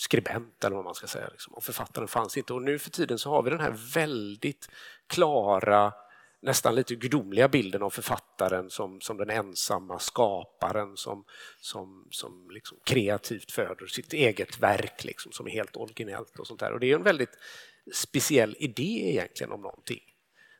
skribent 0.00 0.64
eller 0.64 0.76
vad 0.76 0.84
man 0.84 0.94
ska 0.94 1.06
säga. 1.06 1.28
Liksom. 1.30 1.54
Och 1.54 1.64
författaren 1.64 2.08
fanns 2.08 2.36
inte. 2.36 2.52
Och 2.52 2.62
nu 2.62 2.78
för 2.78 2.90
tiden 2.90 3.18
så 3.18 3.30
har 3.30 3.42
vi 3.42 3.50
den 3.50 3.60
här 3.60 3.74
väldigt 3.94 4.68
klara, 5.06 5.92
nästan 6.42 6.74
lite 6.74 6.94
gudomliga 6.94 7.48
bilden 7.48 7.82
av 7.82 7.90
författaren 7.90 8.70
som, 8.70 9.00
som 9.00 9.16
den 9.16 9.30
ensamma 9.30 9.98
skaparen 9.98 10.96
som, 10.96 11.24
som, 11.60 12.08
som 12.10 12.50
liksom 12.50 12.78
kreativt 12.84 13.52
föder 13.52 13.86
sitt 13.86 14.12
eget 14.12 14.58
verk 14.58 15.04
liksom, 15.04 15.32
som 15.32 15.46
är 15.46 15.50
helt 15.50 15.76
originellt 15.76 16.38
och 16.38 16.46
sånt 16.46 16.60
där. 16.60 16.72
Och 16.72 16.80
det 16.80 16.90
är 16.90 16.94
en 16.94 17.02
väldigt 17.02 17.38
speciell 17.92 18.56
idé 18.58 19.10
egentligen 19.10 19.52
om 19.52 19.60
någonting. 19.60 20.02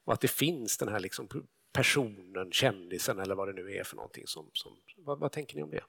Och 0.04 0.12
att 0.12 0.20
det 0.20 0.30
finns 0.30 0.78
den 0.78 0.88
här 0.88 1.00
liksom 1.00 1.28
personen, 1.72 2.52
kändisen 2.52 3.18
eller 3.18 3.34
vad 3.34 3.48
det 3.48 3.62
nu 3.62 3.74
är 3.74 3.84
för 3.84 3.96
någonting. 3.96 4.26
Som, 4.26 4.50
som 4.52 4.72
vad, 4.96 5.18
vad 5.18 5.32
tänker 5.32 5.56
ni 5.56 5.62
om 5.62 5.70
det? 5.70 5.84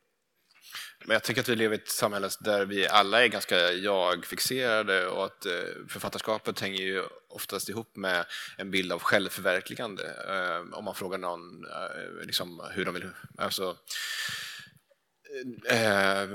Men 1.06 1.14
jag 1.14 1.24
tänker 1.24 1.42
att 1.42 1.50
vi 1.50 1.56
lever 1.56 1.76
i 1.76 1.80
ett 1.80 1.90
samhälle 1.90 2.30
där 2.40 2.66
vi 2.66 2.88
alla 2.88 3.24
är 3.24 3.28
ganska 3.28 3.72
jag-fixerade 3.72 5.08
och 5.08 5.26
att 5.26 5.46
eh, 5.46 5.52
författarskapet 5.88 6.60
hänger 6.60 6.82
ju 6.82 7.04
oftast 7.30 7.70
ihop 7.70 7.96
med 7.96 8.26
en 8.58 8.72
bild 8.72 8.92
av 8.92 9.00
självförverkligande. 9.00 10.04
Eh, 10.30 10.78
om 10.78 10.86
man 10.86 10.96
frågar 10.96 11.18
någon 11.18 11.66
eh, 11.66 12.26
liksom 12.26 12.68
hur 12.72 12.86
de 12.86 12.94
vill... 12.94 13.10
Alltså, 13.38 13.78
Eh, 15.66 16.28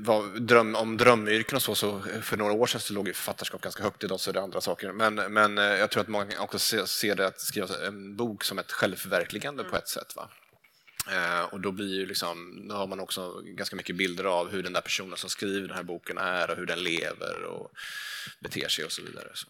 vad, 0.00 0.42
dröm, 0.42 0.74
om 0.74 0.96
drömyrken 0.96 1.56
och 1.56 1.62
så, 1.62 1.74
så 1.74 2.00
för 2.22 2.36
några 2.36 2.52
år 2.52 2.66
sedan 2.66 2.80
så 2.80 2.94
låg 2.94 3.08
ju 3.08 3.14
författarskap 3.14 3.60
ganska 3.60 3.82
högt, 3.82 4.04
idag 4.04 4.20
så 4.20 4.30
är 4.30 4.34
det 4.34 4.40
andra 4.40 4.60
saker. 4.60 4.92
Men, 4.92 5.14
men 5.14 5.56
jag 5.56 5.90
tror 5.90 6.00
att 6.00 6.08
många 6.08 6.40
också 6.40 6.58
ser, 6.58 6.84
ser 6.84 7.14
det 7.14 7.26
att 7.26 7.40
skriva 7.40 7.86
en 7.86 8.16
bok 8.16 8.44
som 8.44 8.58
ett 8.58 8.72
självförverkligande 8.72 9.62
mm. 9.62 9.70
på 9.70 9.76
ett 9.76 9.88
sätt. 9.88 10.16
Va? 10.16 10.30
Eh, 11.10 11.44
och 11.44 11.60
då 11.60 11.72
blir 11.72 11.94
ju 11.94 12.06
liksom, 12.06 12.68
då 12.68 12.74
har 12.74 12.86
man 12.86 13.00
också 13.00 13.40
ganska 13.44 13.76
mycket 13.76 13.96
bilder 13.96 14.24
av 14.24 14.50
hur 14.50 14.62
den 14.62 14.72
där 14.72 14.80
personen 14.80 15.16
som 15.16 15.30
skriver 15.30 15.68
den 15.68 15.76
här 15.76 15.82
boken 15.82 16.18
är 16.18 16.50
och 16.50 16.56
hur 16.56 16.66
den 16.66 16.82
lever 16.82 17.44
och 17.44 17.70
beter 18.40 18.68
sig 18.68 18.84
och 18.84 18.92
så 18.92 19.02
vidare. 19.02 19.30
Så. 19.34 19.46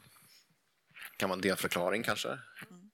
Kan 1.16 1.28
man 1.28 1.40
delförklaring 1.40 2.02
kanske? 2.02 2.28
Mm. 2.28 2.90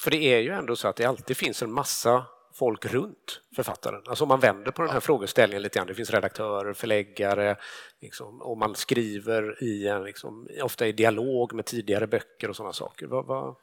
För 0.00 0.10
det 0.10 0.16
är 0.16 0.38
ju 0.38 0.50
ändå 0.50 0.76
så 0.76 0.88
att 0.88 0.96
det 0.96 1.04
alltid 1.04 1.36
finns 1.36 1.62
en 1.62 1.72
massa 1.72 2.26
folk 2.54 2.86
runt 2.86 3.40
författaren. 3.56 4.02
Alltså 4.06 4.24
om 4.24 4.28
man 4.28 4.40
vänder 4.40 4.70
på 4.70 4.82
den 4.82 4.88
här 4.90 4.96
ja. 4.96 5.00
frågeställningen 5.00 5.62
lite 5.62 5.78
grann, 5.78 5.86
det 5.86 5.94
finns 5.94 6.10
redaktörer, 6.10 6.72
förläggare, 6.72 7.56
liksom, 8.00 8.42
och 8.42 8.58
man 8.58 8.74
skriver 8.74 9.64
i 9.64 9.88
en, 9.88 10.04
liksom, 10.04 10.48
ofta 10.62 10.86
i 10.86 10.92
dialog 10.92 11.52
med 11.52 11.66
tidigare 11.66 12.06
böcker 12.06 12.50
och 12.50 12.56
sådana 12.56 12.72
saker. 12.72 13.06
Vad, 13.06 13.26
vad, 13.26 13.56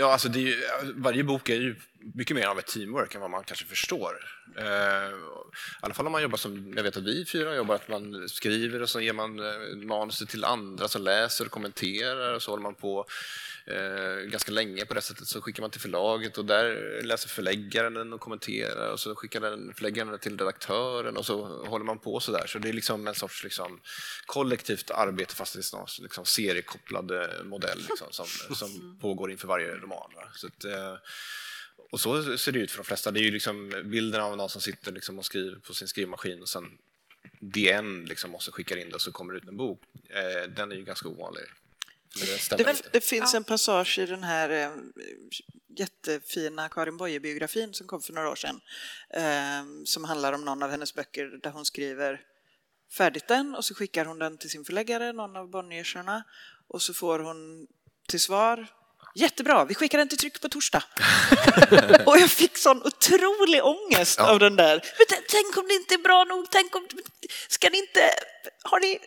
Ja, 0.00 0.12
alltså 0.12 0.28
ju, 0.28 0.62
varje 0.94 1.24
bok 1.24 1.48
är 1.48 1.54
ju 1.54 1.76
mycket 2.14 2.36
mer 2.36 2.46
av 2.46 2.58
ett 2.58 2.66
teamwork 2.66 3.14
än 3.14 3.20
vad 3.20 3.30
man 3.30 3.44
kanske 3.44 3.66
förstår. 3.66 4.12
Eh, 4.56 4.64
I 4.64 5.80
alla 5.80 5.94
fall 5.94 6.06
om 6.06 6.12
man 6.12 6.22
jobbar 6.22 6.36
som 6.36 6.72
jag 6.76 6.82
vet 6.82 6.96
att 6.96 7.02
vi 7.02 7.24
fyra 7.24 7.54
jobbar, 7.54 7.74
att 7.74 7.88
man 7.88 8.28
skriver 8.28 8.82
och 8.82 8.88
så 8.88 9.00
ger 9.00 9.12
man 9.12 9.38
eh, 9.38 9.76
manuset 9.76 10.28
till 10.28 10.44
andra 10.44 10.88
som 10.88 11.02
läser 11.02 11.44
och 11.44 11.50
kommenterar 11.50 12.34
och 12.34 12.42
så 12.42 12.50
håller 12.50 12.62
man 12.62 12.74
på 12.74 13.06
eh, 13.66 14.30
ganska 14.30 14.52
länge 14.52 14.86
på 14.86 14.94
det 14.94 15.00
sättet. 15.00 15.26
Så 15.26 15.40
skickar 15.40 15.60
man 15.60 15.70
till 15.70 15.80
förlaget 15.80 16.38
och 16.38 16.44
där 16.44 17.00
läser 17.02 17.28
förläggaren 17.28 17.94
den 17.94 18.12
och 18.12 18.20
kommenterar 18.20 18.92
och 18.92 19.00
så 19.00 19.14
skickar 19.14 19.40
den 19.40 19.74
förläggaren 19.74 20.08
den 20.08 20.18
till 20.18 20.38
redaktören 20.38 21.16
och 21.16 21.26
så 21.26 21.64
håller 21.66 21.84
man 21.84 21.98
på 21.98 22.20
så 22.20 22.32
där. 22.32 22.46
Så 22.46 22.58
det 22.58 22.68
är 22.68 22.72
liksom 22.72 23.06
en 23.06 23.14
sorts 23.14 23.44
liksom, 23.44 23.80
kollektivt 24.26 24.90
arbete 24.90 25.34
fast 25.34 25.54
det 25.54 25.76
är 25.76 25.78
en 25.78 25.86
liksom, 26.02 26.24
seriekopplad 26.24 27.12
modell 27.44 27.78
liksom, 27.88 28.06
som, 28.10 28.54
som 28.54 28.98
pågår 29.00 29.30
inför 29.30 29.48
varje 29.48 29.74
roman. 29.74 30.10
Va? 30.16 30.22
Så 30.34 30.46
att, 30.46 30.64
eh, 30.64 30.94
och 31.90 32.00
så 32.00 32.38
ser 32.38 32.52
det 32.52 32.58
ut 32.58 32.70
för 32.70 32.78
de 32.78 32.84
flesta. 32.84 33.10
Det 33.10 33.20
är 33.20 33.24
ju 33.24 33.30
liksom 33.30 33.82
bilden 33.84 34.20
av 34.20 34.36
någon 34.36 34.48
som 34.48 34.60
sitter 34.60 34.92
liksom 34.92 35.18
och 35.18 35.24
skriver 35.24 35.58
på 35.58 35.74
sin 35.74 35.88
skrivmaskin 35.88 36.42
och 36.42 36.48
sen 36.48 36.78
DN 37.40 38.04
liksom 38.04 38.30
måste 38.30 38.52
skicka 38.52 38.78
in 38.78 38.88
det 38.88 38.94
och 38.94 39.00
så 39.00 39.12
kommer 39.12 39.32
det 39.32 39.38
ut 39.38 39.48
en 39.48 39.56
bok. 39.56 39.82
Eh, 40.08 40.50
den 40.50 40.72
är 40.72 40.76
ju 40.76 40.84
ganska 40.84 41.08
ovanlig. 41.08 41.44
Det, 42.14 42.56
det, 42.56 42.82
det, 42.92 43.00
finns 43.00 43.34
en 43.34 43.44
passage 43.44 43.98
i 43.98 44.06
den 44.06 44.24
här 44.24 44.50
eh, 44.50 44.70
jättefina 45.78 46.68
Karin 46.68 46.96
Boye-biografin 46.96 47.72
som 47.72 47.86
kom 47.86 48.02
för 48.02 48.12
några 48.12 48.30
år 48.30 48.36
sedan 48.36 48.60
eh, 49.10 49.84
som 49.84 50.04
handlar 50.04 50.32
om 50.32 50.44
någon 50.44 50.62
av 50.62 50.70
hennes 50.70 50.94
böcker 50.94 51.40
där 51.42 51.50
hon 51.50 51.64
skriver 51.64 52.20
färdigt 52.92 53.28
den 53.28 53.54
och 53.54 53.64
så 53.64 53.74
skickar 53.74 54.04
hon 54.04 54.18
den 54.18 54.38
till 54.38 54.50
sin 54.50 54.64
förläggare, 54.64 55.12
någon 55.12 55.36
av 55.36 55.50
Bonnierserna 55.50 56.24
och 56.68 56.82
så 56.82 56.94
får 56.94 57.18
hon 57.18 57.66
till 58.08 58.20
svar 58.20 58.66
Jättebra, 59.14 59.64
vi 59.64 59.74
skickar 59.74 59.98
den 59.98 60.08
till 60.08 60.18
tryck 60.18 60.40
på 60.40 60.48
torsdag. 60.48 60.82
och 62.06 62.18
jag 62.18 62.30
fick 62.30 62.58
sån 62.58 62.82
otrolig 62.82 63.64
ångest 63.64 64.18
ja. 64.18 64.30
av 64.30 64.38
den 64.38 64.56
där. 64.56 64.74
Men 64.98 65.18
tänk 65.28 65.56
om 65.56 65.68
det 65.68 65.74
inte 65.74 65.94
är 65.94 65.98
bra 65.98 66.24
nog, 66.24 66.46
tänk 66.50 66.76
om... 66.76 66.86
Ska 67.48 67.70
ni 67.70 67.78
inte... 67.78 68.00
Har 68.62 68.80
ni 68.80 68.98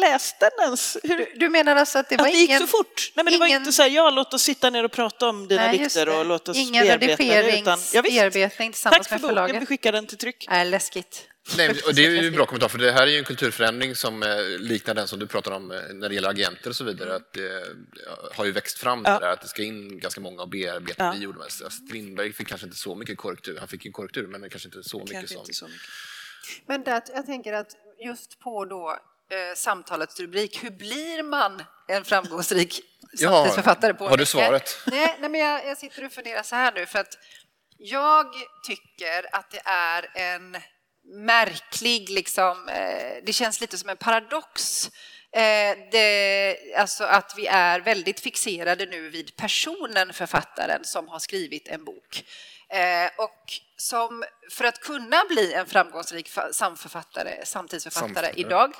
läst 0.00 0.40
den 0.40 0.50
ens? 0.60 0.96
Hur... 1.02 1.18
Du, 1.18 1.32
du, 1.36 1.48
menar 1.48 1.76
alltså 1.76 1.98
att 1.98 2.08
det 2.08 2.16
var 2.16 2.26
att 2.26 2.32
det 2.32 2.38
gick 2.38 2.50
ingen... 2.50 2.60
så 2.60 2.66
fort? 2.66 3.12
Nej, 3.14 3.24
men 3.24 3.34
ingen... 3.34 3.40
det 3.40 3.54
var 3.54 3.60
inte 3.60 3.72
så 3.72 3.82
här, 3.82 3.90
ja, 3.90 4.10
låt 4.10 4.34
oss 4.34 4.42
sitta 4.42 4.70
ner 4.70 4.84
och 4.84 4.92
prata 4.92 5.28
om 5.28 5.48
dina 5.48 5.62
Nej, 5.62 5.78
dikter 5.78 6.08
och 6.08 6.26
låt 6.26 6.48
oss 6.48 6.56
ingen 6.56 6.86
bearbeta 6.86 7.24
det. 7.24 7.58
Utan, 7.58 7.78
ja, 7.92 8.02
bearbetning 8.02 8.72
tillsammans 8.72 9.10
med 9.10 9.20
förlaget. 9.20 9.36
Tack 9.36 9.46
för 9.46 9.46
boken, 9.46 9.60
vi 9.60 9.66
skickar 9.66 9.92
den 9.92 10.06
till 10.06 10.18
tryck. 10.18 10.46
Nej, 10.48 10.64
läskigt. 10.64 11.28
Nej, 11.56 11.80
och 11.86 11.94
det 11.94 12.06
är 12.06 12.10
ju 12.10 12.26
en 12.26 12.34
bra 12.34 12.46
kommentar, 12.46 12.68
för 12.68 12.78
det 12.78 12.92
här 12.92 13.02
är 13.02 13.10
ju 13.10 13.18
en 13.18 13.24
kulturförändring 13.24 13.94
som 13.94 14.22
eh, 14.22 14.28
liknar 14.58 14.94
den 14.94 15.08
som 15.08 15.18
du 15.18 15.26
pratar 15.26 15.52
om 15.52 15.70
eh, 15.70 15.80
när 15.94 16.08
det 16.08 16.14
gäller 16.14 16.28
agenter 16.28 16.70
och 16.70 16.76
så 16.76 16.84
vidare. 16.84 17.14
Att 17.14 17.32
det 17.32 17.76
har 18.34 18.44
ju 18.44 18.52
växt 18.52 18.78
fram 18.78 19.02
ja. 19.04 19.18
där, 19.18 19.28
att 19.28 19.40
det 19.40 19.48
ska 19.48 19.62
in 19.62 19.98
ganska 19.98 20.20
många 20.20 20.42
och 20.42 20.48
bearbeta. 20.48 21.04
Ja. 21.04 21.14
Gjorde 21.14 21.44
Astrid 21.44 21.92
Lindberg 21.92 22.32
fick 22.32 22.48
kanske 22.48 22.66
inte 22.66 22.78
så 22.78 22.94
mycket 22.94 23.18
korrektur, 23.18 23.58
han 23.58 23.68
fick 23.68 23.86
en 23.86 23.92
korrektur 23.92 24.26
men 24.26 24.50
kanske 24.50 24.68
inte 24.68 24.88
så 24.88 24.98
mycket 24.98 25.28
som... 25.28 25.44
Så 25.44 25.64
mycket. 25.64 25.80
Men 26.66 26.84
det, 26.84 27.02
jag 27.14 27.26
tänker 27.26 27.52
att 27.52 27.76
just 28.04 28.38
på 28.38 28.64
då 28.64 28.90
eh, 29.30 29.54
samtalets 29.56 30.20
rubrik, 30.20 30.64
hur 30.64 30.70
blir 30.70 31.22
man 31.22 31.62
en 31.88 32.04
framgångsrik 32.04 32.80
samtidsförfattare? 33.18 33.94
På 33.94 34.08
har 34.08 34.16
du 34.16 34.26
svaret? 34.26 34.78
Nej, 34.86 35.16
nej 35.20 35.30
men 35.30 35.40
jag, 35.40 35.66
jag 35.66 35.78
sitter 35.78 36.04
och 36.04 36.12
funderar 36.12 36.42
så 36.42 36.56
här 36.56 36.72
nu 36.72 36.86
för 36.86 36.98
att 36.98 37.18
jag 37.78 38.26
tycker 38.66 39.34
att 39.36 39.50
det 39.50 39.62
är 39.64 40.10
en 40.14 40.56
märklig, 41.08 42.10
liksom, 42.10 42.68
eh, 42.68 43.22
det 43.22 43.32
känns 43.32 43.60
lite 43.60 43.78
som 43.78 43.88
en 43.88 43.96
paradox. 43.96 44.86
Eh, 45.32 45.78
det, 45.92 46.56
alltså 46.76 47.04
att 47.04 47.34
vi 47.36 47.46
är 47.46 47.80
väldigt 47.80 48.20
fixerade 48.20 48.86
nu 48.86 49.08
vid 49.08 49.36
personen 49.36 50.12
författaren 50.12 50.84
som 50.84 51.08
har 51.08 51.18
skrivit 51.18 51.68
en 51.68 51.84
bok. 51.84 52.24
Eh, 52.68 53.10
och 53.18 53.52
som 53.76 54.24
för 54.50 54.64
att 54.64 54.80
kunna 54.80 55.24
bli 55.28 55.52
en 55.52 55.66
framgångsrik 55.66 56.30
samförfattare, 56.52 57.46
samtidsförfattare 57.46 58.32
idag 58.36 58.74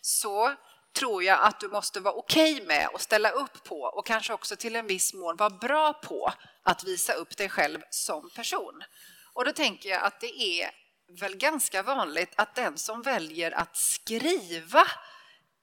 så 0.00 0.54
tror 0.98 1.24
jag 1.24 1.40
att 1.42 1.60
du 1.60 1.68
måste 1.68 2.00
vara 2.00 2.14
okej 2.14 2.54
okay 2.54 2.66
med 2.66 2.88
och 2.92 3.00
ställa 3.00 3.30
upp 3.30 3.64
på 3.64 3.80
och 3.80 4.06
kanske 4.06 4.32
också 4.32 4.56
till 4.56 4.76
en 4.76 4.86
viss 4.86 5.14
mån 5.14 5.36
vara 5.36 5.50
bra 5.50 5.92
på 5.92 6.32
att 6.62 6.84
visa 6.84 7.12
upp 7.12 7.36
dig 7.36 7.48
själv 7.48 7.80
som 7.90 8.30
person. 8.30 8.82
Och 9.32 9.44
då 9.44 9.52
tänker 9.52 9.88
jag 9.88 10.02
att 10.02 10.20
det 10.20 10.42
är 10.42 10.70
väl 11.18 11.36
ganska 11.36 11.82
vanligt 11.82 12.32
att 12.36 12.54
den 12.54 12.78
som 12.78 13.02
väljer 13.02 13.50
att 13.50 13.76
skriva 13.76 14.86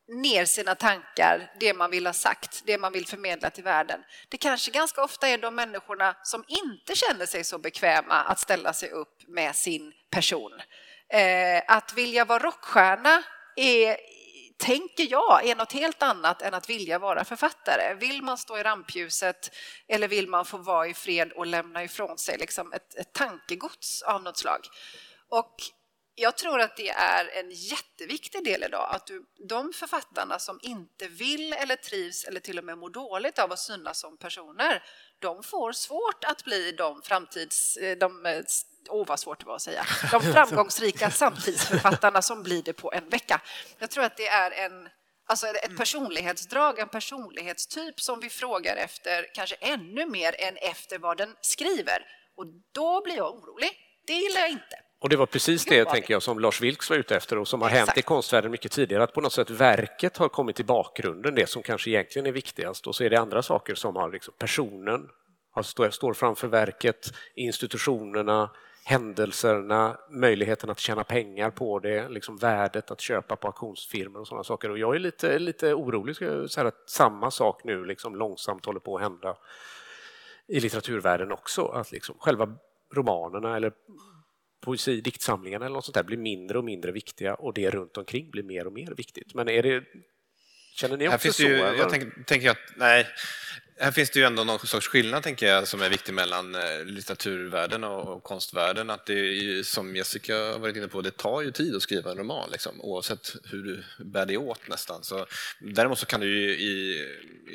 ner 0.08 0.46
sina 0.46 0.76
tankar, 0.76 1.52
det 1.60 1.74
man 1.74 1.92
vill 1.92 2.06
ha 2.06 2.14
sagt, 2.14 2.62
det 2.66 2.78
man 2.78 2.94
vill 2.94 3.08
förmedla 3.08 3.50
till 3.50 3.64
världen. 3.64 4.04
Det 4.30 4.38
kanske 4.38 4.72
ganska 4.72 5.04
ofta 5.04 5.28
är 5.28 5.38
de 5.38 5.56
människorna 5.56 6.16
som 6.24 6.44
inte 6.48 6.96
känner 6.96 7.26
sig 7.26 7.44
så 7.44 7.58
bekväma 7.58 8.16
att 8.16 8.40
ställa 8.40 8.74
sig 8.74 8.90
upp 8.90 9.28
med 9.28 9.56
sin 9.56 9.94
person. 10.10 10.52
Eh, 11.10 11.64
att 11.68 11.94
vilja 11.94 12.26
vara 12.26 12.44
rockstjärna 12.44 13.24
är, 13.56 13.98
tänker 14.58 15.08
jag, 15.12 15.46
är 15.46 15.56
något 15.56 15.74
helt 15.74 16.04
annat 16.04 16.42
än 16.42 16.54
att 16.54 16.70
vilja 16.70 17.00
vara 17.00 17.24
författare. 17.24 17.94
Vill 17.94 18.22
man 18.22 18.38
stå 18.38 18.58
i 18.58 18.64
rampljuset 18.64 19.56
eller 19.88 20.08
vill 20.08 20.28
man 20.28 20.46
få 20.46 20.58
vara 20.58 20.88
i 20.88 20.94
fred 20.94 21.32
och 21.32 21.46
lämna 21.46 21.84
ifrån 21.84 22.18
sig 22.18 22.38
liksom 22.38 22.74
ett, 22.74 22.96
ett 22.96 23.14
tankegods 23.14 24.02
av 24.02 24.24
något 24.24 24.38
slag? 24.38 24.68
Och 25.30 25.56
jag 26.20 26.38
tror 26.38 26.62
att 26.62 26.78
det 26.78 26.90
är 26.90 27.40
en 27.40 27.52
jätteviktig 27.52 28.44
del 28.44 28.64
idag, 28.64 28.90
att 28.92 29.08
du, 29.08 29.26
de 29.50 29.74
författarna 29.74 30.40
som 30.40 30.60
inte 30.62 31.08
vill 31.08 31.54
eller 31.54 31.76
trivs 31.76 32.24
eller 32.24 32.40
till 32.40 32.58
och 32.58 32.64
med 32.64 32.78
mår 32.78 32.90
dåligt 32.90 33.40
av 33.40 33.52
att 33.52 33.60
synas 33.60 34.00
som 34.00 34.18
personer, 34.18 34.84
de 35.20 35.44
får 35.44 35.72
svårt 35.72 36.24
att 36.24 36.44
bli 36.44 36.72
de 36.72 37.02
framtids... 37.02 37.78
Eh, 37.78 37.98
de, 37.98 38.26
eh, 38.26 38.42
åh, 38.90 39.02
oh, 39.02 39.08
vad 39.08 39.20
svårt 39.20 39.40
det 39.40 39.46
var 39.46 39.56
att 39.56 39.62
säga. 39.62 39.86
De 40.12 40.22
framgångsrika 40.34 41.12
samtidsförfattarna 41.12 42.22
som 42.22 42.44
blir 42.44 42.64
det 42.64 42.74
på 42.74 42.94
en 42.94 43.10
vecka. 43.10 43.42
Jag 43.80 43.90
tror 43.90 44.04
att 44.04 44.18
det 44.18 44.28
är 44.28 44.52
en, 44.52 44.90
alltså 45.26 45.48
ett 45.48 45.78
personlighetsdrag, 45.78 46.80
en 46.80 46.90
personlighetstyp 46.90 48.02
som 48.02 48.20
vi 48.20 48.30
frågar 48.30 48.76
efter 48.76 49.34
kanske 49.34 49.56
ännu 49.56 50.06
mer 50.06 50.36
än 50.42 50.58
efter 50.58 51.00
vad 51.00 51.18
den 51.18 51.36
skriver. 51.42 52.06
Och 52.38 52.46
då 52.72 53.02
blir 53.02 53.16
jag 53.16 53.36
orolig. 53.36 53.72
Det 54.08 54.14
gillar 54.14 54.42
jag 54.42 54.50
inte. 54.50 54.87
Och 55.00 55.10
det 55.10 55.16
var 55.16 55.26
precis 55.26 55.66
det, 55.66 55.86
tänker 55.86 56.14
jag, 56.14 56.24
som 56.24 56.40
Lars 56.40 56.62
Vilks 56.62 56.90
var 56.90 56.98
ute 56.98 57.16
efter 57.16 57.38
och 57.38 57.48
som 57.48 57.62
har 57.62 57.70
Exakt. 57.70 57.88
hänt 57.88 57.98
i 57.98 58.02
konstvärlden 58.02 58.52
mycket 58.52 58.72
tidigare, 58.72 59.04
att 59.04 59.14
på 59.14 59.22
något 59.22 59.34
sätt 59.34 59.50
verket 59.50 60.18
har 60.18 60.30
kommit 60.30 60.60
i 60.60 60.64
bakgrunden, 60.64 61.36
det 61.36 61.50
som 61.50 61.64
kanske 61.64 61.90
egentligen 61.90 62.26
är 62.26 62.32
viktigast, 62.32 62.88
och 62.88 62.96
så 62.96 63.04
är 63.04 63.10
det 63.10 63.20
andra 63.20 63.42
saker 63.42 63.76
som 63.76 63.96
har 63.96 64.12
liksom 64.12 64.34
personen 64.38 65.10
står, 65.64 65.90
står 65.90 66.14
framför 66.14 66.48
verket, 66.48 67.14
institutionerna, 67.36 68.50
händelserna, 68.86 69.98
möjligheten 70.10 70.70
att 70.70 70.80
tjäna 70.80 71.04
pengar 71.04 71.50
på 71.50 71.80
det, 71.80 72.10
liksom 72.10 72.38
värdet 72.38 72.92
att 72.92 73.02
köpa 73.02 73.36
på 73.36 73.48
auktionsfirmor 73.48 74.20
och 74.20 74.28
sådana 74.28 74.44
saker. 74.44 74.72
Och 74.72 74.78
jag 74.78 74.96
är 74.96 75.00
lite, 75.00 75.40
lite 75.40 75.74
orolig, 75.74 76.16
så 76.50 76.62
att 76.62 76.90
samma 76.90 77.32
sak 77.32 77.64
nu 77.64 77.86
liksom 77.86 78.16
långsamt 78.16 78.66
håller 78.66 78.80
på 78.80 78.96
att 78.96 79.02
hända 79.02 79.38
i 80.48 80.60
litteraturvärlden 80.60 81.32
också, 81.32 81.66
att 81.66 81.92
liksom 81.92 82.16
själva 82.20 82.56
romanerna 82.94 83.56
eller 83.56 83.72
poesi, 84.68 85.02
diktsamlingarna 85.02 85.66
eller 85.66 85.74
något 85.74 85.86
sånt 85.86 85.96
där 85.96 86.04
blir 86.04 86.18
mindre 86.18 86.58
och 86.58 86.64
mindre 86.64 86.92
viktiga 86.92 87.36
och 87.36 87.54
det 87.54 87.70
runt 87.70 87.98
omkring 87.98 88.32
blir 88.32 88.44
mer 88.44 88.68
och 88.68 88.74
mer 88.74 88.94
viktigt. 88.98 89.34
Men 89.34 89.50
är 89.50 89.64
det, 89.64 89.84
känner 90.76 90.98
ni 90.98 91.08
också 91.08 91.34
så? 91.34 91.44
Ju, 91.44 91.58
jag 91.58 91.90
tänker, 91.90 92.24
tänker 92.24 92.50
att, 92.50 92.58
nej, 92.76 93.08
här 93.80 93.92
finns 93.92 94.10
det 94.10 94.20
ju 94.20 94.26
ändå 94.26 94.44
någon 94.44 94.60
sorts 94.60 94.88
skillnad 94.88 95.24
tänker 95.24 95.48
jag, 95.48 95.68
som 95.68 95.82
är 95.82 95.90
viktig 95.90 96.14
mellan 96.14 96.56
eh, 96.56 96.86
litteraturvärlden 96.86 97.84
och 97.84 98.24
konstvärlden. 98.24 98.90
Att 98.90 99.06
det 99.06 99.14
är, 99.14 99.64
som 99.64 99.96
Jessica 99.96 100.36
har 100.36 100.60
varit 100.60 100.76
inne 100.76 100.88
på, 100.88 101.02
det 101.02 101.18
tar 101.18 101.42
ju 101.42 101.52
tid 101.52 101.76
att 101.76 101.82
skriva 101.82 102.12
en 102.12 102.18
roman, 102.18 102.50
liksom, 102.52 102.82
oavsett 102.82 103.36
hur 103.44 103.64
du 103.64 103.84
bär 104.06 104.26
dig 104.26 104.38
åt 104.38 104.68
nästan. 104.68 105.04
Så, 105.04 105.26
däremot 105.60 106.00
så 106.00 106.06
kan 106.06 106.20
du 106.20 106.28
ju 106.28 106.52
i, 106.52 107.06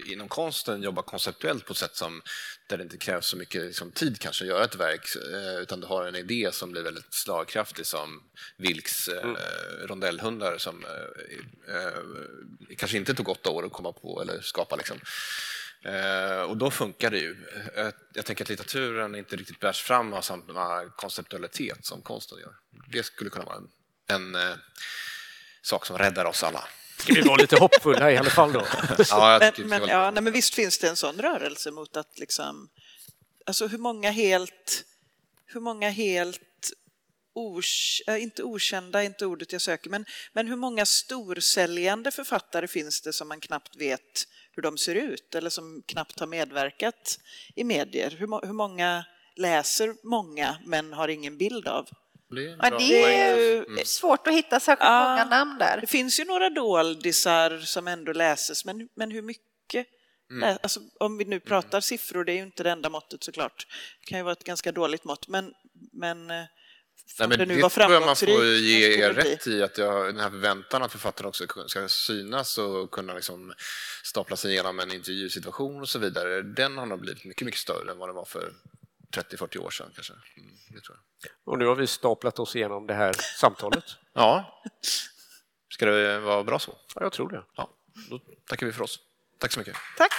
inom 0.06 0.28
konsten 0.28 0.82
jobba 0.82 1.02
konceptuellt 1.02 1.66
på 1.66 1.72
ett 1.72 1.78
sätt 1.78 1.96
som, 1.96 2.22
där 2.66 2.76
det 2.76 2.82
inte 2.82 2.98
krävs 2.98 3.26
så 3.26 3.36
mycket 3.36 3.62
liksom, 3.62 3.90
tid 3.90 4.18
kanske 4.18 4.44
att 4.44 4.48
göra 4.48 4.64
ett 4.64 4.76
verk, 4.76 5.16
eh, 5.32 5.60
utan 5.62 5.80
du 5.80 5.86
har 5.86 6.06
en 6.06 6.16
idé 6.16 6.48
som 6.52 6.72
blir 6.72 6.82
väldigt 6.82 7.14
slagkraftig 7.14 7.86
som 7.86 8.22
Vilks 8.56 9.08
eh, 9.08 9.22
mm. 9.22 9.36
rondellhundar 9.86 10.58
som 10.58 10.84
eh, 10.84 11.76
eh, 11.76 11.92
kanske 12.76 12.96
inte 12.96 13.14
tog 13.14 13.28
åtta 13.28 13.50
år 13.50 13.66
att 13.66 13.72
komma 13.72 13.92
på 13.92 14.22
eller 14.22 14.40
skapa. 14.40 14.76
Liksom. 14.76 15.00
Eh, 15.84 16.42
och 16.42 16.56
då 16.56 16.70
funkar 16.70 17.10
det 17.10 17.18
ju. 17.18 17.36
Eh, 17.76 17.88
jag 18.12 18.26
tänker 18.26 18.44
att 18.44 18.48
litteraturen 18.48 19.14
inte 19.14 19.36
riktigt 19.36 19.60
bärs 19.60 19.82
fram 19.82 20.12
av 20.12 20.20
samma 20.20 20.88
konceptualitet 20.96 21.86
som 21.86 22.02
konsten 22.02 22.38
gör. 22.38 22.54
Det 22.92 23.02
skulle 23.02 23.30
kunna 23.30 23.44
vara 23.44 23.56
en, 23.56 23.68
en 24.06 24.34
eh, 24.34 24.56
sak 25.62 25.86
som 25.86 25.98
räddar 25.98 26.24
oss 26.24 26.42
alla. 26.42 26.64
Ska 26.98 27.14
vi 27.14 27.20
vara 27.20 27.36
lite 27.36 27.56
hoppfulla 27.56 28.12
i 28.12 28.16
alla 28.16 28.30
fall 28.30 28.52
då? 28.52 28.66
ja, 29.08 29.38
men, 29.40 29.68
men, 29.68 29.88
ja, 29.88 30.10
nej, 30.10 30.22
men 30.22 30.32
visst 30.32 30.54
finns 30.54 30.78
det 30.78 30.88
en 30.88 30.96
sån 30.96 31.18
rörelse 31.18 31.70
mot 31.70 31.96
att 31.96 32.18
liksom... 32.18 32.68
Alltså 33.46 33.66
hur 33.66 33.78
många 33.78 34.10
helt... 34.10 34.84
Hur 35.46 35.60
många 35.60 35.90
helt 35.90 36.40
Os, 37.34 38.02
inte 38.18 38.42
okända, 38.42 39.02
inte 39.02 39.26
ordet 39.26 39.52
jag 39.52 39.60
söker, 39.60 39.90
men, 39.90 40.04
men 40.32 40.48
hur 40.48 40.56
många 40.56 40.86
storsäljande 40.86 42.10
författare 42.10 42.68
finns 42.68 43.00
det 43.00 43.12
som 43.12 43.28
man 43.28 43.40
knappt 43.40 43.76
vet 43.76 44.26
hur 44.52 44.62
de 44.62 44.78
ser 44.78 44.94
ut 44.94 45.34
eller 45.34 45.50
som 45.50 45.82
knappt 45.86 46.20
har 46.20 46.26
medverkat 46.26 47.18
i 47.54 47.64
medier. 47.64 48.10
Hur, 48.10 48.46
hur 48.46 48.52
många 48.52 49.04
läser 49.36 49.94
många 50.02 50.56
men 50.64 50.92
har 50.92 51.08
ingen 51.08 51.38
bild 51.38 51.68
av? 51.68 51.88
Det 52.34 52.42
ja, 52.42 52.78
det 52.78 53.02
är 53.02 53.36
ju 53.36 53.64
mm. 53.64 53.84
svårt 53.84 54.26
att 54.26 54.34
hitta 54.34 54.60
särskilt 54.60 54.88
ja, 54.88 55.08
många 55.08 55.24
namn 55.24 55.58
där. 55.58 55.80
Det 55.80 55.86
finns 55.86 56.20
ju 56.20 56.24
några 56.24 56.50
doldisar 56.50 57.58
som 57.58 57.88
ändå 57.88 58.12
läses, 58.12 58.64
men, 58.64 58.88
men 58.94 59.10
hur 59.10 59.22
mycket? 59.22 59.86
Mm. 60.30 60.58
Alltså, 60.62 60.80
om 61.00 61.18
vi 61.18 61.24
nu 61.24 61.40
pratar 61.40 61.78
mm. 61.78 61.82
siffror, 61.82 62.24
det 62.24 62.32
är 62.32 62.36
ju 62.36 62.42
inte 62.42 62.62
det 62.62 62.70
enda 62.70 62.88
måttet 62.88 63.24
såklart. 63.24 63.66
Det 64.00 64.06
kan 64.06 64.18
ju 64.18 64.22
vara 64.22 64.32
ett 64.32 64.44
ganska 64.44 64.72
dåligt 64.72 65.04
mått, 65.04 65.28
men, 65.28 65.52
men 65.92 66.30
eh, 66.30 66.44
Nej, 67.18 67.28
men 67.28 67.38
det, 67.38 67.44
det 67.44 67.68
tror 67.68 67.92
jag 67.92 68.06
man 68.06 68.16
får 68.16 68.44
ge 68.44 69.04
er 69.04 69.12
rätt 69.12 69.46
i, 69.46 69.62
att 69.62 69.78
jag, 69.78 70.06
den 70.06 70.20
här 70.20 70.30
förväntan 70.30 70.82
att 70.82 70.92
författaren 70.92 71.28
också 71.28 71.44
ska 71.66 71.88
synas 71.88 72.58
och 72.58 72.90
kunna 72.90 73.14
liksom 73.14 73.54
stapla 74.04 74.36
sig 74.36 74.52
igenom 74.52 74.80
en 74.80 74.92
intervjusituation 74.92 75.80
och 75.80 75.88
så 75.88 75.98
vidare, 75.98 76.42
den 76.42 76.78
har 76.78 76.86
nog 76.86 77.00
blivit 77.00 77.24
mycket, 77.24 77.44
mycket 77.44 77.60
större 77.60 77.90
än 77.90 77.98
vad 77.98 78.08
den 78.08 78.16
var 78.16 78.24
för 78.24 78.52
30-40 79.16 79.58
år 79.58 79.70
sedan 79.70 79.90
kanske. 79.94 80.12
Mm, 80.12 80.50
det 80.68 80.80
tror 80.80 80.96
jag. 81.22 81.52
Och 81.52 81.58
nu 81.58 81.66
har 81.66 81.74
vi 81.74 81.86
staplat 81.86 82.38
oss 82.38 82.56
igenom 82.56 82.86
det 82.86 82.94
här 82.94 83.12
samtalet. 83.40 83.84
ja. 84.12 84.62
Ska 85.68 85.86
det 85.86 86.18
vara 86.18 86.44
bra 86.44 86.58
så? 86.58 86.78
Ja, 86.94 87.02
jag 87.02 87.12
tror 87.12 87.28
det. 87.28 87.44
Ja, 87.56 87.70
då 88.10 88.20
tackar 88.46 88.66
vi 88.66 88.72
för 88.72 88.82
oss. 88.82 89.00
Tack 89.38 89.52
så 89.52 89.58
mycket. 89.58 89.76
Tack. 89.96 90.12